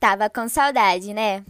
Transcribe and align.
Tava 0.00 0.30
com 0.30 0.48
saudade, 0.48 1.12
né? 1.12 1.44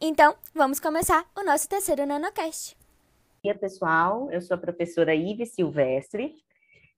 Então, 0.00 0.36
vamos 0.54 0.78
começar 0.78 1.24
o 1.36 1.42
nosso 1.42 1.68
terceiro 1.68 2.06
NanoCast. 2.06 2.76
Bom 2.76 3.40
dia, 3.42 3.56
pessoal. 3.56 4.30
Eu 4.30 4.40
sou 4.40 4.54
a 4.54 4.60
professora 4.60 5.16
Ive 5.16 5.44
Silvestre. 5.44 6.32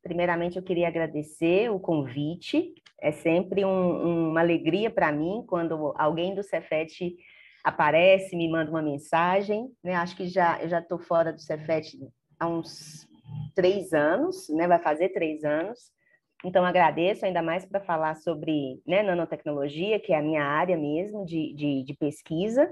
Primeiramente, 0.02 0.58
eu 0.58 0.62
queria 0.62 0.88
agradecer 0.88 1.70
o 1.70 1.80
convite. 1.80 2.74
É 3.00 3.12
sempre 3.12 3.64
um, 3.64 4.28
uma 4.28 4.40
alegria 4.40 4.90
para 4.90 5.10
mim 5.10 5.42
quando 5.46 5.94
alguém 5.96 6.34
do 6.34 6.42
Cefet 6.42 7.16
aparece, 7.64 8.36
me 8.36 8.50
manda 8.50 8.70
uma 8.70 8.82
mensagem. 8.82 9.72
Né? 9.82 9.94
Acho 9.94 10.14
que 10.14 10.26
já 10.28 10.60
eu 10.60 10.68
já 10.68 10.80
estou 10.80 10.98
fora 10.98 11.32
do 11.32 11.40
Cefet 11.40 11.96
há 12.38 12.46
uns 12.46 13.08
três 13.54 13.94
anos, 13.94 14.50
né? 14.50 14.68
vai 14.68 14.78
fazer 14.78 15.08
três 15.08 15.44
anos. 15.44 15.78
Então, 16.44 16.64
agradeço 16.64 17.26
ainda 17.26 17.42
mais 17.42 17.66
para 17.66 17.80
falar 17.80 18.14
sobre 18.16 18.80
né, 18.86 19.02
nanotecnologia, 19.02 20.00
que 20.00 20.12
é 20.12 20.18
a 20.18 20.22
minha 20.22 20.42
área 20.42 20.76
mesmo 20.76 21.24
de, 21.24 21.52
de, 21.54 21.82
de 21.84 21.94
pesquisa. 21.94 22.68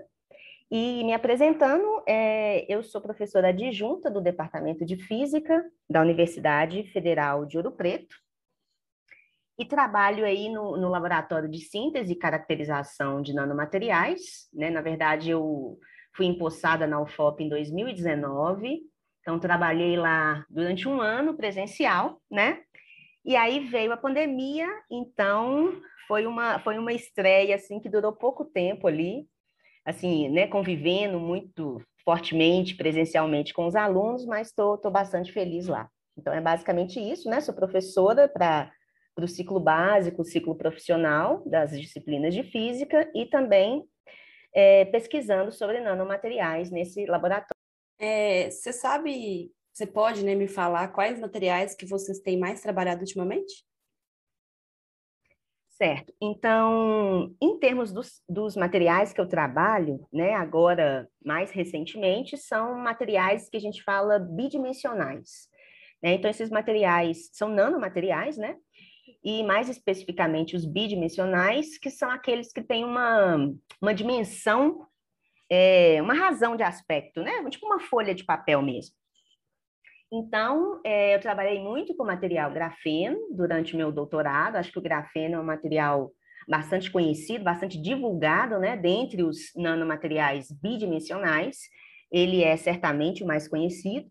E 0.70 1.02
me 1.04 1.14
apresentando, 1.14 2.02
é, 2.06 2.70
eu 2.72 2.82
sou 2.82 3.00
professora 3.00 3.48
adjunta 3.48 4.10
do 4.10 4.20
Departamento 4.20 4.84
de 4.84 4.96
Física 4.96 5.64
da 5.88 6.00
Universidade 6.00 6.84
Federal 6.92 7.46
de 7.46 7.56
Ouro 7.56 7.72
Preto 7.72 8.16
e 9.58 9.64
trabalho 9.64 10.24
aí 10.24 10.48
no, 10.48 10.76
no 10.76 10.88
Laboratório 10.88 11.48
de 11.48 11.58
Síntese 11.58 12.12
e 12.12 12.18
Caracterização 12.18 13.20
de 13.20 13.34
Nanomateriais. 13.34 14.48
Né? 14.52 14.70
Na 14.70 14.80
verdade, 14.80 15.30
eu 15.30 15.78
fui 16.14 16.26
empossada 16.26 16.86
na 16.86 17.00
UFOP 17.00 17.42
em 17.42 17.48
2019, 17.48 18.80
então 19.20 19.38
trabalhei 19.38 19.96
lá 19.96 20.44
durante 20.48 20.88
um 20.88 21.00
ano 21.00 21.36
presencial, 21.36 22.20
né? 22.30 22.60
E 23.28 23.36
aí 23.36 23.60
veio 23.60 23.92
a 23.92 23.96
pandemia, 23.98 24.66
então 24.90 25.82
foi 26.06 26.26
uma, 26.26 26.58
foi 26.60 26.78
uma 26.78 26.94
estreia 26.94 27.56
assim 27.56 27.78
que 27.78 27.86
durou 27.86 28.10
pouco 28.10 28.42
tempo 28.42 28.86
ali, 28.86 29.28
assim, 29.84 30.30
né, 30.30 30.46
convivendo 30.46 31.20
muito 31.20 31.78
fortemente, 32.02 32.74
presencialmente 32.74 33.52
com 33.52 33.66
os 33.66 33.76
alunos, 33.76 34.24
mas 34.24 34.48
estou 34.48 34.80
bastante 34.90 35.30
feliz 35.30 35.66
lá. 35.66 35.90
Então 36.16 36.32
é 36.32 36.40
basicamente 36.40 36.98
isso, 36.98 37.28
né? 37.28 37.42
Sou 37.42 37.54
professora 37.54 38.30
para 38.30 38.72
o 39.18 39.28
ciclo 39.28 39.60
básico, 39.60 40.24
ciclo 40.24 40.54
profissional 40.56 41.42
das 41.44 41.78
disciplinas 41.78 42.32
de 42.32 42.44
física 42.44 43.10
e 43.14 43.26
também 43.26 43.84
é, 44.54 44.86
pesquisando 44.86 45.52
sobre 45.52 45.80
nanomateriais 45.80 46.70
nesse 46.70 47.04
laboratório. 47.04 47.52
É, 48.00 48.50
você 48.50 48.72
sabe 48.72 49.52
você 49.78 49.86
pode 49.86 50.24
né, 50.24 50.34
me 50.34 50.48
falar 50.48 50.88
quais 50.88 51.20
materiais 51.20 51.72
que 51.72 51.86
vocês 51.86 52.18
têm 52.18 52.36
mais 52.36 52.60
trabalhado 52.60 53.00
ultimamente? 53.00 53.64
Certo. 55.68 56.12
Então, 56.20 57.32
em 57.40 57.56
termos 57.60 57.92
dos, 57.92 58.20
dos, 58.28 58.56
materiais 58.56 59.12
que 59.12 59.20
eu 59.20 59.28
trabalho, 59.28 60.04
né, 60.12 60.34
agora, 60.34 61.08
mais 61.24 61.52
recentemente, 61.52 62.36
são 62.36 62.76
materiais 62.78 63.48
que 63.48 63.56
a 63.56 63.60
gente 63.60 63.80
fala 63.84 64.18
bidimensionais. 64.18 65.48
Né? 66.02 66.14
Então, 66.14 66.28
esses 66.28 66.50
materiais 66.50 67.30
são 67.32 67.48
nanomateriais, 67.48 68.36
né? 68.36 68.56
E 69.22 69.44
mais 69.44 69.68
especificamente 69.68 70.56
os 70.56 70.66
bidimensionais, 70.66 71.78
que 71.78 71.90
são 71.90 72.10
aqueles 72.10 72.52
que 72.52 72.62
têm 72.62 72.84
uma, 72.84 73.36
uma 73.80 73.94
dimensão, 73.94 74.84
é, 75.48 76.02
uma 76.02 76.14
razão 76.14 76.56
de 76.56 76.64
aspecto, 76.64 77.22
né? 77.22 77.48
Tipo 77.48 77.66
uma 77.66 77.78
folha 77.78 78.12
de 78.12 78.24
papel 78.24 78.60
mesmo. 78.60 78.97
Então, 80.10 80.80
é, 80.84 81.14
eu 81.14 81.20
trabalhei 81.20 81.60
muito 81.60 81.94
com 81.94 82.04
material 82.04 82.50
grafeno 82.50 83.18
durante 83.30 83.74
o 83.74 83.76
meu 83.76 83.92
doutorado. 83.92 84.56
Acho 84.56 84.72
que 84.72 84.78
o 84.78 84.82
grafeno 84.82 85.34
é 85.36 85.40
um 85.40 85.44
material 85.44 86.10
bastante 86.48 86.90
conhecido, 86.90 87.44
bastante 87.44 87.80
divulgado, 87.80 88.58
né? 88.58 88.74
Dentre 88.74 89.22
os 89.22 89.52
nanomateriais 89.54 90.50
bidimensionais, 90.50 91.58
ele 92.10 92.42
é 92.42 92.56
certamente 92.56 93.22
o 93.22 93.26
mais 93.26 93.46
conhecido. 93.46 94.10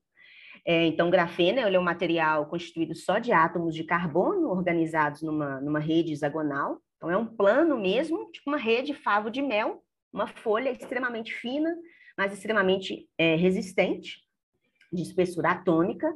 É, 0.64 0.86
então, 0.86 1.10
grafeno 1.10 1.60
é 1.60 1.80
um 1.80 1.84
material 1.84 2.46
constituído 2.46 2.94
só 2.94 3.18
de 3.18 3.32
átomos 3.32 3.74
de 3.74 3.84
carbono 3.84 4.50
organizados 4.50 5.24
numa, 5.24 5.60
numa 5.62 5.80
rede 5.80 6.14
hexagonal. 6.14 6.80
Então, 6.98 7.10
é 7.10 7.18
um 7.18 7.26
plano 7.26 7.76
mesmo, 7.76 8.30
tipo 8.32 8.50
uma 8.50 8.58
rede 8.58 8.94
favo 8.94 9.32
de 9.32 9.42
mel, 9.42 9.82
uma 10.14 10.28
folha 10.28 10.70
extremamente 10.70 11.34
fina, 11.34 11.74
mas 12.16 12.34
extremamente 12.34 13.08
é, 13.18 13.36
resistente 13.36 14.27
de 14.92 15.02
espessura 15.02 15.52
atômica, 15.52 16.14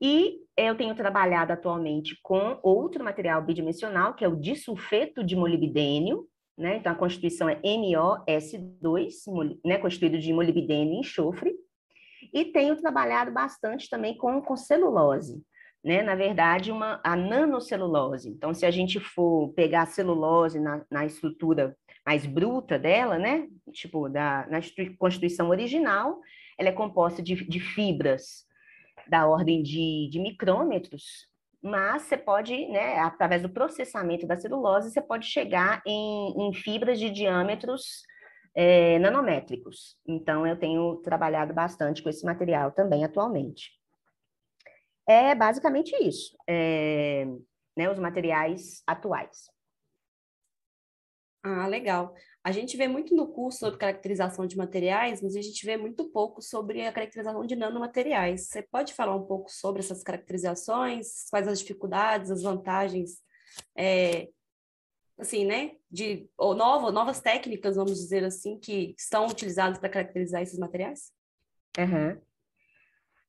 e 0.00 0.40
eu 0.56 0.76
tenho 0.76 0.94
trabalhado 0.94 1.52
atualmente 1.52 2.18
com 2.22 2.58
outro 2.62 3.02
material 3.02 3.42
bidimensional, 3.42 4.14
que 4.14 4.24
é 4.24 4.28
o 4.28 4.36
disulfeto 4.36 5.24
de 5.24 5.34
molibdênio, 5.34 6.26
né? 6.56 6.76
Então, 6.76 6.92
a 6.92 6.96
constituição 6.96 7.48
é 7.48 7.60
MOS2, 7.60 9.58
né? 9.64 9.78
constituído 9.78 10.18
de 10.18 10.32
molibdênio 10.32 10.94
e 10.94 11.00
enxofre. 11.00 11.54
E 12.32 12.46
tenho 12.46 12.76
trabalhado 12.76 13.30
bastante 13.30 13.88
também 13.88 14.16
com, 14.16 14.40
com 14.40 14.56
celulose, 14.56 15.42
né? 15.84 16.02
Na 16.02 16.14
verdade, 16.14 16.72
uma, 16.72 17.00
a 17.04 17.14
nanocelulose. 17.14 18.30
Então, 18.30 18.54
se 18.54 18.64
a 18.64 18.70
gente 18.70 18.98
for 18.98 19.52
pegar 19.54 19.82
a 19.82 19.86
celulose 19.86 20.58
na, 20.58 20.82
na 20.90 21.04
estrutura 21.04 21.76
mais 22.06 22.24
bruta 22.24 22.78
dela, 22.78 23.18
né? 23.18 23.46
Tipo, 23.72 24.08
da, 24.08 24.46
na 24.48 24.60
constituição 24.98 25.50
original, 25.50 26.20
ela 26.58 26.68
é 26.68 26.72
composta 26.72 27.22
de, 27.22 27.34
de 27.46 27.60
fibras 27.60 28.44
da 29.08 29.26
ordem 29.26 29.62
de, 29.62 30.08
de 30.10 30.18
micrômetros, 30.18 31.28
mas 31.62 32.02
você 32.02 32.16
pode, 32.16 32.66
né, 32.68 32.98
através 32.98 33.42
do 33.42 33.48
processamento 33.48 34.26
da 34.26 34.36
celulose, 34.36 34.90
você 34.90 35.00
pode 35.00 35.26
chegar 35.26 35.82
em, 35.86 36.48
em 36.48 36.54
fibras 36.54 36.98
de 36.98 37.10
diâmetros 37.10 38.02
é, 38.54 38.98
nanométricos. 38.98 39.96
Então, 40.06 40.46
eu 40.46 40.58
tenho 40.58 40.96
trabalhado 40.96 41.52
bastante 41.52 42.02
com 42.02 42.08
esse 42.08 42.24
material 42.24 42.72
também 42.72 43.04
atualmente. 43.04 43.72
É 45.08 45.34
basicamente 45.34 45.94
isso, 46.02 46.36
é, 46.48 47.26
né, 47.76 47.90
os 47.90 47.98
materiais 47.98 48.82
atuais. 48.86 49.46
Ah, 51.44 51.66
legal. 51.68 52.12
A 52.46 52.52
gente 52.52 52.76
vê 52.76 52.86
muito 52.86 53.12
no 53.12 53.26
curso 53.26 53.58
sobre 53.58 53.76
caracterização 53.76 54.46
de 54.46 54.56
materiais, 54.56 55.20
mas 55.20 55.34
a 55.34 55.42
gente 55.42 55.66
vê 55.66 55.76
muito 55.76 56.08
pouco 56.12 56.40
sobre 56.40 56.86
a 56.86 56.92
caracterização 56.92 57.44
de 57.44 57.56
nanomateriais. 57.56 58.46
Você 58.46 58.62
pode 58.62 58.94
falar 58.94 59.16
um 59.16 59.26
pouco 59.26 59.50
sobre 59.50 59.80
essas 59.80 60.00
caracterizações, 60.04 61.28
quais 61.28 61.48
as 61.48 61.58
dificuldades, 61.58 62.30
as 62.30 62.44
vantagens, 62.44 63.18
é, 63.76 64.28
assim, 65.18 65.44
né, 65.44 65.72
de 65.90 66.30
ou 66.38 66.54
novo, 66.54 66.92
novas 66.92 67.20
técnicas, 67.20 67.74
vamos 67.74 67.98
dizer 67.98 68.22
assim, 68.22 68.60
que 68.60 68.94
estão 68.96 69.26
utilizadas 69.26 69.80
para 69.80 69.88
caracterizar 69.88 70.40
esses 70.40 70.56
materiais? 70.60 71.10
Uhum. 71.76 72.16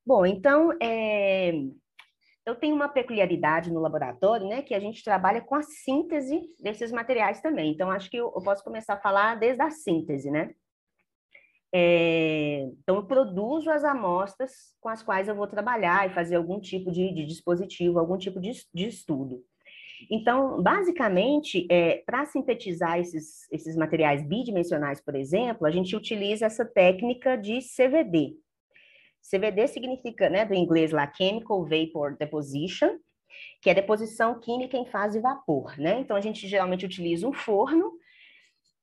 Bom, 0.05 0.27
então, 0.27 0.71
é, 0.79 1.53
eu 2.47 2.55
tenho 2.55 2.73
uma 2.73 2.87
peculiaridade 2.87 3.69
no 3.69 3.81
laboratório, 3.81 4.47
né, 4.47 4.61
que 4.61 4.73
a 4.73 4.79
gente 4.79 5.03
trabalha 5.03 5.41
com 5.41 5.53
a 5.53 5.61
síntese 5.61 6.41
desses 6.61 6.93
materiais 6.93 7.41
também. 7.41 7.73
Então, 7.73 7.91
acho 7.91 8.09
que 8.09 8.15
eu, 8.15 8.31
posso 8.31 8.63
começar 8.63 8.93
a 8.93 9.01
falar 9.01 9.35
desde 9.35 9.61
a 9.61 9.69
síntese, 9.69 10.31
né? 10.31 10.51
É, 11.75 12.61
então, 12.81 12.95
eu 12.95 13.05
produzo 13.05 13.69
as 13.69 13.83
amostras 13.83 14.73
com 14.79 14.87
as 14.87 15.03
quais 15.03 15.27
eu 15.27 15.35
vou 15.35 15.45
trabalhar 15.45 16.09
e 16.09 16.13
fazer 16.13 16.37
algum 16.37 16.57
tipo 16.61 16.89
de, 16.89 17.13
de 17.13 17.25
dispositivo, 17.25 17.99
algum 17.99 18.17
tipo 18.17 18.39
de, 18.39 18.53
de 18.73 18.87
estudo. 18.87 19.43
Então, 20.09 20.63
basicamente, 20.63 21.67
é, 21.69 22.01
para 22.05 22.25
sintetizar 22.25 22.97
esses, 22.97 23.51
esses 23.51 23.75
materiais 23.75 24.25
bidimensionais, 24.25 25.01
por 25.01 25.15
exemplo, 25.15 25.67
a 25.67 25.71
gente 25.71 25.97
utiliza 25.97 26.45
essa 26.45 26.63
técnica 26.63 27.35
de 27.35 27.59
CVD, 27.59 28.37
CVD 29.29 29.67
significa, 29.67 30.29
né, 30.29 30.45
do 30.45 30.53
inglês 30.53 30.91
lá, 30.91 31.11
Chemical 31.13 31.63
Vapor 31.65 32.15
Deposition, 32.17 32.97
que 33.61 33.69
é 33.69 33.73
deposição 33.73 34.39
química 34.39 34.77
em 34.77 34.85
fase 34.85 35.19
vapor, 35.19 35.77
né? 35.77 35.99
Então, 35.99 36.15
a 36.15 36.21
gente 36.21 36.47
geralmente 36.47 36.85
utiliza 36.85 37.27
um 37.27 37.33
forno 37.33 37.91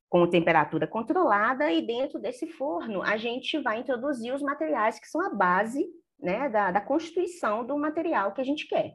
com 0.09 0.28
temperatura 0.28 0.87
controlada 0.87 1.73
e 1.73 1.82
dentro 1.82 2.20
desse 2.20 2.46
forno 2.46 3.02
a 3.02 3.17
gente 3.17 3.58
vai 3.58 3.81
introduzir 3.81 4.32
os 4.32 4.43
materiais 4.43 5.00
que 5.00 5.08
são 5.08 5.20
a 5.20 5.35
base, 5.35 5.87
né, 6.20 6.49
da, 6.49 6.70
da 6.70 6.81
constituição 6.81 7.67
do 7.67 7.76
material 7.76 8.32
que 8.32 8.41
a 8.41 8.44
gente 8.44 8.69
quer. 8.69 8.94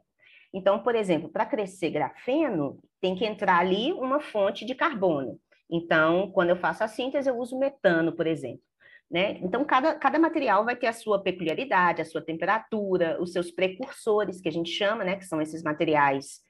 Então, 0.52 0.82
por 0.82 0.94
exemplo, 0.94 1.28
para 1.28 1.46
crescer 1.46 1.90
grafeno, 1.90 2.80
tem 3.00 3.14
que 3.14 3.24
entrar 3.24 3.58
ali 3.58 3.92
uma 3.92 4.20
fonte 4.20 4.64
de 4.64 4.74
carbono. 4.74 5.38
Então, 5.70 6.30
quando 6.32 6.50
eu 6.50 6.56
faço 6.56 6.82
a 6.82 6.88
síntese, 6.88 7.28
eu 7.28 7.36
uso 7.36 7.58
metano, 7.58 8.12
por 8.12 8.26
exemplo. 8.26 8.62
Né? 9.10 9.38
Então, 9.42 9.64
cada, 9.64 9.94
cada 9.96 10.18
material 10.20 10.64
vai 10.64 10.76
ter 10.76 10.86
a 10.86 10.92
sua 10.92 11.20
peculiaridade, 11.20 12.00
a 12.00 12.04
sua 12.04 12.22
temperatura, 12.22 13.20
os 13.20 13.32
seus 13.32 13.50
precursores, 13.50 14.40
que 14.40 14.48
a 14.48 14.52
gente 14.52 14.70
chama, 14.70 15.02
né? 15.02 15.16
que 15.16 15.24
são 15.24 15.42
esses 15.42 15.64
materiais 15.64 16.40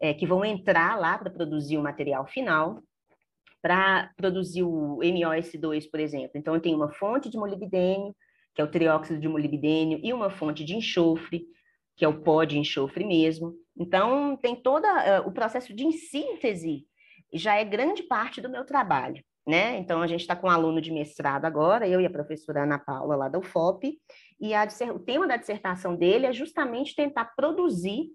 é, 0.00 0.14
que 0.14 0.26
vão 0.26 0.42
entrar 0.44 0.98
lá 0.98 1.18
para 1.18 1.30
produzir 1.30 1.76
o 1.76 1.82
material 1.82 2.26
final, 2.26 2.82
para 3.60 4.10
produzir 4.16 4.62
o 4.62 4.98
MOS2, 5.02 5.90
por 5.90 6.00
exemplo. 6.00 6.32
Então, 6.36 6.54
eu 6.54 6.60
tenho 6.60 6.76
uma 6.76 6.90
fonte 6.90 7.28
de 7.28 7.36
molibdênio, 7.36 8.14
que 8.54 8.62
é 8.62 8.64
o 8.64 8.70
trióxido 8.70 9.20
de 9.20 9.28
molibdênio, 9.28 10.00
e 10.02 10.12
uma 10.12 10.30
fonte 10.30 10.64
de 10.64 10.74
enxofre, 10.74 11.44
que 11.96 12.04
é 12.04 12.08
o 12.08 12.22
pó 12.22 12.44
de 12.44 12.58
enxofre 12.58 13.04
mesmo. 13.04 13.54
Então, 13.76 14.36
tem 14.38 14.56
todo 14.56 14.84
uh, 14.84 15.26
o 15.26 15.32
processo 15.32 15.74
de 15.74 15.92
síntese 15.92 16.86
já 17.32 17.56
é 17.56 17.64
grande 17.64 18.02
parte 18.04 18.40
do 18.40 18.48
meu 18.48 18.64
trabalho, 18.64 19.22
né? 19.46 19.78
Então, 19.78 20.02
a 20.02 20.06
gente 20.06 20.20
está 20.20 20.34
com 20.34 20.48
um 20.48 20.50
aluno 20.50 20.80
de 20.80 20.90
mestrado 20.90 21.44
agora, 21.44 21.86
eu 21.86 22.00
e 22.00 22.06
a 22.06 22.10
professora 22.10 22.64
Ana 22.64 22.78
Paula, 22.78 23.14
lá 23.14 23.28
da 23.28 23.38
UFOP, 23.38 23.98
e 24.40 24.52
a, 24.52 24.66
o 24.92 24.98
tema 24.98 25.26
da 25.26 25.36
dissertação 25.36 25.94
dele 25.94 26.26
é 26.26 26.32
justamente 26.32 26.96
tentar 26.96 27.26
produzir 27.36 28.10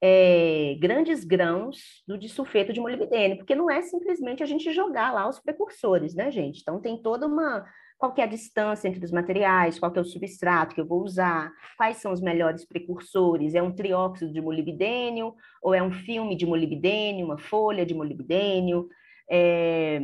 é, 0.00 0.76
grandes 0.80 1.24
grãos 1.24 2.02
do 2.06 2.16
disulfeto 2.16 2.72
de 2.72 2.80
molibdênio, 2.80 3.38
porque 3.38 3.54
não 3.54 3.70
é 3.70 3.82
simplesmente 3.82 4.42
a 4.42 4.46
gente 4.46 4.72
jogar 4.72 5.12
lá 5.12 5.28
os 5.28 5.40
precursores, 5.40 6.14
né, 6.14 6.30
gente? 6.30 6.60
Então, 6.60 6.80
tem 6.80 7.00
toda 7.00 7.26
uma 7.26 7.64
qual 7.98 8.12
é 8.16 8.22
a 8.22 8.26
distância 8.26 8.88
entre 8.88 9.04
os 9.04 9.12
materiais, 9.12 9.78
qual 9.78 9.92
é 9.94 10.00
o 10.00 10.04
substrato 10.04 10.74
que 10.74 10.80
eu 10.80 10.86
vou 10.86 11.04
usar, 11.04 11.52
quais 11.76 11.98
são 11.98 12.12
os 12.12 12.20
melhores 12.20 12.64
precursores, 12.64 13.54
é 13.54 13.62
um 13.62 13.72
trióxido 13.72 14.32
de 14.32 14.40
molibdênio, 14.40 15.36
ou 15.62 15.72
é 15.72 15.80
um 15.80 15.92
filme 15.92 16.34
de 16.34 16.44
molibdênio, 16.44 17.24
uma 17.24 17.38
folha 17.38 17.86
de 17.86 17.94
molibdênio, 17.94 18.88
é, 19.30 20.00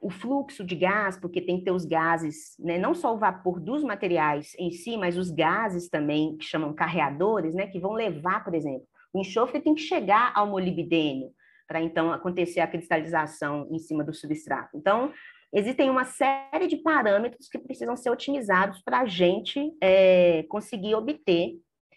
o 0.00 0.10
fluxo 0.10 0.64
de 0.64 0.76
gás, 0.76 1.18
porque 1.18 1.40
tem 1.40 1.58
que 1.58 1.64
ter 1.64 1.72
os 1.72 1.84
gases, 1.84 2.54
né, 2.58 2.78
não 2.78 2.94
só 2.94 3.14
o 3.14 3.18
vapor 3.18 3.58
dos 3.60 3.82
materiais 3.82 4.54
em 4.58 4.70
si, 4.70 4.96
mas 4.96 5.18
os 5.18 5.30
gases 5.30 5.88
também, 5.88 6.36
que 6.36 6.44
chamam 6.44 6.72
carreadores, 6.72 7.54
né, 7.54 7.66
que 7.66 7.80
vão 7.80 7.92
levar, 7.92 8.44
por 8.44 8.54
exemplo, 8.54 8.86
o 9.12 9.20
enxofre 9.20 9.60
tem 9.60 9.74
que 9.74 9.80
chegar 9.80 10.32
ao 10.34 10.46
molibdênio, 10.46 11.30
para 11.66 11.80
então 11.80 12.12
acontecer 12.12 12.60
a 12.60 12.66
cristalização 12.66 13.66
em 13.70 13.78
cima 13.78 14.04
do 14.04 14.14
substrato. 14.14 14.76
Então, 14.76 15.12
existem 15.52 15.90
uma 15.90 16.04
série 16.04 16.66
de 16.68 16.76
parâmetros 16.76 17.48
que 17.48 17.58
precisam 17.58 17.96
ser 17.96 18.10
otimizados 18.10 18.80
para 18.82 19.00
a 19.00 19.06
gente 19.06 19.72
é, 19.82 20.44
conseguir 20.44 20.94
obter 20.94 21.54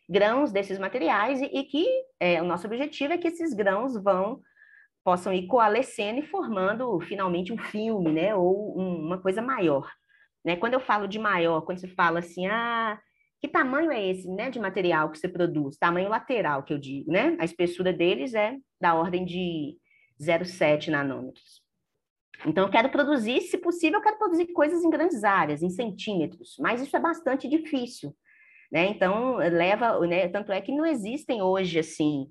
grãos 0.09 0.51
desses 0.51 0.79
materiais 0.79 1.41
e, 1.41 1.45
e 1.45 1.63
que 1.63 1.85
é, 2.19 2.41
o 2.41 2.45
nosso 2.45 2.67
objetivo 2.67 3.13
é 3.13 3.17
que 3.17 3.27
esses 3.27 3.53
grãos 3.53 3.93
vão 4.01 4.41
possam 5.03 5.33
ir 5.33 5.47
coalescendo 5.47 6.19
e 6.19 6.27
formando 6.27 6.99
finalmente 7.01 7.51
um 7.51 7.57
filme, 7.57 8.11
né, 8.11 8.35
ou 8.35 8.79
um, 8.79 9.05
uma 9.05 9.21
coisa 9.21 9.41
maior. 9.41 9.89
Né? 10.43 10.55
Quando 10.55 10.73
eu 10.73 10.79
falo 10.79 11.07
de 11.07 11.19
maior, 11.19 11.61
quando 11.61 11.79
você 11.79 11.87
fala 11.87 12.19
assim, 12.19 12.47
ah, 12.47 12.99
que 13.39 13.47
tamanho 13.47 13.91
é 13.91 14.09
esse, 14.09 14.27
né, 14.27 14.49
de 14.49 14.59
material 14.59 15.09
que 15.09 15.17
você 15.17 15.27
produz? 15.27 15.77
Tamanho 15.77 16.09
lateral, 16.09 16.63
que 16.63 16.73
eu 16.73 16.77
digo, 16.77 17.11
né? 17.11 17.35
A 17.39 17.45
espessura 17.45 17.91
deles 17.91 18.35
é 18.35 18.55
da 18.79 18.93
ordem 18.93 19.25
de 19.25 19.75
0,7 20.21 20.89
nanômetros. 20.89 21.61
Então, 22.45 22.65
eu 22.65 22.71
quero 22.71 22.89
produzir, 22.89 23.41
se 23.41 23.57
possível, 23.57 23.99
eu 23.99 24.03
quero 24.03 24.17
produzir 24.17 24.47
coisas 24.53 24.83
em 24.83 24.89
grandes 24.89 25.23
áreas, 25.23 25.63
em 25.63 25.69
centímetros, 25.69 26.55
mas 26.59 26.81
isso 26.81 26.95
é 26.95 26.99
bastante 26.99 27.47
difícil, 27.47 28.15
né? 28.71 28.85
Então, 28.85 29.37
leva, 29.37 29.99
né? 30.07 30.27
Tanto 30.27 30.51
é 30.51 30.61
que 30.61 30.71
não 30.71 30.85
existem 30.85 31.41
hoje, 31.41 31.79
assim, 31.79 32.27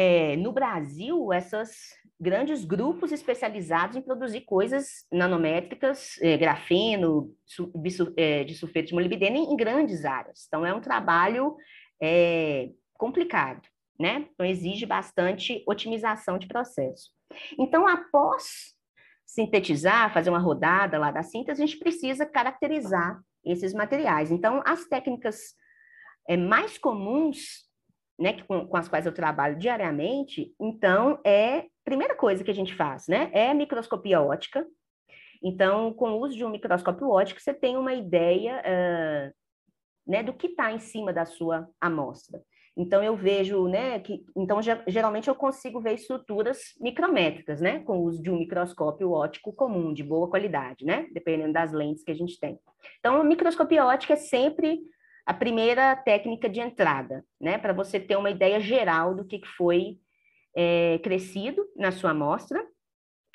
é, 0.00 0.36
no 0.36 0.52
Brasil, 0.52 1.32
esses 1.32 1.92
grandes 2.20 2.64
grupos 2.64 3.10
especializados 3.10 3.96
em 3.96 4.00
produzir 4.00 4.42
coisas 4.42 5.04
nanométricas, 5.10 6.16
é, 6.22 6.36
grafeno, 6.36 7.34
su, 7.44 7.72
é, 8.16 8.44
de 8.44 8.54
sulfeto 8.54 8.88
de 8.88 8.94
molibdênio 8.94 9.42
em 9.42 9.56
grandes 9.56 10.04
áreas. 10.04 10.44
Então, 10.46 10.64
é 10.64 10.72
um 10.72 10.80
trabalho 10.80 11.56
é, 12.00 12.70
complicado, 12.94 13.66
né? 13.98 14.28
Então, 14.32 14.46
exige 14.46 14.86
bastante 14.86 15.64
otimização 15.66 16.38
de 16.38 16.46
processo. 16.46 17.10
Então, 17.58 17.84
após 17.88 18.76
sintetizar, 19.26 20.14
fazer 20.14 20.30
uma 20.30 20.38
rodada 20.38 20.96
lá 20.96 21.10
da 21.10 21.24
síntese, 21.24 21.60
a 21.60 21.66
gente 21.66 21.76
precisa 21.76 22.24
caracterizar 22.24 23.20
esses 23.44 23.74
materiais. 23.74 24.30
Então, 24.30 24.62
as 24.64 24.84
técnicas 24.84 25.56
é, 26.28 26.36
mais 26.36 26.78
comuns, 26.78 27.67
né, 28.18 28.42
com, 28.42 28.66
com, 28.66 28.76
as 28.76 28.88
quais 28.88 29.06
eu 29.06 29.12
trabalho 29.12 29.58
diariamente, 29.58 30.52
então, 30.60 31.20
é, 31.24 31.66
primeira 31.84 32.14
coisa 32.14 32.42
que 32.42 32.50
a 32.50 32.54
gente 32.54 32.74
faz, 32.74 33.06
né, 33.06 33.30
é 33.32 33.54
microscopia 33.54 34.20
ótica. 34.20 34.66
Então, 35.42 35.92
com 35.92 36.10
o 36.10 36.20
uso 36.20 36.36
de 36.36 36.44
um 36.44 36.50
microscópio 36.50 37.10
óptico, 37.10 37.40
você 37.40 37.54
tem 37.54 37.76
uma 37.76 37.94
ideia 37.94 38.60
uh, 38.60 39.32
né, 40.04 40.22
do 40.22 40.32
que 40.32 40.48
está 40.48 40.72
em 40.72 40.80
cima 40.80 41.12
da 41.12 41.24
sua 41.24 41.68
amostra. 41.80 42.42
Então 42.78 43.02
eu 43.02 43.16
vejo, 43.16 43.66
né, 43.66 43.98
que 43.98 44.24
então 44.36 44.60
geralmente 44.86 45.26
eu 45.26 45.34
consigo 45.34 45.80
ver 45.80 45.94
estruturas 45.94 46.58
micrométricas, 46.80 47.60
né, 47.60 47.80
com 47.80 47.98
o 47.98 48.04
uso 48.04 48.22
de 48.22 48.30
um 48.30 48.38
microscópio 48.38 49.10
óptico 49.10 49.52
comum 49.52 49.92
de 49.92 50.04
boa 50.04 50.30
qualidade, 50.30 50.84
né, 50.84 51.08
dependendo 51.12 51.52
das 51.52 51.72
lentes 51.72 52.04
que 52.04 52.12
a 52.12 52.14
gente 52.14 52.38
tem. 52.38 52.56
Então 53.00 53.20
a 53.20 53.24
microscopia 53.24 53.84
óptica 53.84 54.12
é 54.12 54.16
sempre 54.16 54.78
a 55.28 55.34
primeira 55.34 55.94
técnica 55.94 56.48
de 56.48 56.58
entrada, 56.58 57.22
né, 57.38 57.58
para 57.58 57.74
você 57.74 58.00
ter 58.00 58.16
uma 58.16 58.30
ideia 58.30 58.58
geral 58.58 59.14
do 59.14 59.26
que 59.26 59.38
foi 59.58 59.98
é, 60.56 60.98
crescido 61.00 61.62
na 61.76 61.92
sua 61.92 62.12
amostra. 62.12 62.58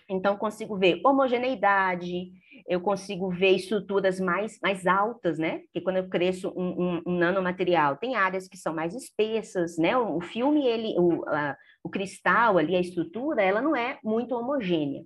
Então 0.09 0.35
consigo 0.35 0.75
ver 0.75 0.99
homogeneidade, 1.05 2.31
eu 2.67 2.81
consigo 2.81 3.29
ver 3.29 3.51
estruturas 3.51 4.19
mais, 4.19 4.59
mais 4.59 4.87
altas, 4.87 5.37
né? 5.37 5.59
Porque 5.59 5.81
quando 5.81 5.97
eu 5.97 6.09
cresço 6.09 6.51
um, 6.57 6.81
um, 6.81 7.01
um 7.05 7.17
nanomaterial, 7.17 7.95
tem 7.97 8.15
áreas 8.15 8.47
que 8.47 8.57
são 8.57 8.73
mais 8.73 8.95
espessas, 8.95 9.77
né? 9.77 9.95
O, 9.95 10.17
o 10.17 10.21
filme, 10.21 10.65
ele, 10.65 10.95
o, 10.97 11.23
a, 11.29 11.55
o 11.83 11.89
cristal 11.89 12.57
ali, 12.57 12.75
a 12.75 12.81
estrutura, 12.81 13.43
ela 13.43 13.61
não 13.61 13.75
é 13.75 13.99
muito 14.03 14.35
homogênea. 14.35 15.03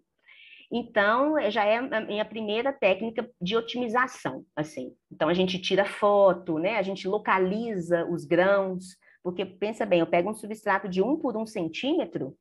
Então, 0.72 1.36
já 1.50 1.64
é 1.64 1.78
a 1.78 2.02
minha 2.02 2.26
primeira 2.26 2.74
técnica 2.74 3.30
de 3.42 3.56
otimização, 3.56 4.44
assim. 4.56 4.94
Então, 5.12 5.30
a 5.30 5.34
gente 5.34 5.62
tira 5.62 5.86
foto, 5.86 6.60
né? 6.60 6.78
A 6.78 6.82
gente 6.82 7.08
localiza 7.08 8.06
os 8.06 8.26
grãos, 8.26 8.98
porque 9.24 9.46
pensa 9.46 9.86
bem, 9.86 10.02
eu 10.02 10.08
pego 10.08 10.30
um 10.30 10.36
substrato 10.36 10.90
de 10.90 11.02
um 11.02 11.16
por 11.18 11.38
um 11.38 11.46
centímetro, 11.46 12.36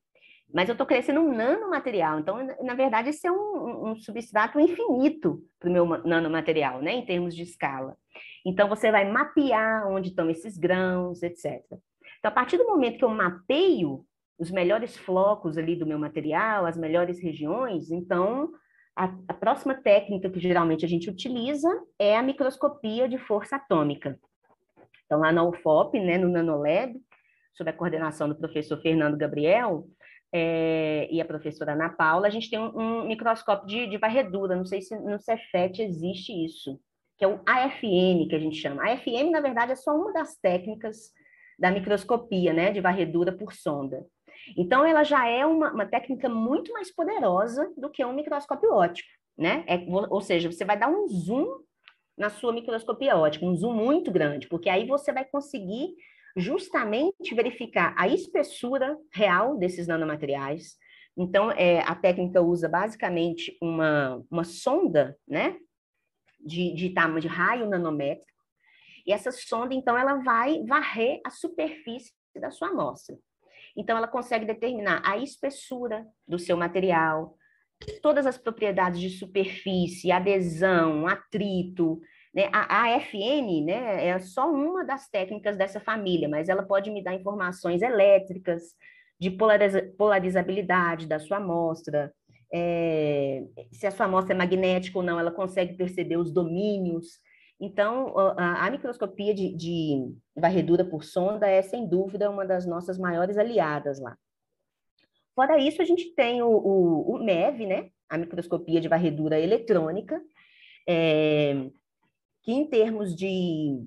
mas 0.53 0.69
eu 0.69 0.73
estou 0.73 0.87
crescendo 0.87 1.21
um 1.21 1.33
nanomaterial. 1.33 2.19
Então, 2.19 2.39
na 2.63 2.75
verdade, 2.75 3.11
isso 3.11 3.27
é 3.27 3.31
um, 3.31 3.91
um 3.91 3.97
substrato 3.97 4.59
infinito 4.59 5.41
para 5.59 5.69
o 5.69 5.73
meu 5.73 5.87
nanomaterial, 6.05 6.81
né, 6.83 6.95
em 6.95 7.05
termos 7.05 7.35
de 7.35 7.43
escala. 7.43 7.97
Então, 8.45 8.69
você 8.69 8.91
vai 8.91 9.11
mapear 9.11 9.89
onde 9.89 10.09
estão 10.09 10.29
esses 10.31 10.57
grãos, 10.57 11.23
etc. 11.23 11.63
Então, 11.71 12.31
a 12.31 12.31
partir 12.31 12.57
do 12.57 12.67
momento 12.67 12.99
que 12.99 13.05
eu 13.05 13.11
mapeio 13.11 14.05
os 14.39 14.51
melhores 14.51 14.97
flocos 14.97 15.57
ali 15.57 15.77
do 15.77 15.87
meu 15.87 15.99
material, 15.99 16.67
as 16.67 16.77
melhores 16.77 17.21
regiões, 17.21 17.91
então 17.91 18.53
a, 18.95 19.05
a, 19.29 19.35
próxima 19.35 19.75
técnica 19.75 20.31
que 20.31 20.41
geralmente 20.41 20.85
a 20.85 20.89
gente 20.89 21.11
utiliza 21.11 21.69
é 21.99 22.17
a 22.17 22.23
microscopia 22.23 23.09
de 23.09 23.19
força 23.19 23.57
atômica. 23.57 24.19
Então, 25.05 25.21
lá 25.21 25.31
na 25.31 25.45
UFOP, 25.45 26.01
né, 26.01 26.19
no 26.19 26.29
Nanolab, 26.29 26.95
sob 27.55 27.71
a 27.71 27.73
coordenação 27.73 28.29
do 28.29 28.35
professor 28.35 28.81
Fernando 28.81 29.17
Gabriel, 29.17 29.87
é, 30.33 31.09
e 31.11 31.21
a 31.21 31.25
professora 31.25 31.73
Ana 31.73 31.89
Paula, 31.89 32.27
a 32.27 32.31
gente 32.31 32.51
tem 32.51 32.59
um, 32.59 32.77
um 32.77 33.07
microscópio 33.07 33.67
de, 33.67 33.87
de, 33.87 33.97
varredura, 33.97 34.57
não 34.57 34.67
sei 34.67 34.83
se 34.83 34.99
no 34.99 35.19
Cefet 35.19 35.81
existe 35.81 36.33
isso, 36.33 36.79
que 37.17 37.25
é 37.25 37.29
o 37.29 37.41
AFM, 37.47 38.29
que 38.29 38.35
a 38.35 38.39
gente 38.39 38.57
chama. 38.57 38.83
AFM, 38.83 39.31
na 39.31 39.41
verdade, 39.41 39.73
é 39.73 39.77
só 39.77 39.95
uma 39.95 40.13
das 40.13 40.37
técnicas 40.37 41.13
da 41.59 41.71
microscopia, 41.71 42.53
né, 42.53 42.71
de 42.71 42.81
varredura 42.81 43.33
por 43.33 43.53
sonda. 43.53 44.05
Então, 44.57 44.85
ela 44.85 45.03
já 45.03 45.27
é 45.27 45.45
uma, 45.47 45.73
uma 45.73 45.87
técnica 45.87 46.29
muito 46.29 46.73
mais 46.73 46.93
poderosa 46.95 47.73
do 47.77 47.91
que 47.91 48.05
um 48.05 48.13
microscópio 48.13 48.73
óptico, 48.73 49.09
né? 49.37 49.65
É, 49.67 49.79
ou 49.89 50.21
seja, 50.21 50.51
você 50.51 50.65
vai 50.65 50.79
dar 50.79 50.89
um 50.89 51.09
zoom 51.09 51.47
na 52.17 52.31
sua 52.31 52.53
microscopia 52.53 53.17
óptica, 53.17 53.45
um 53.45 53.57
zoom 53.57 53.75
muito 53.75 54.11
grande, 54.11 54.49
porque 54.49 54.69
aí 54.69 54.87
você 54.87 55.13
vai 55.13 55.25
conseguir 55.25 55.95
justamente 56.37 57.35
verificar 57.35 57.95
a 57.97 58.09
espessura 58.09 58.97
real 59.13 59.57
desses 59.57 59.87
nanomateriais. 59.87 60.77
Então, 61.17 61.51
é, 61.51 61.81
a 61.81 61.95
técnica 61.95 62.43
usa 62.43 62.69
basicamente 62.69 63.57
uma, 63.61 64.23
uma 64.31 64.45
sonda, 64.45 65.17
né, 65.27 65.57
de, 66.39 66.75
de 66.75 66.91
tamanho 66.91 67.21
de 67.21 67.29
raio 67.29 67.69
nanométrico, 67.69 68.27
e 69.07 69.13
essa 69.13 69.31
sonda, 69.31 69.73
então, 69.73 69.97
ela 69.97 70.17
vai 70.17 70.63
varrer 70.65 71.21
a 71.25 71.31
superfície 71.31 72.13
da 72.35 72.51
sua 72.51 72.69
amostra. 72.69 73.17
Então, 73.77 73.97
ela 73.97 74.09
consegue 74.09 74.45
determinar 74.45 75.03
a 75.05 75.19
espessura 75.19 76.07
do 76.27 76.39
seu 76.39 76.57
material, 76.57 77.37
todas 78.03 78.27
as 78.27 78.39
propriedades 78.39 79.01
de 79.01 79.11
superfície, 79.11 80.11
adesão, 80.11 81.07
atrito, 81.07 82.01
né? 82.35 82.51
A, 82.53 82.89
FN 83.01 83.65
né, 83.65 84.09
é 84.09 84.19
só 84.19 84.51
uma 84.51 84.85
das 84.85 85.09
técnicas 85.09 85.57
dessa 85.57 85.81
família, 85.81 86.29
mas 86.29 86.49
ela 86.49 86.63
pode 86.63 86.91
me 86.91 87.03
dar 87.03 87.15
informações 87.15 87.83
elétricas, 87.83 88.63
de 89.19 89.31
polariza 89.31 89.83
polarizabilidade 89.97 91.07
da 91.07 91.19
sua 91.19 91.39
amostra, 91.39 92.13
é, 92.53 93.43
se 93.73 93.87
a 93.87 93.91
sua 93.91 94.07
amostra 94.07 94.35
é 94.35 94.39
magnética 94.39 94.99
ou 94.99 95.05
não, 95.05 95.19
ela 95.19 95.31
consegue 95.31 95.75
perceber 95.75 96.17
os 96.17 96.31
domínios. 96.31 97.19
Então, 97.61 98.17
a, 98.19 98.67
a 98.67 98.71
microscopia 98.71 99.35
de, 99.35 99.55
de, 99.57 100.15
varredura 100.37 100.85
por 100.85 101.05
sonda 101.05 101.47
é, 101.47 101.63
sem 101.63 101.89
dúvida, 101.89 102.31
uma 102.31 102.45
das 102.45 102.67
nossas 102.67 102.99
maiores 102.99 103.39
aliadas 103.39 103.99
lá. 104.01 104.17
Fora 105.35 105.59
isso, 105.59 105.81
a 105.81 105.85
gente 105.85 106.15
tem 106.15 106.43
o, 106.43 106.49
o, 106.49 107.15
o 107.15 107.25
MEV, 107.25 107.67
né? 107.67 107.91
a 108.09 108.17
microscopia 108.17 108.81
de 108.81 108.89
varredura 108.89 109.41
eletrônica, 109.41 110.21
é, 110.89 111.71
que 112.43 112.53
em 112.53 112.67
termos 112.67 113.17
de, 113.17 113.85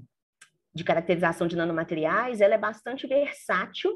de 0.73 0.83
caracterização 0.83 1.47
de 1.47 1.55
nanomateriais, 1.55 2.41
ela 2.41 2.55
é 2.55 2.57
bastante 2.57 3.07
versátil 3.07 3.95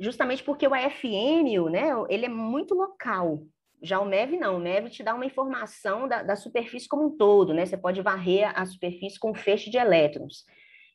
justamente 0.00 0.42
porque 0.42 0.66
o 0.66 0.74
AFM, 0.74 1.70
né, 1.70 1.90
ele 2.08 2.24
é 2.24 2.28
muito 2.28 2.74
local. 2.74 3.46
Já 3.82 4.00
o 4.00 4.04
MEV 4.04 4.36
não, 4.36 4.56
o 4.56 4.60
MEV 4.60 4.90
te 4.90 5.02
dá 5.02 5.14
uma 5.14 5.24
informação 5.24 6.06
da, 6.06 6.22
da 6.22 6.36
superfície 6.36 6.88
como 6.88 7.06
um 7.06 7.16
todo, 7.16 7.54
né? 7.54 7.64
Você 7.64 7.76
pode 7.76 8.02
varrer 8.02 8.52
a 8.54 8.64
superfície 8.66 9.18
com 9.18 9.34
feixe 9.34 9.70
de 9.70 9.78
elétrons. 9.78 10.44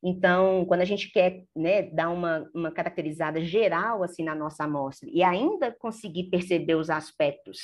Então, 0.04 0.66
quando 0.66 0.82
a 0.82 0.86
gente 0.86 1.12
quer 1.12 1.44
né, 1.56 1.82
dar 1.82 2.10
uma, 2.10 2.48
uma 2.54 2.72
caracterizada 2.72 3.42
geral 3.42 4.04
assim 4.04 4.24
na 4.24 4.36
nossa 4.36 4.64
amostra 4.64 5.10
e 5.12 5.24
ainda 5.24 5.72
conseguir 5.72 6.26
perceber 6.26 6.76
os 6.76 6.92
aspectos 6.92 7.60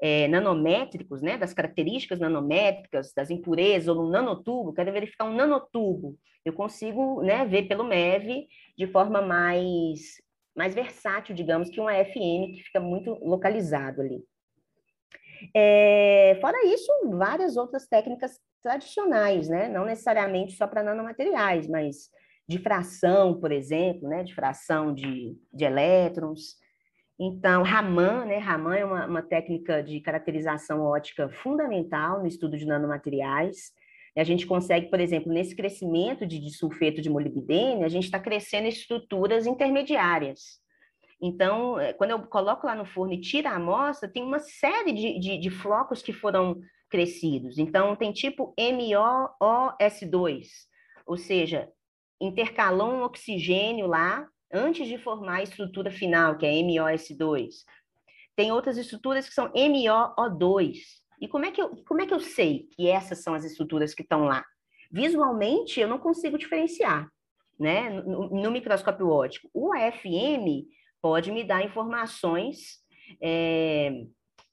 é, 0.00 0.28
nanométricos, 0.28 1.22
né, 1.22 1.38
das 1.38 1.54
características 1.54 2.20
nanométricas, 2.20 3.12
das 3.14 3.30
impurezas, 3.30 3.88
ou 3.88 3.94
no 4.04 4.10
nanotubo, 4.10 4.74
quero 4.74 4.92
verificar 4.92 5.24
um 5.24 5.34
nanotubo, 5.34 6.16
eu 6.44 6.52
consigo 6.52 7.22
né, 7.22 7.44
ver 7.46 7.64
pelo 7.64 7.84
MEV 7.84 8.46
de 8.76 8.86
forma 8.86 9.20
mais, 9.20 10.20
mais 10.54 10.74
versátil, 10.74 11.34
digamos, 11.34 11.68
que 11.70 11.80
um 11.80 11.88
AFM, 11.88 12.52
que 12.54 12.62
fica 12.64 12.80
muito 12.80 13.12
localizado 13.24 14.00
ali. 14.00 14.22
É, 15.54 16.38
fora 16.40 16.66
isso, 16.66 16.90
várias 17.10 17.56
outras 17.56 17.86
técnicas 17.86 18.38
tradicionais, 18.62 19.48
né? 19.48 19.68
Não 19.68 19.84
necessariamente 19.84 20.52
só 20.52 20.66
para 20.66 20.82
nanomateriais, 20.82 21.68
mas 21.68 22.10
difração, 22.48 23.38
por 23.38 23.52
exemplo, 23.52 24.08
né? 24.08 24.24
Difração 24.24 24.92
de, 24.92 25.36
de 25.52 25.64
elétrons. 25.64 26.56
Então, 27.18 27.62
Raman, 27.62 28.24
né? 28.26 28.38
Raman 28.38 28.76
é 28.76 28.84
uma, 28.84 29.06
uma 29.06 29.22
técnica 29.22 29.82
de 29.82 30.00
caracterização 30.00 30.82
ótica 30.82 31.28
fundamental 31.28 32.20
no 32.20 32.26
estudo 32.26 32.56
de 32.56 32.66
nanomateriais. 32.66 33.72
A 34.16 34.24
gente 34.24 34.46
consegue, 34.46 34.90
por 34.90 35.00
exemplo, 35.00 35.32
nesse 35.32 35.54
crescimento 35.54 36.26
de 36.26 36.40
disulfeto 36.40 37.00
de 37.00 37.08
molibdênio, 37.08 37.84
a 37.84 37.88
gente 37.88 38.04
está 38.04 38.18
crescendo 38.18 38.66
estruturas 38.66 39.46
intermediárias. 39.46 40.60
Então, 41.20 41.78
é, 41.80 41.92
quando 41.92 42.12
eu 42.12 42.20
coloco 42.22 42.66
lá 42.66 42.74
no 42.74 42.84
forno 42.84 43.12
e 43.12 43.20
tiro 43.20 43.48
a 43.48 43.56
amostra, 43.56 44.08
tem 44.08 44.22
uma 44.22 44.38
série 44.38 44.92
de, 44.92 45.18
de, 45.18 45.38
de 45.38 45.50
flocos 45.50 46.00
que 46.00 46.12
foram 46.12 46.60
crescidos. 46.88 47.58
Então, 47.58 47.96
tem 47.96 48.12
tipo 48.12 48.54
MOOS2, 48.58 50.46
ou 51.06 51.16
seja, 51.16 51.68
intercalou 52.20 52.92
um 52.92 53.02
oxigênio 53.02 53.86
lá 53.86 54.28
antes 54.52 54.86
de 54.86 54.96
formar 54.96 55.36
a 55.38 55.42
estrutura 55.42 55.90
final, 55.90 56.38
que 56.38 56.46
é 56.46 56.52
MOS2. 56.52 57.48
Tem 58.36 58.52
outras 58.52 58.78
estruturas 58.78 59.28
que 59.28 59.34
são 59.34 59.52
MOO2. 59.52 60.78
E 61.20 61.26
como 61.26 61.44
é 61.44 61.50
que 61.50 61.60
eu, 61.60 61.70
como 61.84 62.00
é 62.00 62.06
que 62.06 62.14
eu 62.14 62.20
sei 62.20 62.68
que 62.76 62.88
essas 62.88 63.22
são 63.22 63.34
as 63.34 63.44
estruturas 63.44 63.92
que 63.92 64.02
estão 64.02 64.24
lá? 64.24 64.44
Visualmente, 64.90 65.80
eu 65.80 65.88
não 65.88 65.98
consigo 65.98 66.38
diferenciar, 66.38 67.10
né? 67.58 67.90
No, 67.90 68.30
no 68.30 68.50
microscópio 68.50 69.08
óptico. 69.08 69.50
O 69.52 69.72
AFM 69.72 70.64
pode 71.00 71.30
me 71.30 71.44
dar 71.44 71.64
informações 71.64 72.78
é, 73.22 74.04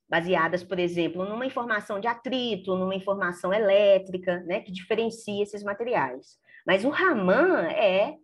baseadas, 0.10 0.64
por 0.64 0.80
exemplo, 0.80 1.26
numa 1.26 1.46
informação 1.46 2.00
de 2.00 2.08
atrito, 2.08 2.76
numa 2.76 2.96
informação 2.96 3.54
elétrica, 3.54 4.40
né, 4.42 4.62
que 4.62 4.72
diferencia 4.72 5.44
esses 5.44 5.64
materiais. 5.64 6.38
Mas 6.66 6.86
o 6.86 6.90
Raman 6.90 7.68
é 7.70 8.16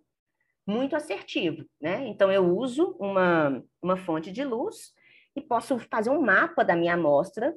muito 0.66 0.96
assertivo, 0.96 1.66
né? 1.82 2.08
Então 2.08 2.32
eu 2.32 2.56
uso 2.56 2.96
uma, 3.00 3.64
uma 3.82 3.98
fonte 3.98 4.32
de 4.32 4.44
luz 4.44 4.94
e 5.36 5.42
posso 5.42 5.80
fazer 5.92 6.10
um 6.10 6.22
mapa 6.22 6.64
da 6.64 6.76
minha 6.76 6.94
amostra 6.94 7.54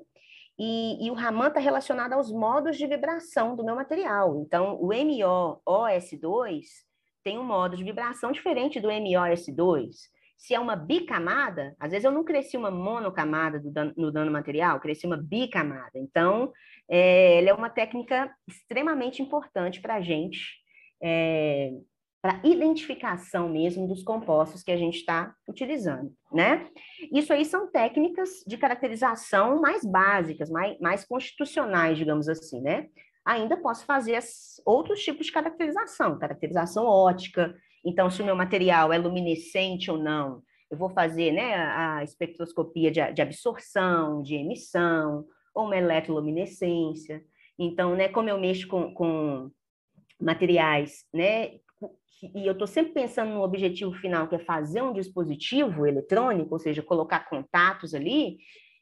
e, 0.59 1.04
e 1.04 1.11
o 1.11 1.14
Raman 1.14 1.49
está 1.49 1.61
relacionado 1.61 2.12
aos 2.12 2.30
modos 2.30 2.76
de 2.76 2.87
vibração 2.87 3.56
do 3.56 3.64
meu 3.64 3.75
material. 3.75 4.40
Então, 4.40 4.76
o 4.80 4.88
MOOS2 4.88 6.62
tem 7.25 7.38
um 7.38 7.44
modo 7.44 7.76
de 7.76 7.83
vibração 7.83 8.30
diferente 8.30 8.80
do 8.80 8.88
MOS2 8.88 10.13
se 10.36 10.54
é 10.54 10.60
uma 10.60 10.76
bicamada, 10.76 11.74
às 11.78 11.90
vezes 11.90 12.04
eu 12.04 12.12
não 12.12 12.24
cresci 12.24 12.56
uma 12.56 12.70
monocamada 12.70 13.60
dano, 13.64 13.92
no 13.96 14.12
dano 14.12 14.30
material, 14.30 14.80
cresci 14.80 15.06
uma 15.06 15.16
bicamada. 15.16 15.92
Então, 15.94 16.52
é, 16.88 17.38
ela 17.38 17.50
é 17.50 17.54
uma 17.54 17.70
técnica 17.70 18.30
extremamente 18.46 19.22
importante 19.22 19.80
para 19.80 19.94
a 19.94 20.00
gente, 20.00 20.40
é, 21.02 21.72
para 22.20 22.40
identificação 22.42 23.48
mesmo 23.48 23.86
dos 23.86 24.02
compostos 24.02 24.62
que 24.62 24.72
a 24.72 24.76
gente 24.76 24.96
está 24.96 25.34
utilizando, 25.46 26.10
né? 26.32 26.66
Isso 27.12 27.32
aí 27.32 27.44
são 27.44 27.70
técnicas 27.70 28.42
de 28.46 28.56
caracterização 28.56 29.60
mais 29.60 29.84
básicas, 29.84 30.48
mais, 30.50 30.78
mais 30.80 31.04
constitucionais, 31.04 31.98
digamos 31.98 32.28
assim, 32.28 32.62
né? 32.62 32.88
Ainda 33.26 33.56
posso 33.56 33.84
fazer 33.84 34.18
outros 34.64 35.02
tipos 35.02 35.26
de 35.26 35.32
caracterização, 35.32 36.18
caracterização 36.18 36.86
ótica, 36.86 37.54
então, 37.84 38.10
se 38.10 38.22
o 38.22 38.24
meu 38.24 38.34
material 38.34 38.92
é 38.92 38.98
luminescente 38.98 39.90
ou 39.90 39.98
não, 39.98 40.42
eu 40.70 40.78
vou 40.78 40.88
fazer 40.90 41.32
né, 41.32 41.54
a 41.54 42.02
espectroscopia 42.02 42.90
de, 42.90 43.12
de 43.12 43.22
absorção, 43.22 44.22
de 44.22 44.34
emissão, 44.34 45.24
ou 45.54 45.66
uma 45.66 45.76
eletroluminescência. 45.76 47.22
Então, 47.58 47.94
né, 47.94 48.08
como 48.08 48.28
eu 48.28 48.40
mexo 48.40 48.66
com, 48.66 48.92
com 48.92 49.50
materiais, 50.20 51.04
né, 51.12 51.52
e 52.34 52.46
eu 52.46 52.52
estou 52.52 52.66
sempre 52.66 52.92
pensando 52.92 53.34
no 53.34 53.42
objetivo 53.42 53.92
final, 53.92 54.26
que 54.26 54.36
é 54.36 54.38
fazer 54.38 54.82
um 54.82 54.92
dispositivo 54.92 55.86
eletrônico, 55.86 56.54
ou 56.54 56.58
seja, 56.58 56.82
colocar 56.82 57.28
contatos 57.28 57.94
ali, 57.94 58.38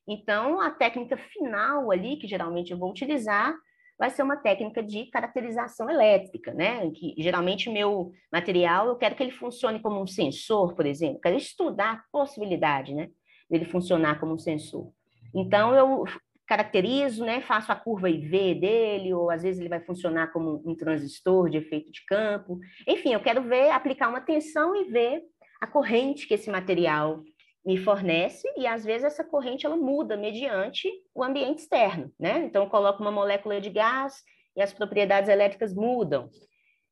então 0.06 0.60
a 0.60 0.70
técnica 0.70 1.16
final 1.16 1.90
ali, 1.90 2.16
que 2.16 2.28
geralmente 2.28 2.70
eu 2.70 2.78
vou 2.78 2.90
utilizar, 2.90 3.54
vai 4.02 4.10
ser 4.10 4.24
uma 4.24 4.36
técnica 4.36 4.82
de 4.82 5.06
caracterização 5.06 5.88
elétrica, 5.88 6.52
né? 6.52 6.90
Que 6.90 7.14
geralmente 7.18 7.70
meu 7.70 8.10
material 8.32 8.88
eu 8.88 8.96
quero 8.96 9.14
que 9.14 9.22
ele 9.22 9.30
funcione 9.30 9.78
como 9.78 10.02
um 10.02 10.08
sensor, 10.08 10.74
por 10.74 10.86
exemplo, 10.86 11.20
quero 11.20 11.36
estudar 11.36 11.92
a 11.92 12.02
possibilidade, 12.10 12.92
né, 12.92 13.10
dele 13.48 13.64
funcionar 13.64 14.18
como 14.18 14.34
um 14.34 14.38
sensor. 14.38 14.90
Então 15.32 15.72
eu 15.72 16.04
caracterizo, 16.48 17.24
né, 17.24 17.42
faço 17.42 17.70
a 17.70 17.76
curva 17.76 18.10
IV 18.10 18.56
dele, 18.56 19.14
ou 19.14 19.30
às 19.30 19.44
vezes 19.44 19.60
ele 19.60 19.68
vai 19.68 19.80
funcionar 19.80 20.32
como 20.32 20.60
um 20.66 20.74
transistor 20.74 21.48
de 21.48 21.58
efeito 21.58 21.92
de 21.92 22.04
campo. 22.04 22.58
Enfim, 22.88 23.12
eu 23.12 23.20
quero 23.20 23.40
ver, 23.44 23.70
aplicar 23.70 24.08
uma 24.08 24.20
tensão 24.20 24.74
e 24.74 24.90
ver 24.90 25.22
a 25.60 25.66
corrente 25.68 26.26
que 26.26 26.34
esse 26.34 26.50
material 26.50 27.22
me 27.64 27.76
fornece 27.76 28.48
e 28.56 28.66
às 28.66 28.84
vezes 28.84 29.04
essa 29.04 29.24
corrente 29.24 29.64
ela 29.64 29.76
muda 29.76 30.16
mediante 30.16 30.88
o 31.14 31.22
ambiente 31.22 31.60
externo, 31.60 32.12
né? 32.18 32.44
Então 32.44 32.64
eu 32.64 32.70
coloco 32.70 33.00
uma 33.00 33.12
molécula 33.12 33.60
de 33.60 33.70
gás 33.70 34.22
e 34.56 34.62
as 34.62 34.72
propriedades 34.72 35.28
elétricas 35.28 35.74
mudam 35.74 36.28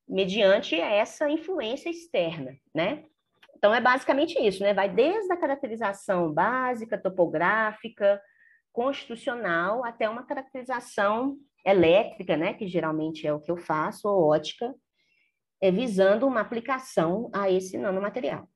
mediante 0.08 0.78
essa 0.80 1.28
influência 1.28 1.90
externa, 1.90 2.56
né? 2.74 3.04
Então 3.56 3.74
é 3.74 3.80
basicamente 3.80 4.38
isso, 4.38 4.62
né? 4.62 4.72
Vai 4.72 4.88
desde 4.88 5.32
a 5.32 5.36
caracterização 5.36 6.32
básica, 6.32 6.96
topográfica, 6.96 8.20
constitucional 8.72 9.84
até 9.84 10.08
uma 10.08 10.24
caracterização 10.24 11.36
elétrica, 11.64 12.36
né, 12.36 12.54
que 12.54 12.66
geralmente 12.66 13.26
é 13.26 13.32
o 13.32 13.40
que 13.40 13.50
eu 13.50 13.56
faço, 13.56 14.08
ou 14.08 14.30
ótica, 14.30 14.74
é, 15.60 15.70
visando 15.70 16.26
uma 16.26 16.40
aplicação 16.40 17.30
a 17.34 17.50
esse 17.50 17.76
nanomaterial. 17.76 18.48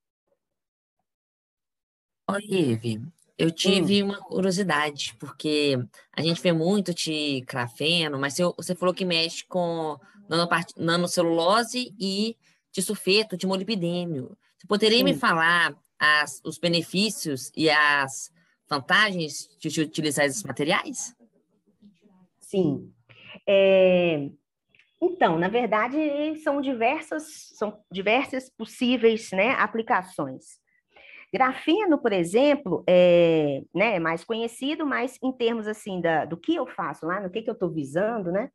Oi, 2.27 2.43
Ive, 2.49 3.03
eu 3.37 3.51
tive 3.51 4.03
hum. 4.03 4.07
uma 4.07 4.19
curiosidade, 4.19 5.15
porque 5.21 5.79
a 6.11 6.23
gente 6.23 6.41
vê 6.41 6.53
muito 6.53 6.95
de 6.95 7.43
grafeno, 7.43 8.19
mas 8.19 8.39
você 8.57 8.75
falou 8.75 8.95
que 8.95 9.05
mexe 9.05 9.45
com 9.45 9.99
nanocelulose 10.77 11.95
e 12.01 12.35
de 12.73 12.81
sulfeto, 12.81 13.37
de 13.37 13.47
molibdênio. 13.47 14.37
Você 14.57 14.67
poderia 14.67 14.99
Sim. 14.99 15.05
me 15.05 15.15
falar 15.15 15.75
as, 15.99 16.41
os 16.43 16.57
benefícios 16.59 17.53
e 17.55 17.69
as 17.69 18.33
vantagens 18.69 19.49
de 19.59 19.81
utilizar 19.83 20.25
esses 20.25 20.43
materiais? 20.43 21.15
Sim. 22.41 22.91
É... 23.47 24.31
Então, 25.01 25.39
na 25.39 25.49
verdade, 25.49 25.99
são 26.43 26.63
diversas, 26.63 27.51
são 27.55 27.79
diversas 27.91 28.49
possíveis 28.49 29.31
né, 29.33 29.51
aplicações. 29.51 30.64
Grafeno, 31.35 31.99
por 31.99 32.13
exemplo, 32.13 32.85
é 32.87 33.61
né, 33.75 33.99
mais 33.99 34.23
conhecido, 34.23 34.87
mas 34.87 35.19
em 35.21 35.33
termos 35.33 35.67
assim 35.67 36.01
da, 36.01 36.25
do 36.25 36.37
que 36.37 36.55
eu 36.55 36.65
faço 36.65 37.05
lá, 37.05 37.21
no 37.21 37.29
que, 37.29 37.43
que 37.43 37.51
eu 37.51 37.55
estou 37.55 37.69
visando, 37.69 38.31
né? 38.31 38.51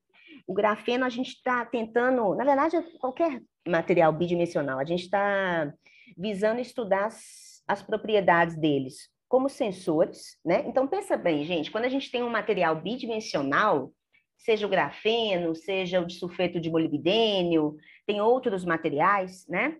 O 0.47 0.53
grafeno 0.53 1.03
a 1.03 1.09
gente 1.09 1.27
está 1.27 1.65
tentando, 1.65 2.33
na 2.35 2.45
verdade, 2.45 2.77
qualquer 3.01 3.41
material 3.67 4.13
bidimensional, 4.13 4.79
a 4.79 4.85
gente 4.85 5.03
está 5.03 5.73
visando 6.17 6.61
estudar 6.61 7.07
as, 7.07 7.61
as 7.67 7.83
propriedades 7.83 8.55
deles 8.55 9.09
como 9.27 9.49
sensores, 9.49 10.37
né? 10.45 10.63
Então 10.65 10.87
pensa 10.87 11.17
bem, 11.17 11.43
gente, 11.43 11.69
quando 11.69 11.83
a 11.83 11.89
gente 11.89 12.09
tem 12.09 12.23
um 12.23 12.29
material 12.29 12.81
bidimensional, 12.81 13.91
seja 14.37 14.65
o 14.65 14.69
grafeno, 14.69 15.53
seja 15.53 15.99
o 15.99 16.05
de 16.05 16.13
sulfeto 16.13 16.61
de 16.61 16.71
molibdênio, 16.71 17.75
tem 18.07 18.21
outros 18.21 18.63
materiais, 18.63 19.45
né? 19.49 19.75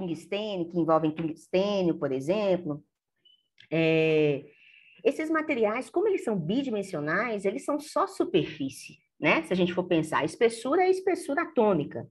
Tungstênio, 0.00 0.68
que 0.68 0.78
envolvem 0.78 1.10
tungstênio, 1.10 1.98
por 1.98 2.12
exemplo. 2.12 2.82
É, 3.70 4.44
esses 5.04 5.30
materiais, 5.30 5.90
como 5.90 6.08
eles 6.08 6.24
são 6.24 6.38
bidimensionais, 6.38 7.44
eles 7.44 7.64
são 7.64 7.78
só 7.78 8.06
superfície, 8.06 8.98
né? 9.18 9.42
Se 9.42 9.52
a 9.52 9.56
gente 9.56 9.72
for 9.72 9.84
pensar, 9.84 10.24
espessura 10.24 10.82
é 10.82 10.90
espessura 10.90 11.42
atômica. 11.42 12.08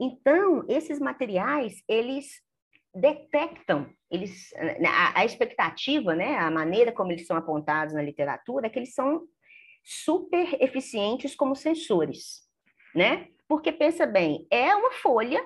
Então, 0.00 0.64
esses 0.68 0.98
materiais, 1.00 1.82
eles 1.88 2.40
detectam, 2.94 3.88
eles, 4.10 4.52
a, 4.86 5.20
a 5.20 5.24
expectativa, 5.24 6.14
né, 6.14 6.36
a 6.36 6.50
maneira 6.50 6.92
como 6.92 7.10
eles 7.10 7.26
são 7.26 7.36
apontados 7.36 7.94
na 7.94 8.02
literatura 8.02 8.66
é 8.66 8.70
que 8.70 8.78
eles 8.78 8.92
são 8.92 9.22
super 9.82 10.62
eficientes 10.62 11.34
como 11.34 11.56
sensores, 11.56 12.42
né? 12.94 13.28
Porque 13.48 13.72
pensa 13.72 14.06
bem, 14.06 14.46
é 14.50 14.74
uma 14.74 14.92
folha 14.92 15.44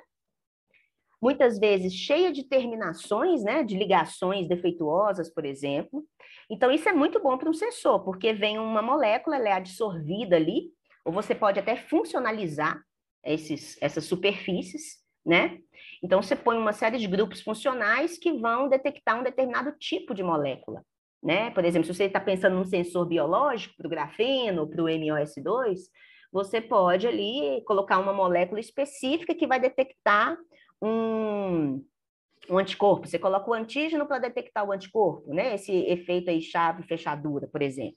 muitas 1.21 1.59
vezes 1.59 1.95
cheia 1.95 2.33
de 2.33 2.45
terminações, 2.45 3.43
né, 3.43 3.63
de 3.63 3.77
ligações 3.77 4.49
defeituosas, 4.49 5.33
por 5.33 5.45
exemplo. 5.45 6.05
Então, 6.51 6.71
isso 6.71 6.89
é 6.89 6.93
muito 6.93 7.21
bom 7.21 7.37
para 7.37 7.51
um 7.51 7.55
sensor, 7.55 8.05
porque 8.05 8.33
vem 8.33 8.59
uma 8.59 8.83
molécula, 8.83 9.37
ela 9.37 9.49
é 9.49 9.53
absorvida 9.53 10.37
ali, 10.37 10.71
ou 11.05 11.13
você 11.13 11.35
pode 11.35 11.59
até 11.59 11.77
funcionalizar 11.77 12.81
esses, 13.25 13.81
essas 13.81 14.05
superfícies, 14.05 14.97
né? 15.25 15.59
Então, 16.03 16.23
você 16.23 16.37
põe 16.37 16.57
uma 16.57 16.73
série 16.73 16.99
de 16.99 17.07
grupos 17.07 17.41
funcionais 17.41 18.19
que 18.19 18.33
vão 18.33 18.69
detectar 18.69 19.19
um 19.19 19.25
determinado 19.25 19.73
tipo 19.79 20.15
de 20.15 20.23
molécula, 20.23 20.83
né? 21.23 21.51
Por 21.51 21.65
exemplo, 21.65 21.87
se 21.87 21.95
você 21.95 22.05
está 22.05 22.21
pensando 22.21 22.55
num 22.55 22.65
sensor 22.65 23.07
biológico 23.07 23.75
para 23.77 23.87
o 23.87 23.91
grafeno, 23.91 24.69
para 24.69 24.83
o 24.83 24.87
MOS2, 24.87 25.79
você 26.33 26.61
pode 26.61 27.07
ali 27.07 27.63
colocar 27.65 27.99
uma 27.99 28.13
molécula 28.13 28.61
específica 28.61 29.35
que 29.35 29.47
vai 29.47 29.59
detectar 29.59 30.37
um, 30.83 31.85
um 32.50 32.59
anticorpo. 32.59 33.06
Você 33.06 33.18
coloca 33.18 33.50
o 33.50 33.54
antígeno 33.54 34.06
para 34.06 34.18
detectar 34.18 34.66
o 34.66 34.73
anticorpo, 34.73 35.33
né? 35.33 35.54
Esse 35.54 35.73
efeito 35.73 36.30
aí 36.30 36.40
chave-fechadura, 36.40 37.49
por 37.49 37.62
exemplo. 37.62 37.97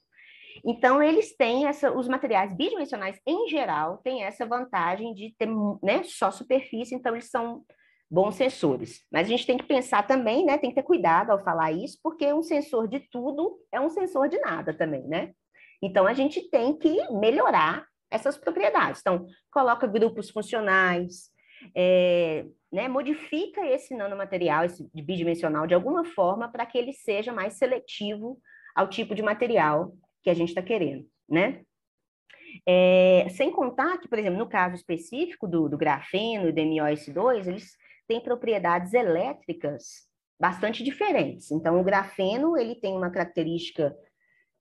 Então, 0.64 1.02
eles 1.02 1.34
têm 1.36 1.66
essa, 1.66 1.92
os 1.96 2.08
materiais 2.08 2.54
bidimensionais, 2.54 3.18
em 3.26 3.48
geral, 3.48 3.98
têm 3.98 4.24
essa 4.24 4.44
vantagem 4.44 5.14
de 5.14 5.34
ter 5.38 5.48
né, 5.82 6.02
só 6.04 6.30
superfície, 6.30 6.94
então 6.94 7.14
eles 7.14 7.30
são 7.30 7.64
bons 8.10 8.34
sensores. 8.34 9.04
Mas 9.10 9.26
a 9.26 9.30
gente 9.30 9.46
tem 9.46 9.56
que 9.56 9.64
pensar 9.64 10.06
também, 10.06 10.44
né? 10.44 10.58
Tem 10.58 10.70
que 10.70 10.76
ter 10.76 10.82
cuidado 10.82 11.30
ao 11.30 11.42
falar 11.42 11.72
isso, 11.72 11.98
porque 12.02 12.32
um 12.32 12.42
sensor 12.42 12.88
de 12.88 13.00
tudo 13.10 13.58
é 13.72 13.80
um 13.80 13.88
sensor 13.88 14.28
de 14.28 14.38
nada 14.40 14.74
também, 14.74 15.06
né? 15.06 15.32
Então, 15.82 16.06
a 16.06 16.12
gente 16.12 16.50
tem 16.50 16.76
que 16.76 17.08
melhorar 17.12 17.86
essas 18.10 18.36
propriedades. 18.36 19.00
Então, 19.00 19.26
coloca 19.50 19.86
grupos 19.86 20.30
funcionais, 20.30 21.29
é, 21.74 22.46
né, 22.72 22.88
modifica 22.88 23.64
esse 23.66 23.94
nanomaterial, 23.94 24.64
esse 24.64 24.88
bidimensional, 24.94 25.66
de 25.66 25.74
alguma 25.74 26.04
forma, 26.04 26.50
para 26.50 26.66
que 26.66 26.78
ele 26.78 26.92
seja 26.92 27.32
mais 27.32 27.54
seletivo 27.54 28.40
ao 28.74 28.88
tipo 28.88 29.14
de 29.14 29.22
material 29.22 29.92
que 30.22 30.30
a 30.30 30.34
gente 30.34 30.50
está 30.50 30.62
querendo, 30.62 31.06
né? 31.28 31.62
É, 32.66 33.26
sem 33.30 33.50
contar 33.50 33.98
que, 33.98 34.08
por 34.08 34.18
exemplo, 34.18 34.38
no 34.38 34.48
caso 34.48 34.74
específico 34.74 35.46
do, 35.46 35.68
do 35.68 35.78
grafeno 35.78 36.48
e 36.48 36.52
do 36.52 36.60
MOS2, 36.60 37.46
eles 37.46 37.76
têm 38.08 38.20
propriedades 38.20 38.92
elétricas 38.92 40.08
bastante 40.38 40.82
diferentes. 40.82 41.50
Então, 41.50 41.80
o 41.80 41.84
grafeno, 41.84 42.56
ele 42.56 42.74
tem 42.74 42.96
uma 42.96 43.10
característica 43.10 43.94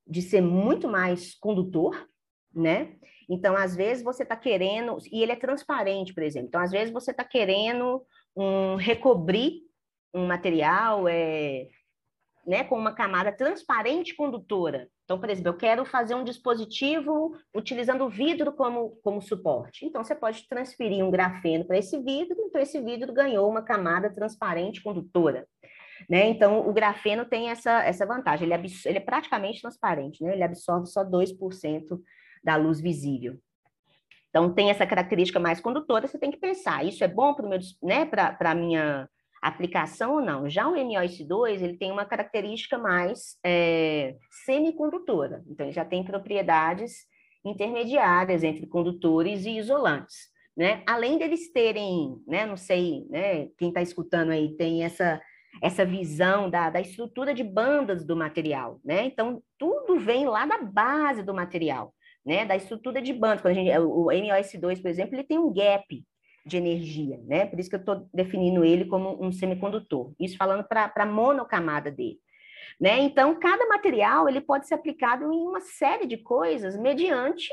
de 0.05 0.21
ser 0.21 0.41
muito 0.41 0.87
mais 0.87 1.35
condutor, 1.35 2.07
né? 2.53 2.95
Então, 3.29 3.55
às 3.55 3.75
vezes, 3.75 4.03
você 4.03 4.23
está 4.23 4.35
querendo, 4.35 4.97
e 5.11 5.21
ele 5.21 5.31
é 5.31 5.35
transparente, 5.35 6.13
por 6.13 6.23
exemplo. 6.23 6.47
Então, 6.47 6.61
às 6.61 6.71
vezes, 6.71 6.91
você 6.91 7.11
está 7.11 7.23
querendo 7.23 8.01
um, 8.35 8.75
recobrir 8.75 9.61
um 10.13 10.25
material 10.25 11.07
é, 11.07 11.67
né, 12.45 12.63
com 12.63 12.75
uma 12.75 12.93
camada 12.93 13.31
transparente 13.31 14.15
condutora. 14.15 14.89
Então, 15.03 15.19
por 15.19 15.29
exemplo, 15.29 15.49
eu 15.49 15.57
quero 15.57 15.85
fazer 15.85 16.15
um 16.15 16.23
dispositivo 16.23 17.35
utilizando 17.55 18.03
o 18.05 18.09
vidro 18.09 18.51
como, 18.53 18.97
como 19.03 19.21
suporte. 19.21 19.85
Então, 19.85 20.03
você 20.03 20.15
pode 20.15 20.47
transferir 20.47 21.05
um 21.05 21.11
grafeno 21.11 21.65
para 21.65 21.77
esse 21.77 21.99
vidro, 22.01 22.35
então 22.39 22.59
esse 22.59 22.81
vidro 22.81 23.13
ganhou 23.13 23.47
uma 23.47 23.61
camada 23.61 24.11
transparente 24.11 24.81
condutora. 24.81 25.47
Né? 26.09 26.27
Então, 26.29 26.67
o 26.67 26.73
grafeno 26.73 27.25
tem 27.25 27.49
essa, 27.49 27.83
essa 27.83 28.05
vantagem, 28.05 28.51
ele, 28.51 28.71
ele 28.85 28.97
é 28.97 29.01
praticamente 29.01 29.61
transparente, 29.61 30.23
né? 30.23 30.33
ele 30.33 30.43
absorve 30.43 30.87
só 30.87 31.03
2% 31.03 31.99
da 32.43 32.55
luz 32.55 32.79
visível. 32.81 33.37
Então, 34.29 34.53
tem 34.53 34.69
essa 34.69 34.85
característica 34.85 35.39
mais 35.39 35.59
condutora, 35.59 36.07
você 36.07 36.19
tem 36.19 36.31
que 36.31 36.37
pensar, 36.37 36.85
isso 36.85 37.03
é 37.03 37.07
bom 37.07 37.33
para 37.33 37.47
né, 37.81 38.09
a 38.39 38.55
minha 38.55 39.09
aplicação 39.41 40.15
ou 40.15 40.21
não? 40.21 40.49
Já 40.49 40.67
o 40.67 40.75
MOS2, 40.75 41.61
ele 41.61 41.77
tem 41.77 41.91
uma 41.91 42.05
característica 42.05 42.77
mais 42.77 43.37
é, 43.43 44.15
semicondutora, 44.45 45.43
então 45.47 45.65
ele 45.65 45.73
já 45.73 45.83
tem 45.83 46.03
propriedades 46.03 47.07
intermediárias 47.43 48.43
entre 48.43 48.67
condutores 48.67 49.45
e 49.45 49.57
isolantes. 49.57 50.29
Né? 50.55 50.83
Além 50.85 51.17
deles 51.17 51.51
terem, 51.51 52.21
né, 52.27 52.45
não 52.45 52.57
sei, 52.57 53.07
né, 53.09 53.47
quem 53.57 53.69
está 53.69 53.81
escutando 53.81 54.31
aí 54.31 54.55
tem 54.57 54.83
essa, 54.83 55.19
essa 55.63 55.85
visão 55.85 56.49
da, 56.49 56.69
da 56.69 56.81
estrutura 56.81 57.33
de 57.33 57.43
bandas 57.43 58.05
do 58.05 58.15
material, 58.15 58.79
né? 58.83 59.05
Então, 59.05 59.41
tudo 59.57 59.97
vem 59.97 60.25
lá 60.25 60.45
da 60.45 60.61
base 60.61 61.23
do 61.23 61.33
material 61.33 61.93
né, 62.25 62.45
da 62.45 62.55
estrutura 62.55 63.01
de 63.01 63.13
banda. 63.13 63.41
Quando 63.41 63.51
a 63.51 63.55
gente, 63.55 63.77
o 63.79 64.05
MOS2, 64.05 64.81
por 64.81 64.89
exemplo, 64.89 65.15
ele 65.15 65.23
tem 65.23 65.37
um 65.37 65.53
gap 65.53 66.05
de 66.45 66.57
energia, 66.57 67.19
né? 67.25 67.45
Por 67.45 67.59
isso 67.59 67.69
que 67.69 67.75
eu 67.75 67.79
estou 67.79 68.07
definindo 68.13 68.63
ele 68.63 68.85
como 68.85 69.23
um 69.23 69.31
semicondutor. 69.31 70.13
Isso 70.19 70.37
falando 70.37 70.63
para 70.63 70.91
a 70.95 71.05
monocamada 71.05 71.91
dele. 71.91 72.19
Né? 72.79 72.99
Então, 72.99 73.37
cada 73.37 73.67
material 73.67 74.29
ele 74.29 74.39
pode 74.39 74.67
ser 74.67 74.75
aplicado 74.75 75.31
em 75.33 75.41
uma 75.41 75.59
série 75.59 76.05
de 76.05 76.17
coisas 76.17 76.77
mediante 76.77 77.49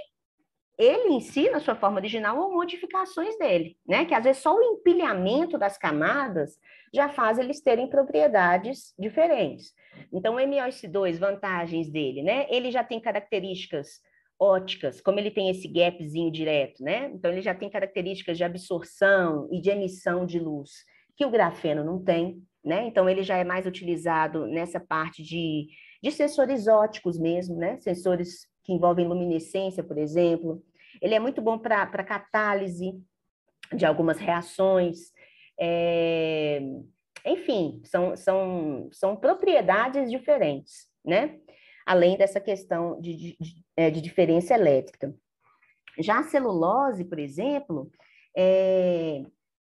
ele 0.78 1.14
em 1.14 1.20
si, 1.20 1.48
na 1.50 1.58
sua 1.58 1.74
forma 1.74 1.96
original, 1.96 2.38
ou 2.38 2.52
modificações 2.52 3.36
dele, 3.38 3.78
né? 3.86 4.04
Que 4.04 4.14
às 4.14 4.24
vezes 4.24 4.42
só 4.42 4.54
o 4.54 4.62
empilhamento 4.62 5.56
das 5.56 5.78
camadas 5.78 6.60
já 6.92 7.08
faz 7.08 7.38
eles 7.38 7.62
terem 7.62 7.88
propriedades 7.88 8.94
diferentes. 8.98 9.72
Então, 10.12 10.34
o 10.34 10.38
MOS2, 10.38 11.18
vantagens 11.18 11.90
dele, 11.90 12.22
né? 12.22 12.46
Ele 12.50 12.70
já 12.70 12.84
tem 12.84 13.00
características 13.00 14.02
óticas, 14.38 15.00
como 15.00 15.18
ele 15.18 15.30
tem 15.30 15.48
esse 15.48 15.66
gapzinho 15.66 16.30
direto, 16.30 16.82
né? 16.82 17.10
Então 17.14 17.30
ele 17.30 17.40
já 17.40 17.54
tem 17.54 17.70
características 17.70 18.36
de 18.36 18.44
absorção 18.44 19.48
e 19.50 19.60
de 19.60 19.70
emissão 19.70 20.26
de 20.26 20.38
luz 20.38 20.84
que 21.16 21.24
o 21.24 21.30
grafeno 21.30 21.82
não 21.82 22.02
tem, 22.02 22.42
né? 22.62 22.86
Então 22.86 23.08
ele 23.08 23.22
já 23.22 23.36
é 23.36 23.44
mais 23.44 23.66
utilizado 23.66 24.46
nessa 24.46 24.78
parte 24.78 25.22
de, 25.22 25.68
de 26.02 26.12
sensores 26.12 26.68
óticos 26.68 27.18
mesmo, 27.18 27.56
né? 27.56 27.78
Sensores 27.80 28.46
que 28.62 28.72
envolvem 28.72 29.08
luminescência, 29.08 29.82
por 29.82 29.96
exemplo. 29.96 30.62
Ele 31.00 31.14
é 31.14 31.18
muito 31.18 31.40
bom 31.40 31.58
para 31.58 32.04
catálise 32.04 32.92
de 33.74 33.86
algumas 33.86 34.18
reações. 34.18 35.12
É... 35.58 36.60
Enfim, 37.24 37.80
são, 37.84 38.16
são, 38.16 38.88
são 38.92 39.16
propriedades 39.16 40.10
diferentes, 40.10 40.88
né? 41.04 41.38
Além 41.86 42.18
dessa 42.18 42.40
questão 42.40 43.00
de, 43.00 43.16
de, 43.16 43.36
é, 43.76 43.90
de 43.90 44.00
diferença 44.00 44.52
elétrica. 44.52 45.14
Já 46.00 46.18
a 46.18 46.24
celulose, 46.24 47.04
por 47.04 47.18
exemplo, 47.18 47.90
é, 48.36 49.22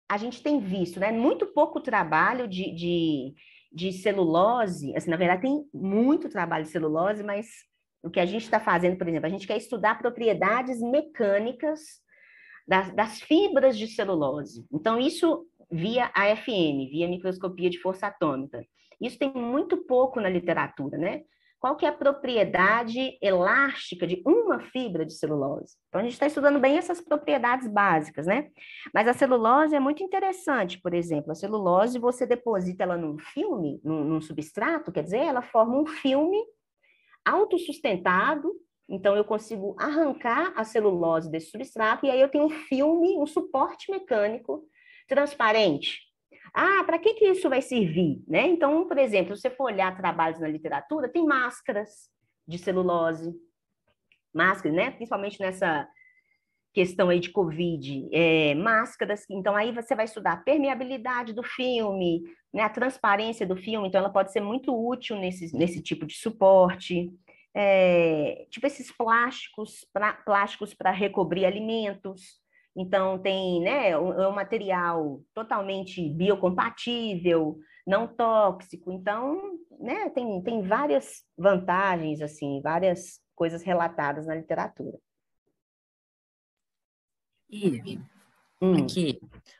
a 0.07 0.17
gente 0.17 0.41
tem 0.43 0.59
visto 0.59 0.99
né, 0.99 1.11
muito 1.11 1.47
pouco 1.47 1.81
trabalho 1.81 2.47
de, 2.47 2.71
de, 2.73 3.33
de 3.71 3.91
celulose, 3.91 4.95
assim, 4.95 5.09
na 5.09 5.17
verdade 5.17 5.41
tem 5.41 5.65
muito 5.73 6.29
trabalho 6.29 6.63
de 6.63 6.69
celulose, 6.69 7.23
mas 7.23 7.47
o 8.03 8.09
que 8.09 8.19
a 8.19 8.25
gente 8.25 8.43
está 8.43 8.59
fazendo, 8.59 8.97
por 8.97 9.07
exemplo, 9.07 9.25
a 9.25 9.29
gente 9.29 9.47
quer 9.47 9.57
estudar 9.57 9.97
propriedades 9.97 10.79
mecânicas 10.81 11.79
das, 12.67 12.93
das, 12.93 13.21
fibras 13.21 13.77
de 13.77 13.87
celulose. 13.87 14.65
Então, 14.71 14.99
isso 14.99 15.47
via 15.71 16.11
AFM, 16.13 16.89
via 16.91 17.07
microscopia 17.07 17.69
de 17.69 17.79
força 17.79 18.07
atômica. 18.07 18.63
Isso 19.01 19.17
tem 19.17 19.33
muito 19.33 19.77
pouco 19.85 20.21
na 20.21 20.29
literatura, 20.29 20.97
né? 20.97 21.23
Qual 21.63 21.77
que 21.77 21.85
é 21.85 21.87
a 21.87 21.93
propriedade 21.93 23.17
elástica 23.21 24.05
de 24.05 24.21
uma 24.25 24.59
fibra 24.59 25.05
de 25.05 25.13
celulose. 25.13 25.77
Então, 25.87 26.01
a 26.01 26.03
gente 26.03 26.11
está 26.11 26.27
estudando 26.27 26.59
bem 26.59 26.77
essas 26.77 26.99
propriedades 26.99 27.69
básicas, 27.69 28.25
né? 28.27 28.49
Mas 28.93 29.07
a 29.07 29.13
celulose 29.13 29.73
é 29.73 29.79
muito 29.79 30.03
interessante, 30.03 30.81
por 30.81 30.93
exemplo, 30.93 31.31
a 31.31 31.35
celulose, 31.35 31.97
você 31.97 32.25
deposita 32.25 32.83
ela 32.83 32.97
num 32.97 33.17
filme, 33.17 33.79
num, 33.81 34.03
num 34.03 34.19
substrato, 34.19 34.91
quer 34.91 35.03
dizer, 35.03 35.19
ela 35.19 35.41
forma 35.41 35.79
um 35.79 35.85
filme 35.85 36.37
autossustentado, 37.23 38.51
então 38.89 39.15
eu 39.15 39.23
consigo 39.23 39.73
arrancar 39.79 40.51
a 40.57 40.65
celulose 40.65 41.31
desse 41.31 41.49
substrato, 41.49 42.05
e 42.05 42.11
aí 42.11 42.19
eu 42.19 42.27
tenho 42.27 42.43
um 42.43 42.49
filme, 42.49 43.17
um 43.17 43.25
suporte 43.25 43.89
mecânico 43.89 44.67
transparente, 45.07 46.01
ah, 46.53 46.83
para 46.85 46.99
que, 46.99 47.15
que 47.15 47.25
isso 47.25 47.49
vai 47.49 47.61
servir? 47.61 48.23
Né? 48.27 48.47
Então, 48.47 48.87
por 48.87 48.97
exemplo, 48.97 49.35
se 49.35 49.41
você 49.41 49.49
for 49.49 49.65
olhar 49.65 49.97
trabalhos 49.97 50.39
na 50.39 50.47
literatura, 50.47 51.09
tem 51.09 51.25
máscaras 51.25 52.09
de 52.47 52.57
celulose, 52.57 53.33
máscaras, 54.33 54.75
né? 54.75 54.91
principalmente 54.91 55.39
nessa 55.39 55.87
questão 56.73 57.09
aí 57.09 57.19
de 57.19 57.29
Covid, 57.29 58.09
é, 58.11 58.55
máscaras, 58.55 59.25
então 59.29 59.55
aí 59.55 59.71
você 59.71 59.95
vai 59.95 60.05
estudar 60.05 60.33
a 60.33 60.37
permeabilidade 60.37 61.31
do 61.31 61.43
filme, 61.43 62.23
né, 62.51 62.63
a 62.63 62.69
transparência 62.69 63.45
do 63.45 63.55
filme, 63.55 63.87
então 63.87 63.99
ela 63.99 64.09
pode 64.09 64.31
ser 64.31 64.41
muito 64.41 64.75
útil 64.75 65.15
nesse, 65.17 65.55
nesse 65.55 65.83
tipo 65.83 66.03
de 66.03 66.15
suporte, 66.15 67.11
é, 67.53 68.47
tipo 68.49 68.65
esses 68.65 68.91
plásticos, 68.91 69.87
pra, 69.93 70.13
plásticos 70.13 70.73
para 70.73 70.89
recobrir 70.89 71.45
alimentos, 71.45 72.41
Então, 72.75 73.19
tem 73.19 73.61
né, 73.61 73.97
um, 73.97 74.29
um 74.29 74.31
material 74.31 75.21
totalmente 75.33 76.09
biocompatível, 76.09 77.59
não 77.85 78.07
tóxico. 78.07 78.91
Então, 78.91 79.59
né, 79.79 80.09
tem, 80.09 80.41
tem 80.41 80.61
várias 80.61 81.23
vantagens, 81.37 82.21
assim, 82.21 82.61
várias 82.61 83.21
coisas 83.35 83.61
relatadas 83.61 84.25
na 84.25 84.35
literatura. 84.35 84.97
E 87.49 87.99
hum. 88.59 88.83
aqui, 88.83 89.19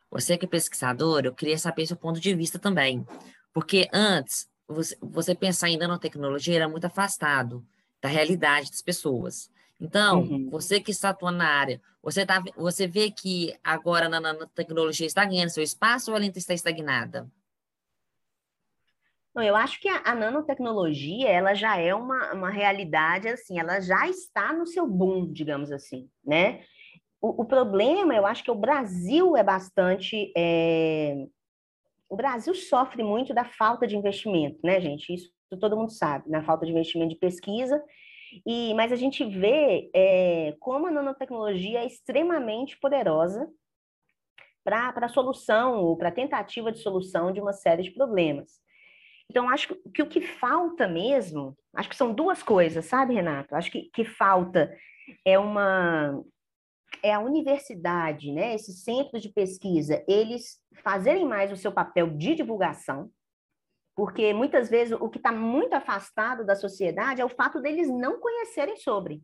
você 0.10 0.38
que 0.38 0.46
é 0.46 0.48
pesquisador, 0.48 1.22
eu 1.26 1.36
queria 1.36 1.58
saber 1.58 1.86
seu 1.86 1.98
ponto 1.98 2.20
de 2.20 2.34
vista 2.34 2.58
também. 2.58 3.06
Porque 3.54 3.88
antes, 3.94 4.50
você, 4.68 4.98
você 5.00 5.36
pensar 5.36 5.70
em 5.70 5.78
nanotecnologia 5.78 6.56
era 6.56 6.70
muito 6.70 6.86
afastado 6.86 7.64
da 8.02 8.10
realidade 8.10 8.72
das 8.72 8.82
pessoas. 8.82 9.52
Então, 9.84 10.22
uhum. 10.22 10.50
você 10.50 10.80
que 10.80 10.92
está 10.92 11.10
atuando 11.10 11.40
na 11.40 11.50
área, 11.50 11.82
você, 12.02 12.26
tá, 12.26 12.42
você 12.56 12.88
vê 12.88 13.12
que 13.12 13.54
agora 13.62 14.08
na 14.08 14.22
nanotecnologia 14.22 15.06
está 15.06 15.26
ganhando 15.26 15.50
seu 15.50 15.62
espaço 15.62 16.10
ou 16.10 16.16
ela 16.16 16.24
ainda 16.24 16.38
está 16.38 16.54
estagnada? 16.54 17.30
Não, 19.36 19.44
eu 19.44 19.58
acho 19.58 19.82
que 19.82 19.90
a, 19.90 20.02
a, 20.06 20.16
nanotecnologia, 20.16 21.28
ela 21.28 21.54
já 21.54 21.76
é 21.78 21.94
uma, 21.94 22.34
uma 22.34 22.50
realidade, 22.50 23.28
assim, 23.28 23.60
ela 23.60 23.82
já 23.82 24.08
está 24.08 24.54
no 24.54 24.66
seu 24.66 24.88
boom, 24.88 25.30
digamos 25.34 25.70
assim, 25.70 26.10
né? 26.24 26.64
O, 27.20 27.42
o 27.42 27.46
problema, 27.46 28.16
eu 28.16 28.26
acho 28.26 28.42
que 28.42 28.52
o 28.52 28.56
Brasil 28.56 29.36
é 29.36 29.44
bastante... 29.44 30.32
É... 30.38 31.28
O 32.08 32.16
Brasil 32.16 32.54
sofre 32.54 33.04
muito 33.04 33.34
da 33.34 33.44
falta 33.44 33.86
de 33.86 33.98
investimento, 33.98 34.60
né, 34.64 34.80
gente? 34.80 35.14
Isso 35.14 35.34
todo 35.60 35.76
mundo 35.76 35.92
sabe, 35.92 36.30
na 36.30 36.44
falta 36.44 36.66
de 36.66 36.72
investimento 36.72 37.10
de 37.10 37.20
pesquisa, 37.20 37.84
e, 38.46 38.74
mas 38.74 38.92
a 38.92 38.96
gente 38.96 39.26
vê 39.26 39.90
é, 39.94 40.56
como 40.60 40.88
a 40.88 40.92
nanotecnologia 40.92 41.80
é 41.80 41.86
extremamente 41.86 42.78
poderosa 42.80 43.50
para 44.64 44.94
a 44.96 45.10
solução, 45.10 45.82
ou 45.82 45.98
para 45.98 46.10
a 46.10 46.14
tentativa 46.14 46.72
de 46.72 46.80
solução 46.80 47.32
de 47.32 47.42
uma 47.42 47.54
série 47.54 47.84
de 47.84 47.92
problemas. 47.92 48.62
Então, 49.30 49.50
acho 49.50 49.76
que 49.94 50.02
o 50.02 50.08
que 50.08 50.22
falta 50.22 50.88
mesmo, 50.88 51.58
acho 51.76 51.90
que 51.90 51.96
são 51.96 52.14
duas 52.14 52.42
coisas, 52.44 52.86
sabe, 52.86 53.14
Renato? 53.14 53.56
Acho 53.56 53.72
que, 53.72 53.90
que 53.94 54.06
falta 54.06 54.74
é 55.26 55.38
uma 55.38 56.24
é 57.02 57.12
a 57.14 57.20
universidade, 57.20 58.32
né, 58.32 58.56
esses 58.56 58.84
centros 58.84 59.22
de 59.22 59.30
pesquisa, 59.30 60.04
eles 60.08 60.62
fazerem 60.84 61.26
mais 61.26 61.52
o 61.52 61.58
seu 61.58 61.72
papel 61.72 62.10
de 62.12 62.36
divulgação, 62.36 63.10
porque 63.96 64.34
muitas 64.34 64.70
vezes 64.70 64.98
o 65.00 65.10
que 65.10 65.18
está 65.18 65.32
muito 65.32 65.74
afastado 65.74 66.46
da 66.46 66.56
sociedade 66.56 67.22
é 67.22 67.26
o 67.26 67.30
fato 67.30 67.62
deles 67.62 67.90
não 67.90 68.20
conhecerem 68.20 68.76
sobre 68.78 69.22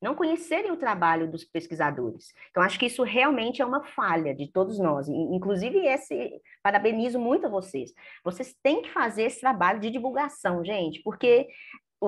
não 0.00 0.14
conhecerem 0.14 0.70
o 0.70 0.76
trabalho 0.76 1.30
dos 1.30 1.44
pesquisadores. 1.44 2.32
Então, 2.50 2.62
acho 2.62 2.78
que 2.78 2.86
isso 2.86 3.02
realmente 3.02 3.60
é 3.60 3.66
uma 3.66 3.84
falha 3.84 4.34
de 4.34 4.50
todos 4.50 4.78
nós. 4.78 5.08
Inclusive, 5.08 5.86
esse, 5.86 6.40
parabenizo 6.62 7.18
muito 7.18 7.46
a 7.46 7.50
vocês. 7.50 7.92
Vocês 8.24 8.56
têm 8.62 8.80
que 8.80 8.90
fazer 8.90 9.24
esse 9.24 9.40
trabalho 9.40 9.78
de 9.78 9.90
divulgação, 9.90 10.64
gente, 10.64 11.02
porque 11.02 11.48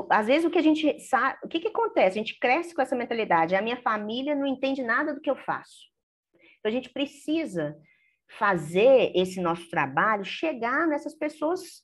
às 0.08 0.26
vezes 0.26 0.46
o 0.46 0.50
que 0.50 0.58
a 0.58 0.62
gente 0.62 0.98
sabe, 1.00 1.38
o 1.44 1.48
que, 1.48 1.60
que 1.60 1.68
acontece? 1.68 2.18
A 2.18 2.22
gente 2.22 2.38
cresce 2.38 2.74
com 2.74 2.80
essa 2.80 2.96
mentalidade, 2.96 3.54
a 3.54 3.60
minha 3.60 3.76
família 3.82 4.34
não 4.34 4.46
entende 4.46 4.82
nada 4.82 5.12
do 5.12 5.20
que 5.20 5.30
eu 5.30 5.36
faço. 5.36 5.90
Então, 6.58 6.70
a 6.70 6.74
gente 6.74 6.88
precisa 6.88 7.76
fazer 8.38 9.12
esse 9.14 9.38
nosso 9.38 9.68
trabalho 9.68 10.24
chegar 10.24 10.86
nessas 10.86 11.14
pessoas 11.14 11.82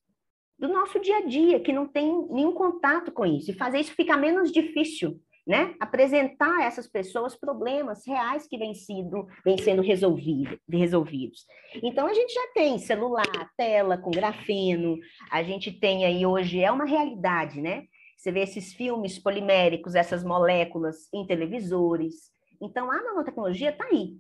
do 0.59 0.69
nosso 0.69 0.99
dia 1.01 1.19
a 1.19 1.27
dia, 1.27 1.61
que 1.61 1.73
não 1.73 1.87
tem 1.87 2.27
nenhum 2.31 2.53
contato 2.53 3.13
com 3.13 3.25
isso, 3.25 3.51
e 3.51 3.55
fazer 3.55 3.79
isso 3.79 3.95
ficar 3.95 4.17
menos 4.17 4.51
difícil 4.51 5.21
né? 5.49 5.75
Apresentar 5.81 6.59
a 6.59 6.65
essas 6.65 6.87
pessoas 6.87 7.35
problemas 7.35 8.07
reais 8.07 8.47
que 8.47 8.59
vêm, 8.59 8.75
sido, 8.75 9.27
vêm 9.43 9.57
sendo 9.57 9.81
resolvido, 9.81 10.61
resolvidos. 10.71 11.47
Então, 11.83 12.07
a 12.07 12.13
gente 12.13 12.35
já 12.35 12.49
tem 12.53 12.79
celular, 12.79 13.25
tela 13.57 13.97
com 13.97 14.11
grafeno, 14.11 14.99
a 15.31 15.43
gente 15.43 15.73
tem 15.73 16.05
aí 16.05 16.27
hoje, 16.27 16.61
é 16.61 16.71
uma 16.71 16.85
realidade, 16.85 17.63
né? 17.63 17.85
Você 18.15 18.31
vê 18.31 18.41
esses 18.41 18.75
filmes 18.75 19.19
poliméricos, 19.19 19.95
essas 19.95 20.23
moléculas 20.23 21.09
em 21.15 21.27
televisores. 21.27 22.31
Então, 22.61 22.91
a 22.91 23.03
nanotecnologia 23.03 23.71
está 23.71 23.87
aí. 23.87 24.19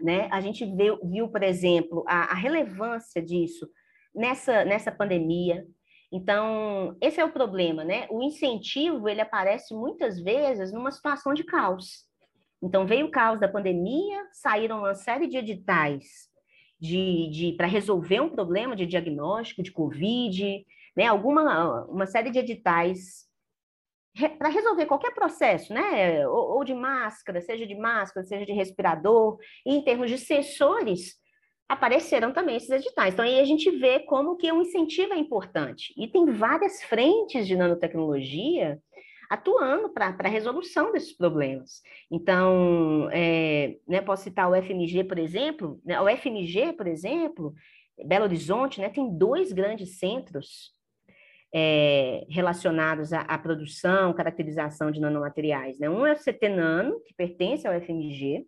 Né? 0.00 0.26
A 0.32 0.40
gente 0.40 0.64
viu, 0.64 0.98
viu 1.02 1.28
por 1.28 1.42
exemplo, 1.42 2.02
a, 2.08 2.32
a 2.32 2.34
relevância 2.34 3.20
disso 3.20 3.68
nessa, 4.14 4.64
nessa 4.64 4.92
pandemia, 4.92 5.66
então, 6.12 6.96
esse 7.00 7.20
é 7.20 7.24
o 7.24 7.32
problema, 7.32 7.84
né? 7.84 8.06
O 8.10 8.20
incentivo, 8.22 9.08
ele 9.08 9.20
aparece 9.20 9.72
muitas 9.72 10.20
vezes 10.20 10.72
numa 10.72 10.90
situação 10.90 11.32
de 11.32 11.44
caos. 11.44 12.04
Então, 12.60 12.84
veio 12.84 13.06
o 13.06 13.10
caos 13.10 13.38
da 13.38 13.48
pandemia, 13.48 14.26
saíram 14.32 14.80
uma 14.80 14.94
série 14.94 15.28
de 15.28 15.36
editais 15.36 16.28
de, 16.80 17.28
de 17.30 17.52
para 17.52 17.66
resolver 17.66 18.20
um 18.20 18.30
problema 18.30 18.74
de 18.74 18.86
diagnóstico 18.86 19.62
de 19.62 19.70
Covid, 19.70 20.64
né? 20.96 21.06
Alguma, 21.06 21.84
uma 21.84 22.06
série 22.06 22.30
de 22.30 22.38
editais 22.38 23.28
para 24.36 24.48
resolver 24.48 24.86
qualquer 24.86 25.14
processo, 25.14 25.72
né? 25.72 26.26
Ou, 26.26 26.56
ou, 26.56 26.64
de 26.64 26.74
máscara, 26.74 27.40
seja 27.40 27.66
de 27.66 27.76
máscara, 27.76 28.26
seja 28.26 28.44
de 28.44 28.52
respirador, 28.52 29.38
e 29.64 29.74
em 29.74 29.84
termos 29.84 30.10
de 30.10 30.18
sensores, 30.18 31.19
apareceram 31.70 32.32
também 32.32 32.56
esses 32.56 32.68
editais. 32.68 33.14
Então, 33.14 33.24
aí 33.24 33.38
a 33.38 33.44
gente 33.44 33.70
vê 33.70 34.00
como 34.00 34.36
que 34.36 34.50
um 34.50 34.60
incentivo 34.60 35.14
é 35.14 35.18
importante. 35.18 35.94
E 35.96 36.08
tem 36.08 36.26
várias 36.26 36.82
frentes 36.82 37.46
de 37.46 37.54
nanotecnologia 37.54 38.76
atuando 39.30 39.88
para 39.88 40.16
a 40.18 40.28
resolução 40.28 40.90
desses 40.90 41.16
problemas. 41.16 41.80
Então, 42.10 43.08
é, 43.12 43.76
né, 43.86 44.00
posso 44.00 44.24
citar 44.24 44.50
o 44.50 44.60
FMG, 44.60 45.04
por 45.04 45.16
exemplo. 45.16 45.80
Né, 45.84 46.00
o 46.00 46.08
FMG, 46.08 46.72
por 46.72 46.88
exemplo, 46.88 47.54
Belo 48.04 48.24
Horizonte, 48.24 48.80
né, 48.80 48.88
tem 48.88 49.16
dois 49.16 49.52
grandes 49.52 50.00
centros 50.00 50.72
é, 51.54 52.26
relacionados 52.28 53.12
à, 53.12 53.20
à, 53.20 53.38
produção, 53.38 54.12
caracterização 54.12 54.90
de 54.90 54.98
nanomateriais. 54.98 55.78
Né? 55.78 55.88
Um 55.88 56.04
é 56.04 56.14
o 56.14 56.16
CT 56.16 56.48
Nano, 56.48 57.00
que 57.06 57.14
pertence 57.14 57.64
ao 57.64 57.80
FMG, 57.80 58.44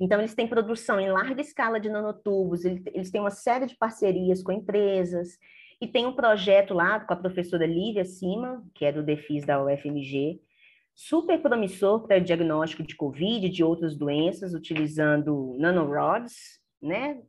então, 0.00 0.20
eles 0.20 0.34
têm 0.34 0.46
produção 0.46 1.00
em 1.00 1.10
larga 1.10 1.40
escala 1.40 1.80
de 1.80 1.88
nanotubos, 1.88 2.64
eles 2.64 3.10
têm 3.10 3.20
uma 3.20 3.30
série 3.30 3.66
de 3.66 3.76
parcerias 3.76 4.42
com 4.42 4.52
empresas, 4.52 5.38
e 5.80 5.86
tem 5.86 6.06
um 6.06 6.14
projeto 6.14 6.74
lá 6.74 7.00
com 7.00 7.12
a 7.12 7.16
professora 7.16 7.66
Lívia 7.66 8.04
Cima, 8.04 8.64
que 8.74 8.84
é 8.84 8.92
do 8.92 9.02
DEFIS 9.02 9.44
da 9.44 9.62
UFMG, 9.62 10.40
super 10.94 11.40
promissor 11.40 12.06
para 12.06 12.18
o 12.18 12.20
diagnóstico 12.20 12.82
de 12.82 12.96
Covid 12.96 13.46
e 13.46 13.50
de 13.50 13.62
outras 13.62 13.96
doenças, 13.96 14.54
utilizando 14.54 15.56
nanorods, 15.58 16.60
né? 16.82 17.20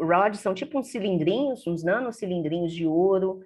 Rods 0.00 0.40
são 0.40 0.54
tipo 0.54 0.78
uns 0.78 0.88
cilindrinhos, 0.88 1.66
uns 1.66 1.84
nanocilindrinhos 1.84 2.72
de 2.72 2.86
ouro, 2.86 3.40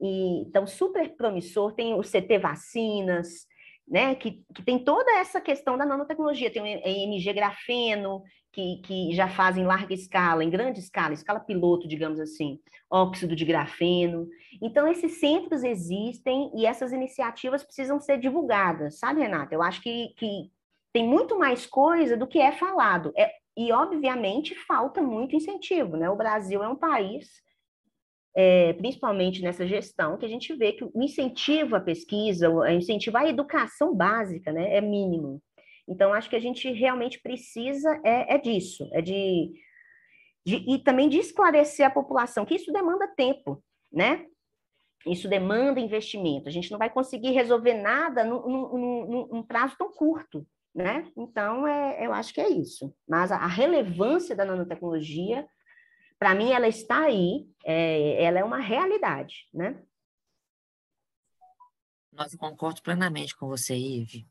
e, 0.00 0.40
então 0.40 0.66
super 0.66 1.14
promissor, 1.14 1.72
tem 1.72 1.94
o 1.94 2.00
CT 2.00 2.38
Vacinas, 2.38 3.46
né, 3.86 4.14
que, 4.14 4.42
que 4.54 4.62
tem 4.62 4.82
toda 4.82 5.10
essa 5.18 5.40
questão 5.40 5.78
da 5.78 5.86
nanotecnologia, 5.86 6.50
tem 6.50 6.62
o 6.62 6.66
EMG 6.66 7.32
grafeno, 7.32 8.22
que, 8.52 8.80
que 8.82 9.14
já 9.14 9.28
faz 9.28 9.56
em 9.56 9.64
larga 9.64 9.92
escala, 9.92 10.42
em 10.42 10.50
grande 10.50 10.80
escala, 10.80 11.12
escala 11.12 11.38
piloto, 11.38 11.86
digamos 11.86 12.18
assim, 12.18 12.58
óxido 12.90 13.36
de 13.36 13.44
grafeno. 13.44 14.26
Então, 14.62 14.88
esses 14.88 15.20
centros 15.20 15.62
existem 15.62 16.50
e 16.54 16.64
essas 16.64 16.90
iniciativas 16.92 17.62
precisam 17.62 18.00
ser 18.00 18.18
divulgadas, 18.18 18.98
sabe, 18.98 19.20
Renata? 19.20 19.54
Eu 19.54 19.62
acho 19.62 19.82
que, 19.82 20.08
que 20.16 20.50
tem 20.92 21.06
muito 21.06 21.38
mais 21.38 21.66
coisa 21.66 22.16
do 22.16 22.26
que 22.26 22.38
é 22.38 22.50
falado. 22.50 23.12
É, 23.16 23.30
e, 23.56 23.70
obviamente, 23.72 24.54
falta 24.54 25.02
muito 25.02 25.36
incentivo, 25.36 25.96
né? 25.96 26.08
O 26.08 26.16
Brasil 26.16 26.62
é 26.62 26.68
um 26.68 26.76
país 26.76 27.45
é, 28.36 28.74
principalmente 28.74 29.40
nessa 29.40 29.66
gestão, 29.66 30.18
que 30.18 30.26
a 30.26 30.28
gente 30.28 30.54
vê 30.54 30.72
que 30.72 30.84
o 30.84 30.92
incentivo 31.02 31.74
à 31.74 31.80
pesquisa, 31.80 32.50
o 32.50 32.66
incentivo 32.68 33.16
à 33.16 33.26
educação 33.26 33.96
básica, 33.96 34.52
né, 34.52 34.76
é 34.76 34.80
mínimo. 34.82 35.42
Então, 35.88 36.12
acho 36.12 36.28
que 36.28 36.36
a 36.36 36.40
gente 36.40 36.70
realmente 36.70 37.18
precisa 37.22 37.98
é, 38.04 38.34
é 38.34 38.38
disso, 38.38 38.86
é 38.92 39.00
de, 39.00 39.52
de, 40.44 40.56
e 40.68 40.78
também 40.78 41.08
de 41.08 41.18
esclarecer 41.18 41.86
a 41.86 41.90
população, 41.90 42.44
que 42.44 42.56
isso 42.56 42.70
demanda 42.70 43.08
tempo, 43.08 43.62
né? 43.90 44.26
Isso 45.06 45.28
demanda 45.28 45.80
investimento. 45.80 46.48
A 46.48 46.52
gente 46.52 46.70
não 46.70 46.78
vai 46.78 46.90
conseguir 46.90 47.30
resolver 47.30 47.74
nada 47.74 48.24
num 48.24 49.42
prazo 49.46 49.76
tão 49.78 49.92
curto, 49.92 50.44
né? 50.74 51.10
Então, 51.16 51.66
é, 51.66 52.04
eu 52.04 52.12
acho 52.12 52.34
que 52.34 52.40
é 52.40 52.50
isso. 52.50 52.92
Mas 53.08 53.32
a, 53.32 53.36
a 53.36 53.46
relevância 53.46 54.34
da 54.34 54.44
nanotecnologia 54.44 55.46
para 56.18 56.34
mim 56.34 56.52
ela 56.52 56.68
está 56.68 57.04
aí, 57.04 57.48
é, 57.64 58.22
ela 58.22 58.38
é 58.38 58.44
uma 58.44 58.58
realidade, 58.58 59.48
né? 59.52 59.82
Nossa, 62.12 62.36
concordo 62.38 62.80
plenamente 62.80 63.36
com 63.36 63.46
você, 63.46 63.76
Ive. 63.76 64.26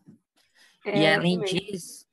É, 0.83 0.99
e 0.99 1.07
além 1.07 1.39
disso, 1.41 2.07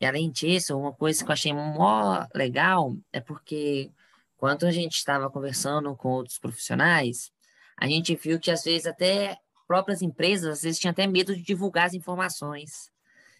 e 0.00 0.06
além 0.06 0.30
disso, 0.30 0.76
uma 0.76 0.92
coisa 0.92 1.22
que 1.24 1.30
eu 1.30 1.32
achei 1.32 1.52
mó 1.52 2.26
legal 2.34 2.96
é 3.12 3.20
porque 3.20 3.92
quando 4.36 4.66
a 4.66 4.72
gente 4.72 4.96
estava 4.96 5.30
conversando 5.30 5.94
com 5.94 6.08
outros 6.08 6.38
profissionais, 6.38 7.30
a 7.76 7.86
gente 7.86 8.14
viu 8.16 8.40
que 8.40 8.50
às 8.50 8.64
vezes 8.64 8.86
até 8.86 9.38
próprias 9.68 10.02
empresas 10.02 10.50
às 10.50 10.62
vezes 10.62 10.80
tinham 10.80 10.90
até 10.90 11.06
medo 11.06 11.36
de 11.36 11.42
divulgar 11.42 11.86
as 11.86 11.94
informações. 11.94 12.90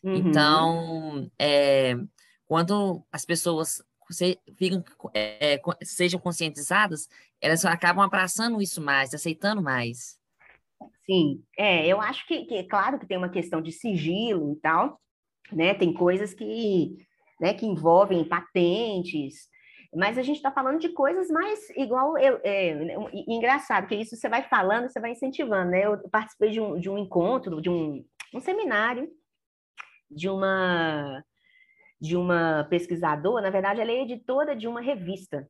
Uhum. 0.04 0.14
Então, 0.14 1.30
é, 1.38 1.96
quando 2.46 3.02
as 3.10 3.24
pessoas 3.24 3.82
ficam, 4.57 4.85
é, 5.14 5.61
sejam 5.83 6.20
conscientizadas, 6.20 7.09
elas 7.40 7.64
acabam 7.64 8.05
abraçando 8.05 8.61
isso 8.61 8.81
mais, 8.81 9.14
aceitando 9.14 9.62
mais. 9.62 10.18
Sim, 11.05 11.42
é, 11.59 11.87
eu 11.87 12.01
acho 12.01 12.27
que, 12.27 12.44
que 12.44 12.64
claro 12.64 12.99
que 12.99 13.07
tem 13.07 13.18
uma 13.18 13.29
questão 13.29 13.61
de 13.61 13.73
sigilo 13.73 14.53
e 14.53 14.57
tal, 14.57 15.01
né? 15.53 15.75
Tem 15.75 15.92
coisas 15.92 16.33
que, 16.33 16.96
né, 17.40 17.53
que 17.53 17.66
envolvem 17.66 18.25
patentes, 18.25 19.49
mas 19.94 20.16
a 20.16 20.23
gente 20.23 20.37
está 20.37 20.53
falando 20.53 20.79
de 20.79 20.90
coisas 20.90 21.29
mais 21.29 21.68
igual 21.70 22.16
eu, 22.16 22.40
é, 22.44 22.73
engraçado, 23.27 23.88
que 23.88 23.96
isso 23.96 24.16
você 24.16 24.29
vai 24.29 24.42
falando, 24.44 24.88
você 24.88 25.01
vai 25.01 25.11
incentivando, 25.11 25.73
né? 25.73 25.85
Eu 25.85 25.99
participei 26.11 26.51
de 26.51 26.61
um, 26.61 26.79
de 26.79 26.88
um 26.88 26.96
encontro, 26.96 27.61
de 27.61 27.68
um, 27.68 28.05
um 28.33 28.40
seminário 28.40 29.11
de 30.11 30.29
uma 30.29 31.25
de 32.00 32.16
uma 32.16 32.66
pesquisadora, 32.70 33.42
na 33.42 33.50
verdade, 33.50 33.80
ela 33.80 33.90
é 33.90 34.02
editora 34.02 34.56
de 34.56 34.66
uma 34.66 34.80
revista 34.80 35.46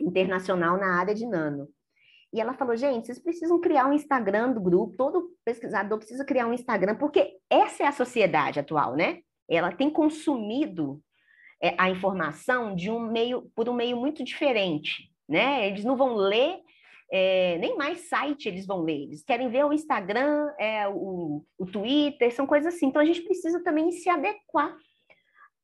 internacional 0.00 0.76
na 0.76 0.98
área 0.98 1.14
de 1.14 1.26
nano. 1.26 1.68
E 2.32 2.40
ela 2.40 2.54
falou, 2.54 2.74
gente, 2.74 3.06
vocês 3.06 3.18
precisam 3.18 3.60
criar 3.60 3.86
um 3.86 3.92
Instagram 3.92 4.52
do 4.52 4.60
grupo, 4.60 4.96
todo 4.96 5.30
pesquisador 5.44 5.98
precisa 5.98 6.24
criar 6.24 6.46
um 6.46 6.54
Instagram, 6.54 6.96
porque 6.96 7.36
essa 7.48 7.84
é 7.84 7.86
a 7.86 7.92
sociedade 7.92 8.58
atual, 8.58 8.96
né? 8.96 9.20
Ela 9.48 9.70
tem 9.70 9.90
consumido 9.90 11.00
é, 11.62 11.74
a 11.78 11.90
informação 11.90 12.74
de 12.74 12.90
um 12.90 13.00
meio, 13.00 13.50
por 13.54 13.68
um 13.68 13.74
meio 13.74 13.96
muito 13.98 14.24
diferente, 14.24 15.10
né? 15.28 15.68
Eles 15.68 15.84
não 15.84 15.94
vão 15.94 16.14
ler, 16.14 16.58
é, 17.12 17.58
nem 17.58 17.76
mais 17.76 18.08
site 18.08 18.48
eles 18.48 18.66
vão 18.66 18.80
ler, 18.80 19.02
eles 19.02 19.22
querem 19.22 19.50
ver 19.50 19.66
o 19.66 19.72
Instagram, 19.72 20.50
é, 20.58 20.88
o, 20.88 21.44
o 21.58 21.66
Twitter, 21.66 22.34
são 22.34 22.46
coisas 22.46 22.74
assim. 22.74 22.86
Então 22.86 23.02
a 23.02 23.04
gente 23.04 23.20
precisa 23.20 23.62
também 23.62 23.92
se 23.92 24.08
adequar 24.08 24.74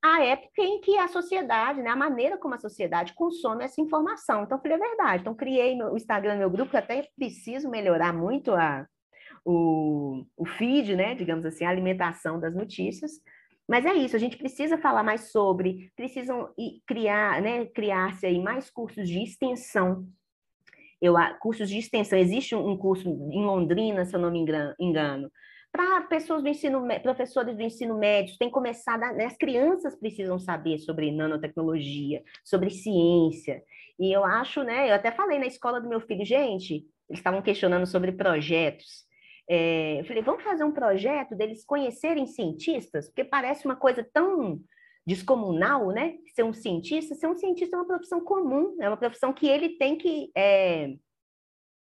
à 0.03 0.25
época 0.25 0.63
em 0.63 0.81
que 0.81 0.97
a 0.97 1.09
sociedade, 1.09 1.83
né, 1.83 1.91
a 1.91 1.97
maneira 1.97 2.39
como 2.39 2.55
a 2.55 2.59
sociedade 2.59 3.15
consome 3.15 3.65
essa 3.65 3.81
informação. 3.81 4.45
Então, 4.45 4.61
falei 4.61 4.77
a 4.77 4.81
verdade. 4.81 5.23
Então, 5.23 5.35
criei 5.35 5.81
o 5.83 5.97
Instagram, 5.97 6.37
meu 6.37 6.51
grupo, 6.51 6.71
que 6.71 6.77
até 6.77 7.09
preciso 7.17 7.69
melhorar 7.69 8.13
muito 8.13 8.53
a, 8.53 8.87
o, 9.45 10.25
o 10.37 10.47
feed, 10.47 10.95
né, 10.95 11.15
digamos 11.15 11.45
assim, 11.45 11.65
a 11.65 11.71
alimentação 11.71 12.39
das 12.39 12.55
notícias, 12.55 13.13
mas 13.69 13.85
é 13.85 13.93
isso, 13.93 14.17
a 14.17 14.19
gente 14.19 14.39
precisa 14.39 14.79
falar 14.79 15.03
mais 15.03 15.31
sobre, 15.31 15.93
precisam 15.95 16.49
criar, 16.87 17.43
né, 17.43 17.67
criar-se 17.67 18.25
aí 18.25 18.41
mais 18.41 18.71
cursos 18.71 19.07
de 19.07 19.23
extensão. 19.23 20.09
Eu, 21.01 21.15
cursos 21.41 21.69
de 21.69 21.79
extensão, 21.79 22.19
existe 22.19 22.55
um 22.55 22.77
curso 22.79 23.09
em 23.09 23.45
Londrina, 23.45 24.07
se 24.07 24.17
eu 24.17 24.21
não 24.21 24.31
me 24.31 24.39
engano, 24.39 25.31
para 25.73 26.03
pessoas 26.03 26.43
do 26.43 26.49
ensino, 26.49 26.87
professores 27.03 27.57
do 27.57 27.63
ensino 27.63 27.99
médio, 27.99 28.37
tem 28.39 28.51
começado, 28.51 29.01
né, 29.15 29.27
as 29.27 29.37
crianças 29.37 29.95
precisam 29.95 30.39
saber 30.39 30.79
sobre 30.79 31.13
nanotecnologia, 31.13 32.23
sobre 32.45 32.71
ciência. 32.71 33.63
E 33.99 34.13
eu 34.13 34.25
acho, 34.25 34.63
né, 34.63 34.91
eu 34.91 34.95
até 34.95 35.11
falei 35.11 35.39
na 35.39 35.47
escola 35.47 35.81
do 35.81 35.89
meu 35.89 36.01
filho, 36.01 36.25
gente, 36.25 36.87
eles 37.09 37.21
estavam 37.21 37.43
questionando 37.43 37.87
sobre 37.87 38.13
projetos. 38.13 39.07
É, 39.49 40.01
eu 40.01 40.05
falei, 40.05 40.23
vamos 40.23 40.43
fazer 40.43 40.65
um 40.65 40.73
projeto 40.73 41.35
deles 41.35 41.65
conhecerem 41.65 42.27
cientistas, 42.27 43.07
porque 43.07 43.25
parece 43.25 43.65
uma 43.65 43.77
coisa 43.77 44.07
tão 44.13 44.61
descomunal, 45.07 45.89
né? 45.89 46.17
Ser 46.35 46.43
um 46.43 46.53
cientista, 46.53 47.15
ser 47.15 47.27
um 47.29 47.37
cientista 47.37 47.75
é 47.75 47.79
uma 47.79 47.87
profissão 47.87 48.21
comum, 48.21 48.77
é 48.79 48.89
uma 48.89 48.97
profissão 48.97 49.33
que 49.33 49.49
ele 49.49 49.71
tem 49.71 49.97
que 49.97 50.31
é, 50.37 50.95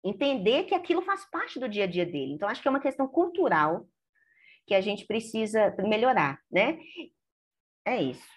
entender 0.03 0.63
que 0.63 0.75
aquilo 0.75 1.01
faz 1.01 1.23
parte 1.29 1.59
do 1.59 1.69
dia 1.69 1.85
a 1.85 1.87
dia 1.87 2.05
dele. 2.05 2.33
Então, 2.33 2.49
acho 2.49 2.61
que 2.61 2.67
é 2.67 2.71
uma 2.71 2.79
questão 2.79 3.07
cultural 3.07 3.87
que 4.65 4.75
a 4.75 4.81
gente 4.81 5.05
precisa 5.05 5.75
melhorar, 5.79 6.39
né? 6.51 6.79
É 7.85 8.01
isso. 8.01 8.27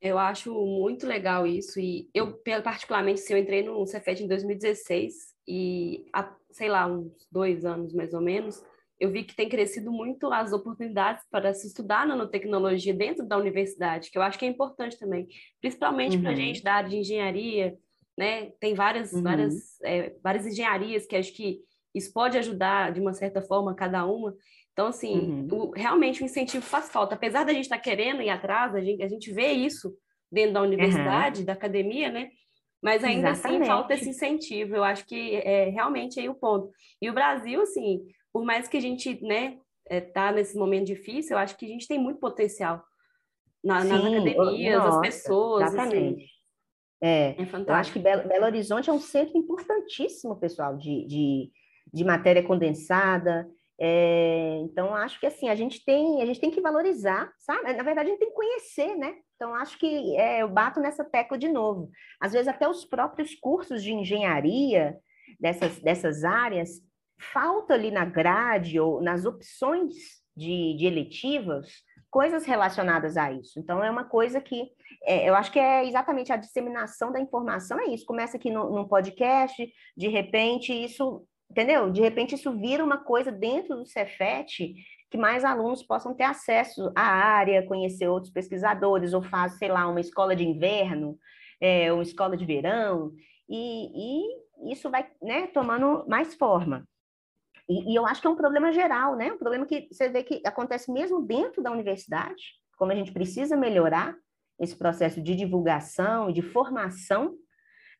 Eu 0.00 0.18
acho 0.18 0.52
muito 0.52 1.06
legal 1.06 1.46
isso 1.46 1.80
e 1.80 2.08
eu 2.14 2.38
particularmente, 2.62 3.20
se 3.20 3.32
eu 3.32 3.38
entrei 3.38 3.62
no 3.62 3.84
Cefet 3.86 4.22
em 4.22 4.28
2016 4.28 5.34
e 5.48 6.06
há, 6.12 6.36
sei 6.50 6.68
lá, 6.68 6.86
uns 6.86 7.26
dois 7.30 7.64
anos 7.64 7.92
mais 7.92 8.12
ou 8.12 8.20
menos, 8.20 8.62
eu 8.98 9.10
vi 9.10 9.24
que 9.24 9.34
tem 9.34 9.48
crescido 9.48 9.90
muito 9.90 10.32
as 10.32 10.52
oportunidades 10.52 11.24
para 11.30 11.52
se 11.52 11.66
estudar 11.66 12.06
nanotecnologia 12.06 12.94
dentro 12.94 13.26
da 13.26 13.36
universidade, 13.36 14.10
que 14.10 14.18
eu 14.18 14.22
acho 14.22 14.38
que 14.38 14.44
é 14.44 14.48
importante 14.48 14.98
também, 14.98 15.28
principalmente 15.60 16.16
uhum. 16.16 16.22
para 16.22 16.30
a 16.32 16.36
gente 16.36 16.62
da 16.62 16.74
área 16.74 16.88
de 16.88 16.96
engenharia, 16.96 17.76
né? 18.16 18.50
Tem 18.60 18.74
várias, 18.74 19.12
uhum. 19.12 19.22
várias, 19.22 19.80
é, 19.82 20.14
várias 20.22 20.46
engenharias 20.46 21.06
que 21.06 21.16
acho 21.16 21.32
que 21.32 21.60
isso 21.94 22.12
pode 22.12 22.36
ajudar 22.38 22.92
de 22.92 23.00
uma 23.00 23.12
certa 23.12 23.40
forma 23.40 23.74
cada 23.74 24.06
uma. 24.06 24.34
Então, 24.72 24.88
assim, 24.88 25.18
uhum. 25.18 25.48
o, 25.50 25.70
realmente 25.70 26.22
o 26.22 26.24
incentivo 26.24 26.64
faz 26.64 26.90
falta. 26.90 27.14
Apesar 27.14 27.44
da 27.44 27.52
gente 27.52 27.64
estar 27.64 27.76
tá 27.76 27.82
querendo 27.82 28.22
ir 28.22 28.28
atrás, 28.28 28.74
a 28.74 28.80
gente, 28.80 29.02
a 29.02 29.08
gente 29.08 29.32
vê 29.32 29.52
isso 29.52 29.94
dentro 30.30 30.54
da 30.54 30.62
universidade, 30.62 31.44
da 31.44 31.54
academia, 31.54 32.10
né? 32.10 32.30
Mas 32.82 33.02
ainda 33.02 33.30
assim, 33.30 33.40
Exatamente. 33.40 33.62
assim 33.62 33.70
falta 33.70 33.94
esse 33.94 34.08
incentivo. 34.10 34.76
Eu 34.76 34.84
acho 34.84 35.06
que 35.06 35.36
é 35.36 35.70
realmente 35.70 36.20
aí 36.20 36.28
o 36.28 36.34
ponto. 36.34 36.70
E 37.00 37.08
o 37.08 37.14
Brasil, 37.14 37.62
assim, 37.62 38.02
por 38.32 38.44
mais 38.44 38.68
que 38.68 38.76
a 38.76 38.80
gente, 38.80 39.18
né, 39.24 39.56
é, 39.88 40.00
tá 40.00 40.30
nesse 40.30 40.56
momento 40.56 40.86
difícil, 40.86 41.36
eu 41.36 41.38
acho 41.38 41.56
que 41.56 41.64
a 41.64 41.68
gente 41.68 41.88
tem 41.88 41.98
muito 41.98 42.20
potencial 42.20 42.84
na, 43.64 43.80
Sim, 43.80 43.88
nas 43.88 44.04
academias, 44.04 44.78
nossa, 44.78 44.96
as 44.96 45.00
pessoas. 45.00 45.62
Assim. 45.62 45.74
Exatamente. 45.74 46.24
Assim. 46.24 46.35
É, 47.00 47.30
é 47.40 47.46
fantástico. 47.46 47.70
Eu 47.70 47.74
acho 47.74 47.92
que 47.92 47.98
Belo, 47.98 48.28
Belo, 48.28 48.46
Horizonte 48.46 48.90
é 48.90 48.92
um 48.92 49.00
centro 49.00 49.36
importantíssimo, 49.36 50.36
pessoal, 50.36 50.76
de, 50.76 51.06
de, 51.06 51.50
de 51.92 52.04
matéria 52.04 52.42
condensada. 52.42 53.48
É, 53.78 54.58
então, 54.62 54.94
acho 54.94 55.20
que 55.20 55.26
assim, 55.26 55.48
a 55.48 55.54
gente 55.54 55.84
tem, 55.84 56.22
a 56.22 56.26
gente 56.26 56.40
tem 56.40 56.50
que 56.50 56.60
valorizar, 56.60 57.30
sabe? 57.38 57.74
Na 57.74 57.82
verdade, 57.82 58.08
a 58.08 58.10
gente 58.12 58.18
tem 58.18 58.28
que 58.28 58.34
conhecer, 58.34 58.96
né? 58.96 59.14
Então, 59.34 59.54
acho 59.54 59.78
que 59.78 60.16
é, 60.16 60.42
eu 60.42 60.48
bato 60.48 60.80
nessa 60.80 61.04
tecla 61.04 61.36
de 61.36 61.48
novo. 61.48 61.90
Às 62.20 62.32
vezes, 62.32 62.48
até 62.48 62.66
os 62.66 62.84
próprios 62.84 63.34
cursos 63.34 63.82
de 63.82 63.92
engenharia 63.92 64.96
dessas, 65.38 65.78
dessas 65.80 66.24
áreas, 66.24 66.80
falta 67.18 67.74
ali 67.74 67.90
na 67.90 68.04
grade 68.04 68.80
ou 68.80 69.02
nas 69.02 69.26
opções 69.26 69.94
de, 70.34 70.74
de 70.76 70.86
eletivas 70.86 71.84
coisas 72.10 72.44
relacionadas 72.44 73.16
a 73.16 73.32
isso. 73.32 73.58
Então, 73.58 73.82
é 73.82 73.90
uma 73.90 74.04
coisa 74.04 74.40
que 74.40 74.70
é, 75.04 75.28
eu 75.28 75.34
acho 75.34 75.52
que 75.52 75.58
é 75.58 75.86
exatamente 75.86 76.32
a 76.32 76.36
disseminação 76.36 77.12
da 77.12 77.20
informação, 77.20 77.78
é 77.80 77.86
isso. 77.86 78.04
Começa 78.04 78.36
aqui 78.36 78.50
no, 78.50 78.88
podcast, 78.88 79.68
de 79.96 80.08
repente 80.08 80.72
isso, 80.72 81.24
entendeu? 81.50 81.90
De 81.90 82.00
repente 82.00 82.34
isso 82.34 82.56
vira 82.58 82.84
uma 82.84 82.98
coisa 82.98 83.30
dentro 83.30 83.76
do 83.76 83.86
Cefet 83.86 84.74
que 85.08 85.16
mais 85.16 85.44
alunos 85.44 85.82
possam 85.84 86.14
ter 86.14 86.24
acesso 86.24 86.90
à 86.96 87.02
área, 87.02 87.64
conhecer 87.66 88.08
outros 88.08 88.32
pesquisadores, 88.32 89.12
ou 89.12 89.22
faz, 89.22 89.56
sei 89.58 89.68
lá, 89.68 89.86
uma 89.86 90.00
escola 90.00 90.34
de 90.34 90.44
inverno, 90.44 91.16
é, 91.60 91.92
uma 91.92 92.02
escola 92.02 92.36
de 92.36 92.44
verão, 92.44 93.12
e, 93.48 94.24
e 94.64 94.72
isso 94.72 94.90
vai 94.90 95.08
né, 95.22 95.46
tomando 95.46 96.04
mais 96.08 96.34
forma. 96.34 96.84
E, 97.68 97.92
e, 97.92 97.96
eu 97.96 98.06
acho 98.06 98.20
que 98.20 98.26
é 98.26 98.30
um 98.30 98.36
problema 98.36 98.72
geral, 98.72 99.16
né? 99.16 99.32
Um 99.32 99.38
problema 99.38 99.66
que 99.66 99.88
você 99.90 100.08
vê 100.08 100.22
que 100.22 100.40
acontece 100.44 100.90
mesmo 100.92 101.22
dentro 101.22 101.62
da 101.62 101.72
universidade, 101.72 102.42
como 102.76 102.92
a 102.92 102.94
gente 102.94 103.12
precisa 103.12 103.56
melhorar 103.56 104.16
esse 104.58 104.76
processo 104.76 105.20
de 105.20 105.34
divulgação 105.34 106.30
e 106.30 106.32
de 106.32 106.42
formação, 106.42 107.34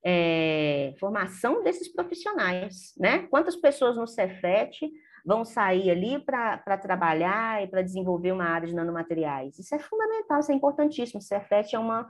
é, 0.04 0.94
formação 0.98 1.62
desses 1.62 1.92
profissionais, 1.92 2.94
né? 2.96 3.26
Quantas 3.28 3.56
pessoas 3.56 3.96
no 3.96 4.06
Cefet 4.06 4.88
vão 5.24 5.44
sair 5.44 5.90
ali 5.90 6.20
para 6.24 6.78
trabalhar 6.78 7.62
e 7.64 7.66
para 7.66 7.82
desenvolver 7.82 8.30
uma 8.30 8.44
área 8.44 8.68
de 8.68 8.74
nanomateriais? 8.74 9.58
Isso 9.58 9.74
é 9.74 9.78
fundamental, 9.78 10.38
isso 10.38 10.52
é 10.52 10.54
importantíssimo. 10.54 11.18
O 11.18 11.22
Cefet 11.22 11.74
é 11.74 11.78
uma, 11.78 12.08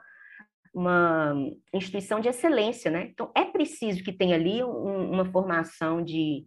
uma 0.75 1.35
instituição 1.73 2.21
de 2.21 2.29
excelência, 2.29 2.91
né? 2.91 3.09
Então, 3.11 3.33
é 3.35 3.45
preciso 3.45 4.05
que 4.05 4.13
tenha 4.13 4.37
ali 4.37 4.63
um, 4.63 5.13
uma 5.13 5.25
formação 5.25 6.03
de 6.03 6.45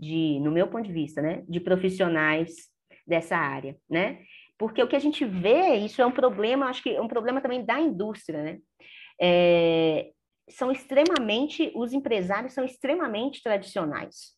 de, 0.00 0.40
no 0.40 0.50
meu 0.50 0.66
ponto 0.66 0.86
de 0.86 0.92
vista, 0.92 1.20
né, 1.20 1.44
de 1.46 1.60
profissionais 1.60 2.70
dessa 3.06 3.36
área, 3.36 3.76
né? 3.88 4.22
Porque 4.58 4.82
o 4.82 4.88
que 4.88 4.96
a 4.96 5.00
gente 5.00 5.24
vê, 5.24 5.76
isso 5.76 6.00
é 6.00 6.06
um 6.06 6.12
problema, 6.12 6.66
acho 6.66 6.82
que 6.82 6.90
é 6.90 7.00
um 7.00 7.08
problema 7.08 7.40
também 7.40 7.64
da 7.64 7.78
indústria, 7.78 8.42
né? 8.42 8.58
É, 9.20 10.10
são 10.48 10.72
extremamente, 10.72 11.70
os 11.74 11.92
empresários 11.92 12.54
são 12.54 12.64
extremamente 12.64 13.42
tradicionais. 13.42 14.34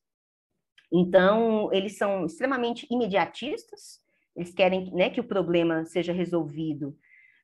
Então, 0.92 1.72
eles 1.72 1.96
são 1.96 2.26
extremamente 2.26 2.86
imediatistas, 2.90 4.00
eles 4.36 4.52
querem 4.52 4.92
né, 4.92 5.10
que 5.10 5.20
o 5.20 5.24
problema 5.24 5.84
seja 5.84 6.12
resolvido 6.12 6.96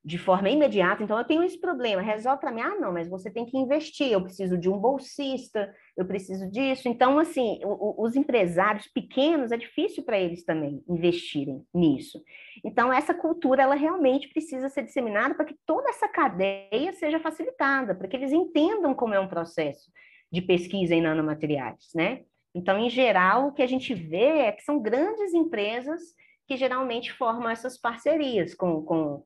de 0.05 0.17
forma 0.17 0.49
imediata. 0.49 1.03
Então, 1.03 1.19
eu 1.19 1.25
tenho 1.25 1.43
esse 1.43 1.61
problema, 1.61 2.01
resolve 2.01 2.41
para 2.41 2.53
mim. 2.53 2.61
Ah, 2.61 2.77
não, 2.79 2.93
mas 2.93 3.09
você 3.09 3.31
tem 3.31 3.45
que 3.45 3.59
investir. 3.59 4.11
Eu 4.11 4.23
preciso 4.23 4.57
de 4.57 4.69
um 4.69 4.79
bolsista, 4.79 5.73
eu 5.97 6.07
preciso 6.07 6.51
disso. 6.51 6.89
Então, 6.89 7.19
assim, 7.19 7.61
o, 7.65 8.03
os 8.03 8.17
empresários 8.17 8.87
pequenos, 8.87 9.53
é 9.53 9.57
difícil 9.57 10.05
para 10.05 10.19
eles 10.19 10.45
também 10.45 10.83
investirem 10.89 11.63
nisso. 11.75 12.23
Então, 12.65 12.93
essa 12.93 13.13
cultura, 13.13 13.63
ela 13.63 13.75
realmente 13.75 14.29
precisa 14.29 14.69
ser 14.69 14.85
disseminada 14.85 15.35
para 15.35 15.45
que 15.45 15.57
toda 15.67 15.91
essa 15.91 16.09
cadeia 16.09 16.93
seja 16.93 17.21
facilitada, 17.21 17.95
para 17.95 18.09
que 18.09 18.17
eles 18.17 18.33
entendam 18.33 18.95
como 18.95 19.15
é 19.15 19.21
um 19.21 19.29
processo 19.29 19.91
de 20.31 20.43
pesquisa 20.43 20.95
em 20.95 21.01
nanomateriais, 21.01 21.89
né? 21.95 22.23
Então, 22.55 22.79
em 22.79 22.91
geral, 22.91 23.49
o 23.49 23.53
que 23.53 23.63
a 23.63 23.67
gente 23.67 23.95
vê 23.95 24.41
é 24.41 24.53
que 24.53 24.63
são 24.63 24.81
grandes 24.81 25.35
empresas 25.35 26.01
que 26.47 26.57
geralmente 26.57 27.13
formam 27.13 27.51
essas 27.51 27.79
parcerias 27.79 28.55
com, 28.55 28.83
com, 28.83 29.23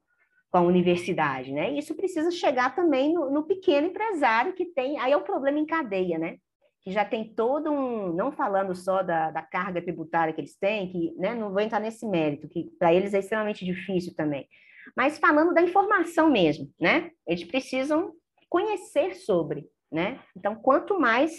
com 0.52 0.58
a 0.58 0.62
universidade, 0.62 1.50
né? 1.50 1.72
Isso 1.72 1.96
precisa 1.96 2.30
chegar 2.30 2.74
também 2.76 3.14
no, 3.14 3.30
no 3.30 3.42
pequeno 3.44 3.88
empresário 3.88 4.52
que 4.52 4.66
tem, 4.66 4.98
aí 4.98 5.10
é 5.10 5.16
o 5.16 5.22
problema 5.22 5.58
em 5.58 5.66
cadeia, 5.66 6.18
né? 6.18 6.36
que 6.82 6.90
já 6.90 7.04
tem 7.04 7.32
todo 7.32 7.70
um, 7.70 8.12
não 8.12 8.32
falando 8.32 8.74
só 8.74 9.02
da, 9.02 9.30
da 9.30 9.40
carga 9.40 9.80
tributária 9.80 10.34
que 10.34 10.40
eles 10.40 10.56
têm, 10.56 10.90
que 10.90 11.14
né, 11.16 11.32
não 11.32 11.52
vou 11.52 11.60
entrar 11.60 11.78
nesse 11.78 12.04
mérito, 12.06 12.48
que 12.48 12.70
para 12.76 12.92
eles 12.92 13.14
é 13.14 13.20
extremamente 13.20 13.64
difícil 13.64 14.12
também, 14.16 14.48
mas 14.96 15.18
falando 15.18 15.54
da 15.54 15.62
informação 15.62 16.28
mesmo, 16.28 16.68
né? 16.80 17.12
Eles 17.24 17.44
precisam 17.44 18.12
conhecer 18.48 19.14
sobre, 19.14 19.64
né? 19.92 20.18
Então, 20.36 20.56
quanto 20.56 20.98
mais 20.98 21.32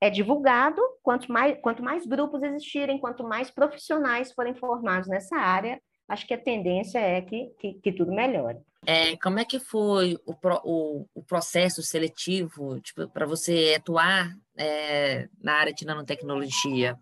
é 0.00 0.08
divulgado, 0.08 0.80
quanto 1.02 1.32
mais, 1.32 1.58
quanto 1.60 1.82
mais 1.82 2.06
grupos 2.06 2.40
existirem, 2.42 3.00
quanto 3.00 3.24
mais 3.24 3.50
profissionais 3.50 4.32
forem 4.32 4.54
formados 4.54 5.08
nessa 5.08 5.36
área, 5.36 5.82
acho 6.10 6.26
que 6.26 6.34
a 6.34 6.38
tendência 6.38 6.98
é 6.98 7.22
que, 7.22 7.54
que, 7.58 7.74
que 7.74 7.92
tudo 7.92 8.12
melhore. 8.12 8.58
É, 8.84 9.16
como 9.18 9.38
é 9.38 9.44
que 9.44 9.60
foi 9.60 10.18
o, 10.26 10.34
o, 10.64 11.06
o 11.14 11.22
processo 11.22 11.82
seletivo 11.82 12.80
tipo, 12.80 13.08
para 13.08 13.26
você 13.26 13.74
atuar 13.76 14.34
é, 14.56 15.28
na 15.40 15.54
área 15.54 15.72
de 15.72 15.86
nanotecnologia? 15.86 16.98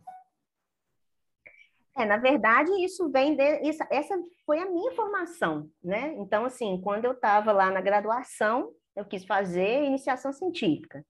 É, 1.97 2.05
na 2.05 2.19
verdade, 2.19 2.71
isso 2.85 3.11
vem 3.11 3.35
de, 3.35 3.69
isso, 3.69 3.83
essa 3.91 4.15
foi 4.45 4.61
a 4.61 4.71
minha 4.71 4.93
formação, 4.93 5.69
né? 5.83 6.15
Então, 6.19 6.45
assim, 6.45 6.81
quando 6.81 7.07
eu 7.07 7.13
estava 7.13 7.51
lá 7.51 7.71
na 7.71 7.81
graduação, 7.81 8.71
eu 8.95 9.05
quis 9.05 9.25
fazer 9.25 9.85
iniciação 9.85 10.33
científica. 10.33 11.05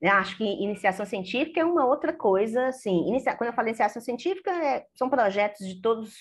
Eu 0.00 0.12
acho 0.12 0.36
que 0.36 0.44
iniciação 0.44 1.06
científica 1.06 1.60
é 1.60 1.64
uma 1.64 1.86
outra 1.86 2.12
coisa, 2.12 2.66
assim, 2.66 3.08
inicia, 3.08 3.36
quando 3.36 3.50
eu 3.50 3.54
falo 3.54 3.68
iniciação 3.68 4.02
científica, 4.02 4.50
é, 4.50 4.84
são 4.94 5.08
projetos 5.08 5.66
de 5.66 5.80
todos 5.80 6.12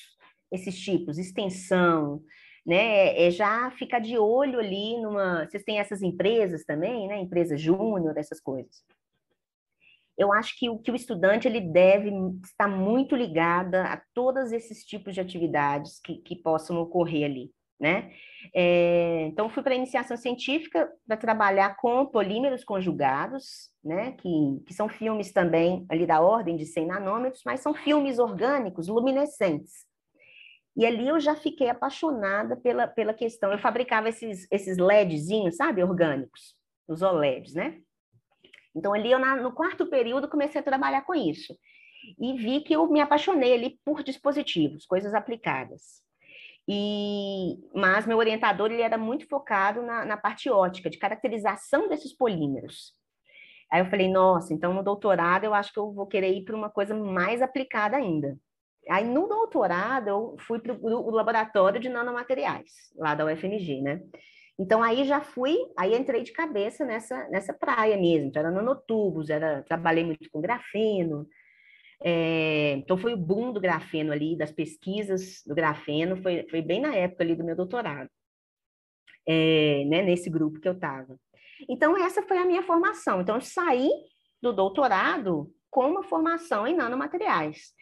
esses 0.52 0.78
tipos, 0.78 1.18
extensão, 1.18 2.22
né? 2.66 3.28
É 3.28 3.32
já 3.32 3.72
ficar 3.72 4.00
de 4.00 4.18
olho 4.18 4.60
ali 4.60 5.00
numa. 5.02 5.46
Vocês 5.46 5.64
têm 5.64 5.80
essas 5.80 6.02
empresas 6.02 6.64
também, 6.64 7.08
né? 7.08 7.20
Empresa 7.20 7.58
júnior, 7.58 8.18
essas 8.18 8.40
coisas. 8.40 8.84
Eu 10.18 10.32
acho 10.32 10.58
que 10.60 10.70
o 10.70 10.78
que 10.78 10.92
o 10.92 10.96
estudante 10.96 11.48
ele 11.48 11.62
deve 11.62 12.12
estar 12.44 12.68
muito 12.68 13.16
ligada 13.16 13.86
a 13.86 14.02
todos 14.14 14.52
esses 14.52 14.84
tipos 14.86 15.16
de 15.16 15.22
atividades 15.22 16.00
que, 16.00 16.18
que 16.18 16.36
possam 16.36 16.80
ocorrer 16.80 17.26
ali, 17.26 17.52
né? 17.80 18.12
É, 18.54 19.24
então, 19.28 19.50
fui 19.50 19.64
para 19.64 19.74
a 19.74 19.78
iniciação 19.78 20.18
científica 20.18 20.92
para 21.08 21.18
trabalhar 21.18 21.76
com 21.78 22.06
polímeros 22.06 22.64
conjugados, 22.64 23.72
né? 23.84 24.12
Que, 24.14 24.62
que 24.68 24.74
são 24.74 24.88
filmes 24.88 25.32
também 25.32 25.86
ali 25.90 26.06
da 26.06 26.22
ordem 26.22 26.56
de 26.56 26.66
100 26.68 26.86
nanômetros, 26.86 27.42
mas 27.44 27.62
são 27.62 27.74
filmes 27.74 28.20
orgânicos 28.20 28.88
luminescentes. 28.88 29.91
E 30.76 30.86
ali 30.86 31.08
eu 31.08 31.20
já 31.20 31.36
fiquei 31.36 31.70
apaixonada 31.70 32.56
pela, 32.56 32.88
pela 32.88 33.14
questão. 33.14 33.52
Eu 33.52 33.60
fabricava 33.60 34.10
esses, 34.10 34.48
esses 34.50 34.78
LEDzinhos, 34.78 35.58
sabe, 35.58 35.84
orgânicos, 35.84 36.56
os 36.88 37.02
OLEDs, 37.02 37.54
né? 37.54 37.82
Então, 38.76 38.94
ali 38.94 39.12
eu, 39.12 39.20
na, 39.20 39.36
no 39.36 39.52
quarto 39.52 39.86
período, 39.88 40.30
comecei 40.30 40.62
a 40.62 40.64
trabalhar 40.64 41.02
com 41.02 41.14
isso. 41.14 41.58
E 42.20 42.34
vi 42.34 42.62
que 42.62 42.74
eu 42.74 42.88
me 42.90 43.02
apaixonei 43.02 43.54
ali 43.54 43.80
por 43.84 44.02
dispositivos, 44.02 44.86
coisas 44.86 45.14
aplicadas. 45.14 46.02
E, 46.68 47.60
mas 47.74 48.06
meu 48.06 48.18
orientador 48.18 48.72
ele 48.72 48.82
era 48.82 48.98
muito 48.98 49.28
focado 49.28 49.82
na, 49.82 50.06
na 50.06 50.18
parte 50.18 50.50
ótica, 50.50 50.90
de 50.90 50.98
caracterização 50.98 51.90
desses 51.90 52.14
polímeros. 52.16 52.94
Aí 53.70 53.82
eu 53.82 53.90
falei, 53.90 54.10
nossa, 54.10 54.54
então 54.54 54.74
no 54.74 54.84
doutorado 54.84 55.44
eu 55.44 55.54
acho 55.54 55.74
que 55.74 55.80
eu 55.80 55.92
vou 55.92 56.08
querer 56.08 56.34
ir 56.34 56.44
para 56.44 56.56
uma 56.56 56.70
coisa 56.70 56.96
mais 56.96 57.42
aplicada 57.42 57.98
ainda. 57.98 58.38
Aí, 58.90 59.06
no 59.06 59.28
doutorado, 59.28 60.08
eu 60.08 60.36
fui 60.40 60.60
para 60.60 60.74
o 60.74 61.12
laboratório 61.12 61.80
de 61.80 61.90
nanomateriais, 61.90 62.92
lá 62.96 63.14
da 63.14 63.26
UFMG, 63.26 63.82
né? 63.82 64.02
Então, 64.58 64.82
aí 64.84 65.06
já 65.06 65.22
fui, 65.22 65.58
aí 65.78 65.96
entrei 65.96 66.24
de 66.24 66.32
cabeça 66.32 66.86
nessa, 66.86 67.28
nessa 67.30 67.54
praia 67.54 67.98
mesmo. 67.98 68.32
Era 68.36 68.52
nanotubos, 68.52 69.30
era, 69.30 69.64
trabalhei 69.64 70.04
muito 70.04 70.30
com 70.30 70.42
grafeno. 70.42 71.28
É, 72.04 72.74
então, 72.74 72.98
foi 72.98 73.14
o 73.14 73.18
boom 73.18 73.54
do 73.54 73.62
grafeno 73.62 74.12
ali, 74.12 74.36
das 74.36 74.52
pesquisas 74.52 75.42
do 75.46 75.54
grafeno, 75.54 76.18
foi, 76.18 76.48
foi 76.50 76.62
bem 76.62 76.82
na 76.82 76.96
época 76.96 77.24
ali 77.24 77.36
do 77.36 77.44
meu 77.44 77.56
doutorado, 77.56 78.10
é, 79.28 79.86
né, 79.86 80.02
nesse 80.02 80.30
grupo 80.30 80.60
que 80.60 80.68
eu 80.68 80.74
estava. 80.74 81.16
Então, 81.70 81.96
essa 81.96 82.24
foi 82.24 82.38
a 82.40 82.46
minha 82.46 82.64
formação. 82.64 83.22
Então, 83.22 83.36
eu 83.36 83.42
saí 83.42 83.90
do 84.42 84.52
doutorado 84.52 85.52
com 85.70 85.88
uma 85.88 86.04
formação 86.04 86.68
em 86.68 86.76
nanomateriais 86.76 87.74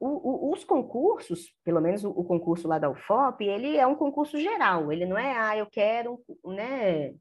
o, 0.00 0.48
o, 0.48 0.52
os 0.52 0.64
concursos, 0.64 1.52
pelo 1.62 1.80
menos 1.80 2.02
o, 2.02 2.08
o, 2.10 2.24
concurso 2.24 2.66
lá 2.66 2.78
da 2.78 2.90
UFOP, 2.90 3.44
ele 3.44 3.76
é 3.76 3.86
um 3.86 3.94
concurso 3.94 4.40
geral, 4.40 4.90
ele 4.90 5.04
não 5.04 5.18
é, 5.18 5.36
ah, 5.36 5.56
eu 5.58 5.66
quero, 5.66 6.18
né? 6.44 7.12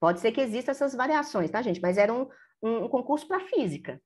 Pode 0.00 0.20
ser 0.20 0.32
que 0.32 0.40
existam 0.40 0.70
essas 0.70 0.94
variações, 0.94 1.50
tá, 1.50 1.60
gente? 1.60 1.80
Mas 1.82 1.98
era 1.98 2.12
um, 2.12 2.26
um, 2.62 2.84
um 2.84 2.88
concurso 2.88 3.28
para 3.28 3.40
física. 3.40 4.00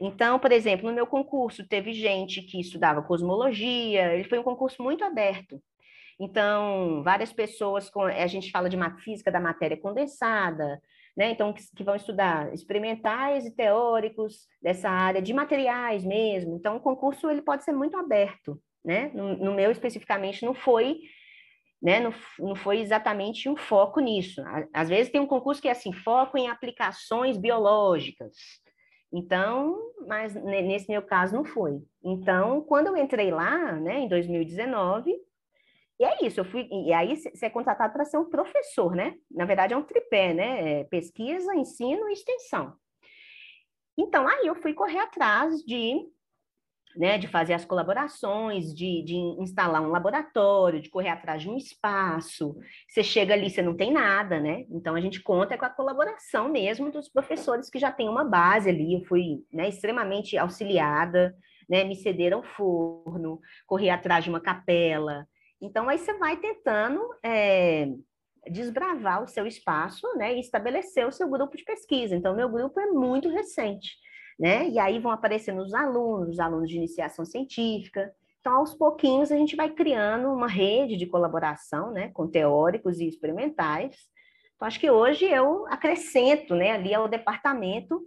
Então, 0.00 0.40
por 0.40 0.50
exemplo, 0.50 0.88
no 0.88 0.94
meu 0.94 1.06
concurso 1.06 1.66
teve 1.66 1.92
gente 1.92 2.42
que 2.42 2.60
estudava 2.60 3.02
cosmologia, 3.02 4.12
ele 4.12 4.28
foi 4.28 4.40
um 4.40 4.44
concurso 4.44 4.82
muito 4.82 5.04
aberto. 5.04 5.62
Então, 6.18 7.02
várias 7.04 7.32
pessoas, 7.32 7.88
com, 7.88 8.02
a 8.02 8.26
gente 8.26 8.50
fala 8.50 8.68
de 8.68 8.76
física 8.98 9.30
da 9.30 9.40
matéria 9.40 9.76
condensada, 9.76 10.80
né? 11.16 11.30
Então, 11.30 11.52
que, 11.52 11.62
que, 11.76 11.84
vão 11.84 11.94
estudar 11.94 12.52
experimentais 12.54 13.44
e 13.44 13.54
teóricos 13.54 14.46
dessa 14.60 14.88
área 14.88 15.20
de 15.20 15.32
materiais 15.32 16.04
mesmo. 16.04 16.56
Então, 16.56 16.76
o 16.76 16.80
concurso 16.80 17.30
ele 17.30 17.42
pode 17.42 17.64
ser 17.64 17.72
muito 17.72 17.96
aberto, 17.96 18.60
né? 18.84 19.10
No, 19.14 19.36
no 19.36 19.54
meu 19.54 19.70
especificamente 19.70 20.44
não 20.44 20.54
foi, 20.54 21.00
né? 21.82 22.00
Não, 22.00 22.14
não 22.38 22.54
foi 22.54 22.80
exatamente 22.80 23.48
um 23.48 23.56
foco 23.56 24.00
nisso. 24.00 24.42
Às 24.72 24.88
vezes 24.88 25.12
tem 25.12 25.20
um 25.20 25.26
concurso 25.26 25.60
que 25.60 25.68
é 25.68 25.72
assim, 25.72 25.92
foco 25.92 26.38
em 26.38 26.48
aplicações 26.48 27.36
biológicas. 27.36 28.34
Então, 29.12 29.78
mas 30.06 30.34
nesse 30.34 30.90
meu 30.90 31.02
caso 31.02 31.34
não 31.34 31.44
foi. 31.44 31.82
Então, 32.02 32.62
quando 32.62 32.86
eu 32.86 32.96
entrei 32.96 33.30
lá, 33.30 33.72
né, 33.72 34.00
em 34.00 34.08
2019, 34.08 35.14
e 36.00 36.04
é 36.04 36.26
isso, 36.26 36.40
eu 36.40 36.44
fui, 36.44 36.68
e 36.70 36.92
aí 36.92 37.16
você 37.16 37.46
é 37.46 37.50
contratado 37.50 37.92
para 37.92 38.04
ser 38.04 38.18
um 38.18 38.28
professor, 38.28 38.94
né? 38.94 39.14
Na 39.30 39.44
verdade, 39.44 39.74
é 39.74 39.76
um 39.76 39.84
tripé, 39.84 40.34
né? 40.34 40.80
É 40.80 40.84
pesquisa, 40.84 41.54
ensino 41.54 42.08
e 42.08 42.12
extensão. 42.12 42.74
Então, 43.96 44.26
aí 44.26 44.46
eu 44.46 44.54
fui 44.56 44.72
correr 44.72 44.98
atrás 44.98 45.58
de, 45.62 45.94
né, 46.96 47.18
de 47.18 47.28
fazer 47.28 47.52
as 47.52 47.64
colaborações, 47.64 48.74
de, 48.74 49.02
de 49.04 49.16
instalar 49.40 49.82
um 49.82 49.90
laboratório, 49.90 50.80
de 50.80 50.90
correr 50.90 51.10
atrás 51.10 51.42
de 51.42 51.50
um 51.50 51.56
espaço. 51.56 52.56
Você 52.88 53.04
chega 53.04 53.34
ali, 53.34 53.50
você 53.50 53.62
não 53.62 53.76
tem 53.76 53.92
nada, 53.92 54.40
né? 54.40 54.64
Então, 54.70 54.94
a 54.94 55.00
gente 55.00 55.22
conta 55.22 55.58
com 55.58 55.64
a 55.64 55.70
colaboração 55.70 56.48
mesmo 56.48 56.90
dos 56.90 57.08
professores 57.08 57.68
que 57.70 57.78
já 57.78 57.92
têm 57.92 58.08
uma 58.08 58.24
base 58.24 58.68
ali. 58.68 58.94
Eu 58.94 59.04
fui 59.04 59.44
né, 59.52 59.68
extremamente 59.68 60.38
auxiliada, 60.38 61.36
né? 61.68 61.84
Me 61.84 61.94
cederam 61.94 62.42
forno, 62.42 63.40
corri 63.66 63.90
atrás 63.90 64.24
de 64.24 64.30
uma 64.30 64.40
capela, 64.40 65.26
então, 65.62 65.88
aí 65.88 65.96
você 65.96 66.12
vai 66.14 66.36
tentando 66.36 67.00
é, 67.22 67.86
desbravar 68.50 69.22
o 69.22 69.28
seu 69.28 69.46
espaço 69.46 70.06
né, 70.16 70.34
e 70.34 70.40
estabelecer 70.40 71.06
o 71.06 71.12
seu 71.12 71.28
grupo 71.30 71.56
de 71.56 71.64
pesquisa. 71.64 72.16
Então, 72.16 72.34
meu 72.34 72.48
grupo 72.48 72.80
é 72.80 72.86
muito 72.86 73.28
recente. 73.28 73.96
Né? 74.38 74.68
E 74.68 74.78
aí 74.78 74.98
vão 74.98 75.12
aparecendo 75.12 75.62
os 75.62 75.72
alunos, 75.72 76.30
os 76.30 76.40
alunos 76.40 76.68
de 76.68 76.76
iniciação 76.76 77.24
científica. 77.24 78.12
Então, 78.40 78.56
aos 78.56 78.74
pouquinhos, 78.74 79.30
a 79.30 79.36
gente 79.36 79.54
vai 79.54 79.70
criando 79.70 80.32
uma 80.32 80.48
rede 80.48 80.96
de 80.96 81.06
colaboração 81.06 81.92
né, 81.92 82.10
com 82.12 82.26
teóricos 82.26 82.98
e 82.98 83.06
experimentais. 83.06 83.96
Então, 84.56 84.66
acho 84.66 84.80
que 84.80 84.90
hoje 84.90 85.26
eu 85.26 85.64
acrescento 85.68 86.56
né, 86.56 86.72
ali 86.72 86.92
ao 86.92 87.06
departamento 87.06 88.04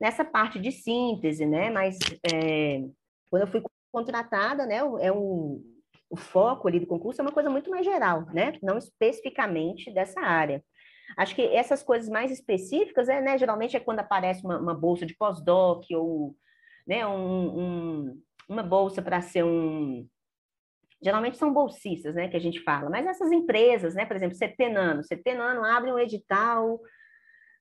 nessa 0.00 0.24
parte 0.24 0.58
de 0.58 0.72
síntese, 0.72 1.46
né? 1.46 1.70
Mas 1.70 1.96
é, 2.32 2.82
quando 3.30 3.42
eu 3.42 3.46
fui 3.46 3.62
contratada, 3.92 4.66
né, 4.66 4.78
é 5.00 5.12
um, 5.12 5.62
o 6.08 6.16
foco 6.16 6.68
ali 6.68 6.80
do 6.80 6.86
concurso 6.86 7.20
é 7.20 7.24
uma 7.24 7.32
coisa 7.32 7.50
muito 7.50 7.70
mais 7.70 7.84
geral, 7.84 8.26
né? 8.32 8.52
Não 8.62 8.78
especificamente 8.78 9.92
dessa 9.92 10.20
área. 10.20 10.62
Acho 11.16 11.34
que 11.34 11.42
essas 11.42 11.82
coisas 11.82 12.08
mais 12.08 12.30
específicas, 12.30 13.08
é, 13.08 13.20
né, 13.20 13.38
geralmente 13.38 13.76
é 13.76 13.80
quando 13.80 14.00
aparece 14.00 14.44
uma, 14.44 14.58
uma 14.58 14.74
bolsa 14.74 15.06
de 15.06 15.16
pós-doc 15.16 15.84
ou 15.92 16.34
né, 16.86 17.06
um, 17.06 17.60
um, 17.60 18.22
uma 18.48 18.62
bolsa 18.62 19.02
para 19.02 19.20
ser 19.20 19.44
um. 19.44 20.06
Geralmente 21.02 21.36
são 21.36 21.52
bolsistas, 21.52 22.14
né, 22.14 22.28
que 22.28 22.36
a 22.36 22.40
gente 22.40 22.60
fala, 22.60 22.88
mas 22.88 23.06
essas 23.06 23.30
empresas, 23.30 23.94
né, 23.94 24.06
por 24.06 24.16
exemplo, 24.16 24.36
CT 24.36 24.70
Nano, 24.70 25.02
CT 25.02 25.34
Nano 25.34 25.64
abre 25.64 25.92
um 25.92 25.98
edital 25.98 26.80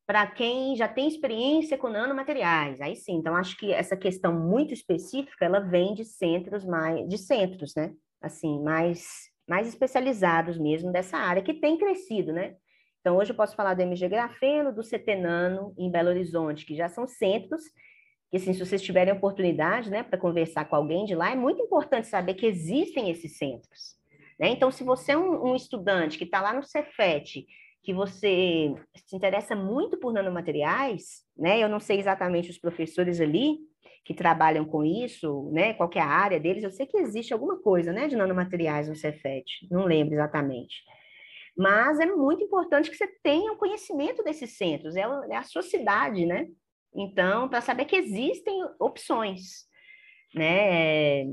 para 0.08 0.26
quem 0.28 0.76
já 0.76 0.88
tem 0.88 1.08
experiência 1.08 1.78
com 1.78 1.90
nanomateriais. 1.90 2.80
Aí 2.80 2.96
sim, 2.96 3.16
então 3.16 3.36
acho 3.36 3.58
que 3.58 3.74
essa 3.74 3.98
questão 3.98 4.34
muito 4.34 4.74
específica, 4.74 5.46
ela 5.46 5.60
vem 5.60 5.94
de 5.94 6.06
centros 6.06 6.64
mais 6.64 7.08
de 7.08 7.18
centros, 7.18 7.74
né? 7.76 7.94
Assim, 8.26 8.62
mais, 8.62 9.30
mais 9.48 9.68
especializados 9.68 10.58
mesmo 10.58 10.92
dessa 10.92 11.18
área, 11.18 11.44
que 11.44 11.54
tem 11.54 11.78
crescido, 11.78 12.34
né? 12.34 12.56
Então, 13.00 13.18
hoje 13.18 13.32
eu 13.32 13.36
posso 13.36 13.56
falar 13.56 13.76
do 13.76 13.82
MG 13.82 14.10
Grafeno, 14.10 14.74
do 14.74 14.82
CT 14.82 15.16
Nano, 15.16 15.74
em 15.78 15.92
Belo 15.92 16.10
Horizonte, 16.10 16.66
que 16.66 16.76
já 16.76 16.90
são 16.90 17.08
centros 17.08 17.64
que 18.36 18.38
assim, 18.38 18.54
se 18.54 18.60
vocês 18.60 18.82
tiverem 18.82 19.14
oportunidade, 19.14 19.90
né, 19.90 20.04
para 20.04 20.20
conversar 20.20 20.66
com 20.66 20.76
alguém 20.76 21.06
de 21.06 21.16
lá, 21.16 21.32
é 21.32 21.36
muito 21.36 21.62
importante 21.62 22.08
saber 22.08 22.34
que 22.34 22.46
existem 22.46 23.10
esses 23.10 23.38
centros. 23.38 23.96
Né? 24.38 24.50
Então, 24.50 24.70
se 24.72 24.84
você 24.84 25.14
é 25.14 25.18
um, 25.18 25.52
um 25.52 25.56
estudante 25.56 26.18
que 26.18 26.26
está 26.26 26.42
lá 26.42 26.54
no 26.54 26.64
Cefet, 26.64 27.46
que 27.82 27.94
você 27.94 28.76
se 29.06 29.16
interessa 29.16 29.56
muito 29.56 29.98
por 29.98 30.12
nanomateriais, 30.12 31.24
né? 31.38 31.60
Eu 31.60 31.70
não 31.70 31.80
sei 31.80 32.00
exatamente 32.00 32.50
os 32.50 32.58
professores 32.58 33.22
ali 33.22 33.60
que 34.06 34.14
trabalham 34.14 34.64
com 34.64 34.86
isso, 34.86 35.50
né? 35.52 35.74
Qual 35.74 35.90
é 35.96 36.00
área 36.00 36.40
deles? 36.40 36.64
Eu 36.64 36.72
sei 36.72 36.86
que 36.86 36.96
existe 36.96 37.34
alguma 37.34 37.58
coisa, 37.58 37.92
né, 37.92 38.08
de 38.08 38.16
nanomateriais 38.16 38.88
no 38.88 38.96
Cefet, 38.96 39.68
não 39.72 39.86
lembro 39.86 40.14
exatamente. 40.14 40.84
Mas 41.58 42.00
é 42.00 42.06
muito 42.06 42.44
importante 42.44 42.92
que 42.92 42.96
você 42.96 43.08
tenha 43.24 43.52
o 43.52 43.58
conhecimento 43.58 44.24
desses 44.24 44.58
centros, 44.58 44.96
é, 44.96 45.02
é 45.02 45.36
a 45.36 45.44
sua 45.44 45.64
cidade, 45.64 46.26
né? 46.26 46.48
Então, 46.94 47.50
para 47.50 47.62
saber 47.62 47.86
que 47.86 47.96
existem 47.96 48.64
opções, 48.80 49.66
né? 50.34 51.26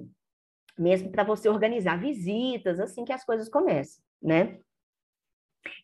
Mesmo 0.79 1.11
para 1.12 1.25
você 1.25 1.51
organizar 1.51 2.01
visitas, 2.01 2.81
assim 2.81 3.05
que 3.05 3.12
as 3.12 3.25
coisas 3.25 3.51
começam, 3.51 4.03
né? 4.23 4.59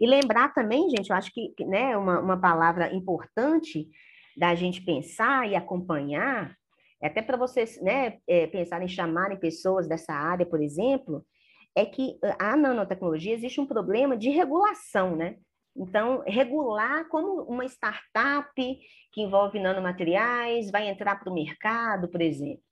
E 0.00 0.06
lembrar 0.06 0.54
também, 0.54 0.88
gente, 0.88 1.10
eu 1.10 1.16
acho 1.16 1.32
que 1.32 1.52
né, 1.66 1.96
uma, 1.96 2.18
uma 2.18 2.40
palavra 2.40 2.92
importante 2.94 3.88
da 4.36 4.54
gente 4.54 4.80
pensar 4.80 5.48
e 5.48 5.54
acompanhar, 5.54 6.57
até 7.06 7.22
para 7.22 7.36
vocês 7.36 7.80
né, 7.80 8.18
é, 8.26 8.46
pensarem 8.46 8.86
em 8.86 8.90
chamarem 8.90 9.38
pessoas 9.38 9.88
dessa 9.88 10.12
área, 10.12 10.44
por 10.44 10.60
exemplo, 10.60 11.24
é 11.74 11.86
que 11.86 12.18
a 12.38 12.56
nanotecnologia 12.56 13.34
existe 13.34 13.60
um 13.60 13.66
problema 13.66 14.16
de 14.16 14.30
regulação, 14.30 15.14
né? 15.14 15.36
Então, 15.76 16.24
regular 16.26 17.08
como 17.08 17.42
uma 17.42 17.64
startup 17.66 18.52
que 18.56 19.22
envolve 19.22 19.60
nanomateriais 19.60 20.70
vai 20.72 20.88
entrar 20.88 21.20
para 21.20 21.30
o 21.30 21.34
mercado, 21.34 22.08
por 22.08 22.20
exemplo. 22.20 22.62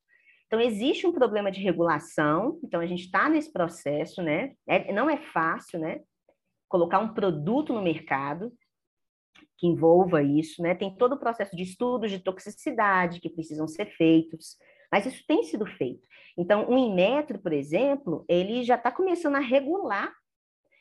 Então, 0.46 0.60
existe 0.60 1.06
um 1.06 1.12
problema 1.12 1.50
de 1.52 1.60
regulação, 1.60 2.58
então 2.64 2.80
a 2.80 2.86
gente 2.86 3.04
está 3.04 3.28
nesse 3.28 3.52
processo, 3.52 4.22
né? 4.22 4.54
É, 4.68 4.92
não 4.92 5.08
é 5.08 5.18
fácil, 5.18 5.78
né? 5.78 6.00
Colocar 6.68 6.98
um 6.98 7.14
produto 7.14 7.72
no 7.72 7.82
mercado 7.82 8.52
que 9.56 9.66
envolva 9.66 10.22
isso, 10.22 10.62
né? 10.62 10.74
Tem 10.74 10.94
todo 10.94 11.14
o 11.14 11.18
processo 11.18 11.56
de 11.56 11.62
estudos 11.62 12.10
de 12.10 12.18
toxicidade 12.18 13.20
que 13.20 13.30
precisam 13.30 13.66
ser 13.66 13.86
feitos, 13.96 14.56
mas 14.92 15.06
isso 15.06 15.24
tem 15.26 15.42
sido 15.42 15.66
feito. 15.66 16.06
Então, 16.38 16.68
o 16.68 16.76
Inmetro, 16.76 17.38
por 17.38 17.52
exemplo, 17.52 18.24
ele 18.28 18.62
já 18.62 18.74
está 18.74 18.90
começando 18.90 19.36
a 19.36 19.40
regular 19.40 20.12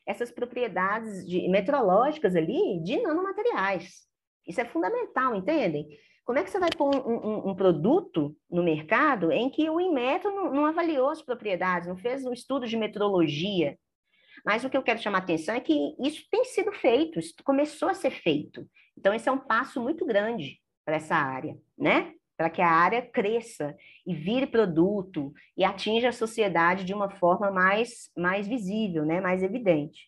essas 0.06 0.32
propriedades 0.32 1.26
de, 1.28 1.48
metrológicas 1.48 2.36
ali 2.36 2.80
de 2.84 3.02
nanomateriais. 3.02 4.06
Isso 4.48 4.62
é 4.62 4.66
fundamental, 4.66 5.36
entendem? 5.36 5.88
Como 6.24 6.40
é 6.40 6.44
que 6.44 6.50
você 6.50 6.60
vai 6.60 6.70
pôr 6.76 6.96
um, 6.96 7.12
um, 7.12 7.50
um 7.50 7.56
produto 7.56 8.36
no 8.50 8.64
mercado 8.64 9.32
em 9.32 9.50
que 9.50 9.70
o 9.70 9.80
Inmetro 9.80 10.32
não, 10.32 10.52
não, 10.52 10.66
avaliou 10.66 11.10
as 11.10 11.22
propriedades, 11.22 11.88
não 11.88 11.98
fez 11.98 12.26
um 12.26 12.34
estudo 12.34 12.68
de 12.68 12.78
metrologia? 12.78 13.78
Mas 14.46 14.64
o 14.64 14.70
que 14.70 14.78
eu 14.78 14.84
quero 14.84 15.02
chamar 15.02 15.20
a 15.20 15.22
atenção 15.22 15.56
é 15.56 15.60
que 15.60 15.96
isso 16.00 16.24
tem 16.30 16.46
sido 16.46 16.72
feito, 16.72 17.18
isso 17.18 17.34
começou 17.44 17.90
a 17.90 17.96
ser 17.96 18.12
feito. 18.12 18.70
Então, 18.98 19.14
esse 19.14 19.28
é 19.28 19.32
um 19.32 19.40
passo 19.40 19.82
muito 19.82 20.06
grande 20.06 20.62
para 20.86 20.98
essa 20.98 21.16
área, 21.16 21.58
né? 21.78 22.14
Para 22.38 22.50
que 22.50 22.62
a 22.62 22.70
área 22.70 23.02
cresça 23.02 23.76
e 24.06 24.14
vire 24.14 24.46
produto 24.46 25.34
e 25.58 25.64
atinja 25.64 26.10
a 26.10 26.14
sociedade 26.14 26.86
de 26.86 26.94
uma 26.94 27.10
forma 27.10 27.50
mais, 27.50 28.12
mais 28.16 28.48
visível, 28.48 29.04
né? 29.04 29.20
mais 29.20 29.42
evidente. 29.42 30.08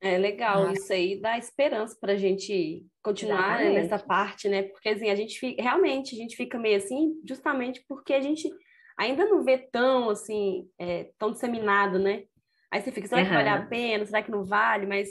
É 0.00 0.16
legal, 0.16 0.68
ah. 0.68 0.72
isso 0.72 0.92
aí 0.92 1.20
dá 1.20 1.36
esperança 1.36 1.96
para 2.00 2.12
a 2.12 2.16
gente 2.16 2.86
continuar 3.02 3.58
né, 3.58 3.70
nessa 3.70 3.98
parte, 3.98 4.48
né? 4.48 4.62
Porque 4.62 4.90
assim, 4.90 5.10
a 5.10 5.14
gente 5.16 5.38
fica, 5.38 5.60
realmente 5.60 6.14
a 6.14 6.18
gente 6.18 6.36
fica 6.36 6.56
meio 6.56 6.76
assim, 6.76 7.20
justamente 7.28 7.84
porque 7.88 8.14
a 8.14 8.20
gente 8.20 8.48
ainda 8.96 9.24
não 9.26 9.42
vê 9.42 9.58
tão 9.58 10.08
assim, 10.08 10.68
é, 10.78 11.10
tão 11.18 11.32
disseminado, 11.32 11.98
né? 11.98 12.22
Aí 12.70 12.80
você 12.80 12.92
fica, 12.92 13.08
será 13.08 13.22
uhum. 13.22 13.28
que 13.28 13.34
vale 13.34 13.48
a 13.48 13.66
pena? 13.66 14.06
Será 14.06 14.22
que 14.22 14.30
não 14.30 14.44
vale? 14.44 14.86
Mas 14.86 15.08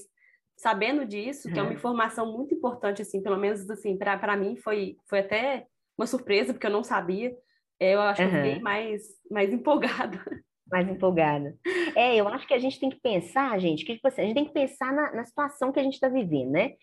sabendo 0.58 1.06
disso, 1.06 1.48
uhum. 1.48 1.54
que 1.54 1.60
é 1.60 1.64
uma 1.64 1.74
informação 1.74 2.32
muito 2.32 2.54
importante, 2.54 3.02
assim, 3.02 3.22
pelo 3.22 3.38
menos 3.38 3.70
assim, 3.70 3.98
para 3.98 4.36
mim 4.36 4.56
foi, 4.56 4.98
foi 5.08 5.20
até 5.20 5.66
uma 5.98 6.08
surpresa, 6.08 6.54
porque 6.54 6.68
eu 6.68 6.72
não 6.72 6.84
sabia. 6.84 7.36
É, 7.80 7.94
eu 7.94 8.02
acho 8.02 8.22
uhum. 8.22 8.30
que 8.30 8.36
eu 8.36 8.44
fiquei 8.44 8.60
mais, 8.62 9.04
mais 9.30 9.52
empolgada. 9.54 10.24
Mais 10.70 10.88
empolgada. 10.90 11.56
É, 11.96 12.16
eu 12.16 12.28
acho 12.28 12.48
que 12.48 12.54
a 12.54 12.60
gente 12.60 12.80
tem 12.80 12.90
que 12.90 13.00
pensar, 13.00 13.58
gente, 13.60 13.86
que 13.86 13.96
tipo 13.96 14.08
assim, 14.08 14.22
a 14.22 14.26
gente 14.26 14.36
tem 14.36 14.46
que 14.46 14.54
pensar 14.54 14.92
na, 14.92 15.14
na 15.14 15.26
situação 15.26 15.72
que 15.72 15.80
a 15.80 15.84
gente 15.84 15.94
está 15.94 16.10
vivendo, 16.10 16.52
né? 16.52 16.74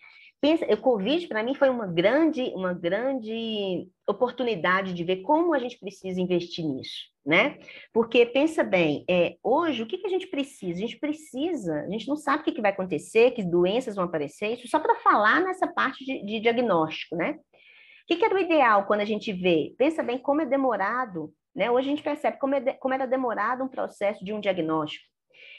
Pensa, 0.41 0.65
o 0.65 0.77
Covid, 0.77 1.27
para 1.27 1.41
mim, 1.41 1.55
foi 1.55 1.69
uma 1.69 1.87
grande, 1.87 2.43
uma 2.55 2.73
grande 2.73 3.87
oportunidade 4.07 4.93
de 4.93 5.03
ver 5.03 5.21
como 5.21 5.53
a 5.53 5.59
gente 5.59 5.79
precisa 5.79 6.21
investir 6.21 6.63
nisso, 6.63 7.05
né? 7.25 7.57
Porque, 7.91 8.25
pensa 8.25 8.63
bem, 8.63 9.03
é, 9.09 9.37
hoje, 9.41 9.81
o 9.81 9.87
que, 9.87 9.97
que 9.97 10.05
a 10.05 10.09
gente 10.09 10.27
precisa? 10.27 10.77
A 10.77 10.81
gente 10.81 10.99
precisa, 10.99 11.81
a 11.81 11.89
gente 11.89 12.07
não 12.07 12.15
sabe 12.15 12.41
o 12.41 12.45
que, 12.45 12.51
que 12.51 12.61
vai 12.61 12.71
acontecer, 12.71 13.31
que 13.31 13.43
doenças 13.43 13.95
vão 13.95 14.05
aparecer, 14.05 14.53
isso 14.53 14.67
só 14.67 14.79
para 14.79 14.95
falar 14.95 15.41
nessa 15.41 15.67
parte 15.67 16.05
de, 16.05 16.23
de 16.23 16.39
diagnóstico, 16.39 17.15
né? 17.15 17.31
O 17.31 18.07
que, 18.07 18.17
que 18.17 18.25
era 18.25 18.35
o 18.35 18.39
ideal 18.39 18.85
quando 18.85 19.01
a 19.01 19.05
gente 19.05 19.33
vê? 19.33 19.73
Pensa 19.79 20.03
bem 20.03 20.19
como 20.19 20.41
é 20.41 20.45
demorado, 20.45 21.33
né? 21.55 21.71
Hoje 21.71 21.87
a 21.87 21.89
gente 21.89 22.03
percebe 22.03 22.37
como, 22.37 22.53
é 22.53 22.59
de, 22.59 22.73
como 22.73 22.93
era 22.93 23.07
demorado 23.07 23.63
um 23.63 23.67
processo 23.67 24.23
de 24.23 24.31
um 24.31 24.39
diagnóstico. 24.39 25.14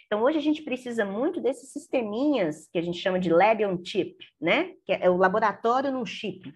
Então, 0.06 0.22
hoje 0.22 0.38
a 0.38 0.42
gente 0.42 0.62
precisa 0.62 1.04
muito 1.04 1.40
desses 1.40 1.72
sisteminhas 1.72 2.68
que 2.72 2.78
a 2.78 2.82
gente 2.82 2.98
chama 2.98 3.18
de 3.18 3.28
lab 3.28 3.64
on 3.64 3.84
chip, 3.84 4.16
né? 4.40 4.72
Que 4.84 4.92
é 4.92 5.10
o 5.10 5.16
laboratório 5.16 5.90
num 5.90 6.06
chip. 6.06 6.52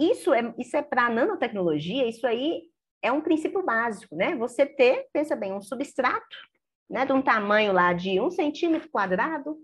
Isso 0.00 0.32
é, 0.32 0.54
isso 0.58 0.76
é 0.76 0.82
para 0.82 1.10
nanotecnologia, 1.10 2.08
isso 2.08 2.26
aí 2.26 2.62
é 3.02 3.12
um 3.12 3.20
princípio 3.20 3.62
básico, 3.62 4.14
né? 4.16 4.34
Você 4.36 4.64
ter, 4.64 5.06
pensa 5.12 5.36
bem, 5.36 5.52
um 5.52 5.60
substrato, 5.60 6.36
né, 6.88 7.04
de 7.04 7.12
um 7.12 7.20
tamanho 7.20 7.72
lá 7.72 7.92
de 7.92 8.20
um 8.20 8.30
centímetro 8.30 8.88
quadrado, 8.88 9.58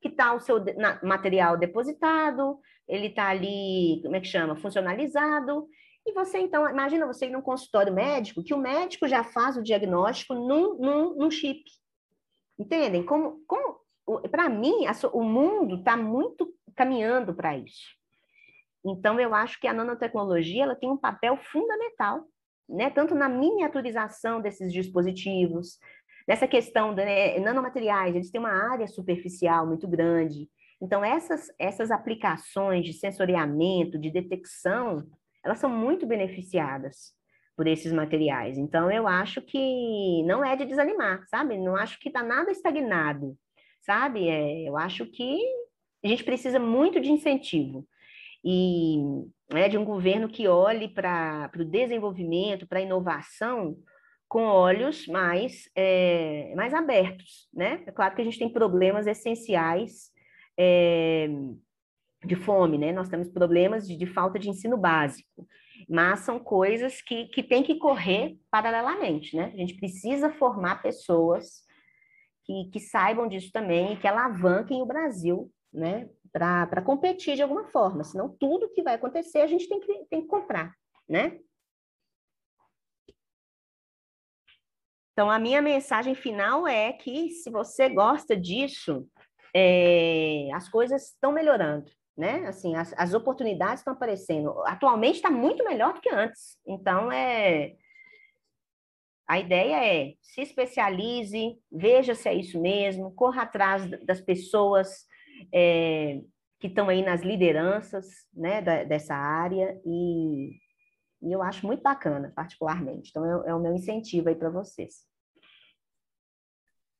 que 0.00 0.08
está 0.08 0.32
o 0.32 0.40
seu 0.40 0.64
material 1.02 1.56
depositado, 1.56 2.60
ele 2.86 3.08
está 3.08 3.28
ali, 3.28 4.00
como 4.02 4.14
é 4.14 4.20
que 4.20 4.28
chama? 4.28 4.54
Funcionalizado. 4.56 5.66
E 6.06 6.12
você, 6.12 6.38
então, 6.38 6.68
imagina 6.70 7.06
você 7.06 7.26
ir 7.26 7.30
num 7.30 7.42
consultório 7.42 7.92
médico, 7.92 8.44
que 8.44 8.54
o 8.54 8.58
médico 8.58 9.08
já 9.08 9.24
faz 9.24 9.56
o 9.56 9.62
diagnóstico 9.62 10.34
num, 10.34 10.78
num, 10.78 11.16
num 11.16 11.30
chip. 11.30 11.62
Entendem? 12.58 13.04
Como, 13.04 13.42
como 13.46 13.80
para 14.30 14.48
mim, 14.48 14.86
a, 14.86 14.92
o 15.12 15.22
mundo 15.22 15.76
está 15.76 15.96
muito 15.96 16.52
caminhando 16.74 17.34
para 17.34 17.56
isso. 17.56 17.96
Então, 18.84 19.20
eu 19.20 19.34
acho 19.34 19.60
que 19.60 19.66
a 19.66 19.72
nanotecnologia 19.72 20.62
ela 20.62 20.74
tem 20.74 20.90
um 20.90 20.96
papel 20.96 21.36
fundamental, 21.36 22.24
né? 22.68 22.90
tanto 22.90 23.14
na 23.14 23.28
miniaturização 23.28 24.40
desses 24.40 24.72
dispositivos, 24.72 25.78
nessa 26.26 26.46
questão 26.46 26.94
de 26.94 27.04
né, 27.04 27.38
nanomateriais, 27.38 28.14
eles 28.14 28.30
têm 28.30 28.40
uma 28.40 28.72
área 28.72 28.86
superficial 28.86 29.66
muito 29.66 29.86
grande, 29.86 30.48
então, 30.80 31.04
essas, 31.04 31.52
essas 31.58 31.90
aplicações 31.90 32.84
de 32.84 32.92
sensoriamento, 32.92 33.98
de 33.98 34.10
detecção, 34.10 35.04
elas 35.44 35.58
são 35.58 35.68
muito 35.68 36.06
beneficiadas 36.06 37.16
por 37.58 37.66
esses 37.66 37.92
materiais. 37.92 38.56
Então, 38.56 38.88
eu 38.88 39.08
acho 39.08 39.42
que 39.42 40.22
não 40.22 40.44
é 40.44 40.54
de 40.54 40.64
desanimar, 40.64 41.26
sabe? 41.26 41.58
Não 41.58 41.74
acho 41.74 41.98
que 41.98 42.06
está 42.06 42.22
nada 42.22 42.52
estagnado, 42.52 43.36
sabe? 43.80 44.28
É, 44.28 44.68
eu 44.68 44.76
acho 44.76 45.04
que 45.06 45.40
a 46.04 46.06
gente 46.06 46.22
precisa 46.22 46.60
muito 46.60 47.00
de 47.00 47.10
incentivo 47.10 47.84
e 48.44 48.98
né, 49.52 49.68
de 49.68 49.76
um 49.76 49.84
governo 49.84 50.28
que 50.28 50.46
olhe 50.46 50.86
para 50.86 51.50
o 51.58 51.64
desenvolvimento, 51.64 52.64
para 52.64 52.78
a 52.78 52.82
inovação 52.82 53.76
com 54.28 54.44
olhos 54.44 55.08
mais, 55.08 55.68
é, 55.74 56.54
mais 56.54 56.72
abertos, 56.72 57.48
né? 57.52 57.82
É 57.88 57.90
claro 57.90 58.14
que 58.14 58.22
a 58.22 58.24
gente 58.24 58.38
tem 58.38 58.48
problemas 58.48 59.08
essenciais 59.08 60.12
é, 60.56 61.28
de 62.24 62.34
fome, 62.36 62.78
né? 62.78 62.92
Nós 62.92 63.08
temos 63.08 63.28
problemas 63.28 63.86
de, 63.86 63.96
de, 63.96 64.06
falta 64.06 64.38
de 64.38 64.48
ensino 64.48 64.76
básico, 64.76 65.46
mas 65.88 66.20
são 66.20 66.38
coisas 66.38 67.00
que, 67.00 67.26
que 67.26 67.42
tem 67.42 67.62
que 67.62 67.76
correr 67.76 68.36
paralelamente, 68.50 69.36
né? 69.36 69.52
A 69.54 69.56
gente 69.56 69.76
precisa 69.76 70.30
formar 70.30 70.82
pessoas 70.82 71.62
que, 72.44 72.68
que 72.72 72.80
saibam 72.80 73.28
disso 73.28 73.50
também 73.52 73.92
e 73.92 73.96
que 73.96 74.06
alavanquem 74.06 74.82
o 74.82 74.86
Brasil, 74.86 75.50
né? 75.72 76.08
Para 76.32 76.82
competir 76.82 77.36
de 77.36 77.42
alguma 77.42 77.64
forma, 77.64 78.04
senão 78.04 78.34
tudo 78.38 78.70
que 78.70 78.82
vai 78.82 78.94
acontecer 78.94 79.40
a 79.40 79.46
gente 79.46 79.68
tem 79.68 79.80
que, 79.80 80.04
tem 80.10 80.22
que 80.22 80.28
comprar, 80.28 80.74
né? 81.08 81.38
Então, 85.12 85.28
a 85.28 85.38
minha 85.38 85.60
mensagem 85.60 86.14
final 86.14 86.66
é 86.66 86.92
que 86.92 87.30
se 87.30 87.50
você 87.50 87.88
gosta 87.88 88.36
disso, 88.36 89.04
é, 89.52 90.48
as 90.54 90.68
coisas 90.68 91.10
estão 91.10 91.32
melhorando, 91.32 91.90
né? 92.18 92.44
Assim, 92.48 92.74
as, 92.74 92.92
as 92.98 93.14
oportunidades 93.14 93.78
estão 93.80 93.92
aparecendo. 93.92 94.60
Atualmente 94.66 95.16
está 95.16 95.30
muito 95.30 95.64
melhor 95.64 95.94
do 95.94 96.00
que 96.00 96.10
antes. 96.10 96.58
Então, 96.66 97.12
é, 97.12 97.76
a 99.28 99.38
ideia 99.38 99.84
é 99.84 100.14
se 100.20 100.40
especialize, 100.40 101.56
veja 101.70 102.16
se 102.16 102.28
é 102.28 102.34
isso 102.34 102.60
mesmo, 102.60 103.14
corra 103.14 103.42
atrás 103.42 103.88
das 104.04 104.20
pessoas 104.20 105.06
é, 105.54 106.20
que 106.58 106.66
estão 106.66 106.88
aí 106.88 107.04
nas 107.04 107.22
lideranças 107.22 108.08
né, 108.34 108.60
da, 108.60 108.82
dessa 108.82 109.14
área 109.14 109.80
e, 109.86 110.58
E 111.22 111.32
eu 111.32 111.40
acho 111.40 111.64
muito 111.64 111.82
bacana, 111.82 112.32
particularmente. 112.34 113.10
Então, 113.10 113.24
é, 113.44 113.50
é 113.50 113.54
o 113.54 113.60
meu 113.60 113.74
incentivo 113.74 114.28
aí 114.28 114.34
para 114.34 114.50
vocês. 114.50 115.06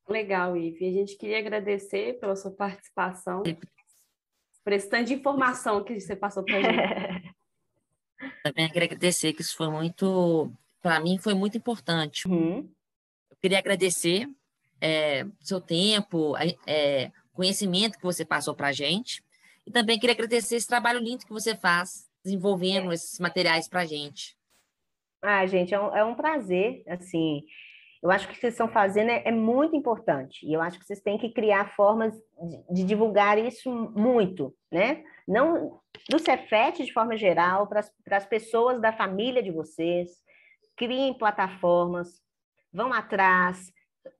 Legal, 0.07 0.55
Ive. 0.55 0.87
A 0.87 0.91
gente 0.91 1.17
queria 1.17 1.39
agradecer 1.39 2.19
pela 2.19 2.35
sua 2.35 2.51
participação, 2.51 3.43
por 4.69 4.73
esse 4.73 4.87
tanto 4.87 5.05
de 5.05 5.15
informação 5.15 5.83
que 5.83 5.99
você 5.99 6.15
passou 6.15 6.43
para 6.43 6.57
a 6.57 6.61
gente. 6.61 7.35
Também 8.43 8.69
queria 8.69 8.85
agradecer, 8.85 9.33
que 9.33 9.41
isso 9.41 9.57
foi 9.57 9.67
muito, 9.67 10.51
para 10.79 10.99
mim, 10.99 11.17
foi 11.17 11.33
muito 11.33 11.57
importante. 11.57 12.27
Uhum. 12.27 12.69
Eu 13.31 13.37
queria 13.41 13.57
agradecer 13.57 14.29
é, 14.79 15.25
seu 15.39 15.59
tempo, 15.59 16.35
é, 16.67 17.11
conhecimento 17.33 17.97
que 17.97 18.03
você 18.03 18.23
passou 18.23 18.53
para 18.53 18.67
a 18.67 18.71
gente. 18.71 19.23
E 19.65 19.71
também 19.71 19.97
queria 19.97 20.13
agradecer 20.13 20.57
esse 20.57 20.67
trabalho 20.67 20.99
lindo 20.99 21.25
que 21.25 21.33
você 21.33 21.55
faz, 21.55 22.07
desenvolvendo 22.23 22.93
esses 22.93 23.19
materiais 23.19 23.67
para 23.67 23.81
a 23.81 23.85
gente. 23.85 24.37
Ah, 25.23 25.47
gente, 25.47 25.73
é 25.73 25.81
um, 25.81 25.95
é 25.95 26.03
um 26.03 26.13
prazer, 26.13 26.83
assim, 26.85 27.43
eu 28.01 28.09
acho 28.09 28.27
que 28.27 28.31
o 28.31 28.35
que 28.35 28.41
vocês 28.41 28.53
estão 28.53 28.69
fazendo 28.69 29.11
é, 29.11 29.23
é, 29.25 29.31
muito 29.31 29.75
importante. 29.75 30.45
E 30.45 30.53
eu 30.53 30.61
acho 30.61 30.79
que 30.79 30.85
vocês 30.85 31.01
têm 31.01 31.17
que 31.17 31.33
criar 31.33 31.75
formas 31.75 32.13
de, 32.15 32.73
de 32.73 32.83
divulgar 32.85 33.37
isso 33.37 33.69
muito, 33.95 34.55
né? 34.71 35.03
Não 35.27 35.81
do 36.09 36.17
Cefet 36.17 36.83
de 36.83 36.93
forma 36.93 37.17
geral, 37.17 37.67
para 37.67 37.83
as 38.11 38.25
pessoas 38.25 38.79
da 38.79 38.93
família 38.93 39.43
de 39.43 39.51
vocês. 39.51 40.11
Criem 40.77 41.13
plataformas, 41.13 42.21
vão 42.71 42.93
atrás. 42.93 43.69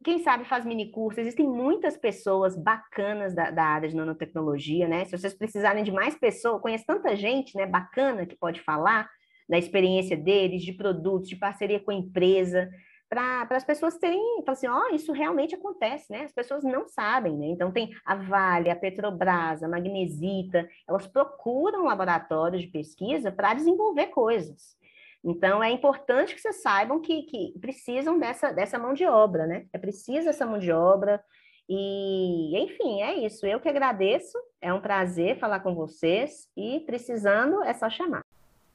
Quem 0.03 0.19
sabe 0.19 0.43
faz 0.43 0.65
mini 0.65 0.91
curso. 0.91 1.21
Existem 1.21 1.47
muitas 1.47 1.95
pessoas 1.95 2.57
bacanas 2.57 3.34
da, 3.34 3.49
da 3.49 3.63
área 3.63 3.88
de 3.88 3.95
nanotecnologia, 3.95 4.89
né? 4.89 5.05
Se 5.05 5.17
vocês 5.17 5.34
precisarem 5.34 5.86
de 5.86 5.91
mais 5.91 6.15
pessoas, 6.15 6.61
conheço 6.61 6.86
tanta 6.86 7.15
gente, 7.15 7.55
né, 7.55 7.65
bacana 7.65 8.25
que 8.25 8.36
pode 8.36 8.61
falar 8.61 9.09
da 9.47 9.57
experiência 9.57 10.17
deles, 10.17 10.63
de 10.63 10.73
produtos, 10.73 11.30
de 11.30 11.38
parceria 11.38 11.80
com 11.80 11.91
a 11.91 11.95
empresa 11.95 12.69
para 13.10 13.47
as 13.49 13.64
pessoas 13.64 13.97
terem, 13.97 14.22
falar 14.45 14.53
assim, 14.53 14.68
ó, 14.68 14.84
oh, 14.84 14.95
isso 14.95 15.12
realmente 15.12 15.55
acontece, 15.55 16.12
né? 16.12 16.26
As 16.26 16.32
pessoas 16.32 16.64
não 16.64 16.88
sabem, 16.88 17.36
né? 17.36 17.47
Então 17.47 17.72
tem 17.72 17.89
a 18.05 18.14
Vale, 18.14 18.70
a 18.70 18.76
Petrobras, 18.76 19.64
a 19.64 19.68
Magnesita, 19.68 20.70
elas 20.88 21.07
procuram 21.07 21.86
laboratórios 21.86 22.62
de 22.62 22.68
pesquisa 22.68 23.32
para 23.32 23.55
desenvolver 23.55 24.07
coisas. 24.07 24.78
Então 25.24 25.62
é 25.64 25.72
importante 25.72 26.36
que 26.36 26.39
vocês 26.39 26.62
saibam 26.62 27.01
que, 27.01 27.24
que 27.24 27.53
precisam 27.60 28.20
dessa, 28.20 28.51
dessa 28.51 28.78
mão 28.78 28.93
de 28.93 29.05
obra, 29.05 29.47
né? 29.47 29.66
É 29.74 29.80
preciso 29.80 30.30
essa 30.30 30.45
mão 30.45 30.60
de 30.60 30.72
obra. 30.72 31.22
E, 31.68 32.57
enfim, 32.57 33.01
é 33.01 33.16
isso. 33.16 33.45
Eu 33.45 33.60
que 33.60 33.70
agradeço. 33.70 34.38
É 34.62 34.72
um 34.72 34.82
prazer 34.82 35.38
falar 35.39 35.60
com 35.60 35.74
vocês. 35.76 36.47
E 36.55 36.80
precisando, 36.82 37.64
é 37.64 37.74
só 37.74 37.89
chamar. 37.89 38.24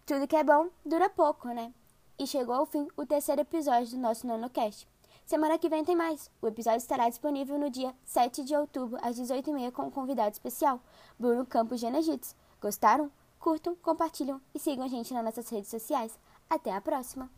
Tudo 0.04 0.28
que 0.28 0.36
é 0.36 0.44
bom 0.44 0.68
dura 0.84 1.08
pouco, 1.08 1.48
né? 1.48 1.72
E 2.18 2.26
chegou 2.26 2.54
ao 2.54 2.66
fim 2.66 2.86
o 2.96 3.04
terceiro 3.04 3.40
episódio 3.40 3.90
do 3.90 3.98
nosso 3.98 4.26
NanoCast. 4.26 4.86
Semana 5.26 5.58
que 5.58 5.68
vem 5.68 5.84
tem 5.84 5.96
mais. 5.96 6.30
O 6.40 6.46
episódio 6.46 6.78
estará 6.78 7.08
disponível 7.08 7.58
no 7.58 7.70
dia 7.70 7.94
7 8.04 8.44
de 8.44 8.54
outubro, 8.54 8.98
às 9.02 9.18
18h30, 9.18 9.72
com 9.72 9.82
um 9.82 9.90
convidado 9.90 10.32
especial, 10.32 10.80
Bruno 11.18 11.44
Campos 11.44 11.80
Genegitz. 11.80 12.36
Gostaram? 12.60 13.10
Curtam, 13.40 13.74
compartilham 13.76 14.40
e 14.54 14.58
sigam 14.58 14.84
a 14.84 14.88
gente 14.88 15.12
nas 15.12 15.24
nossas 15.24 15.48
redes 15.48 15.70
sociais. 15.70 16.18
Até 16.48 16.72
a 16.72 16.80
próxima! 16.80 17.28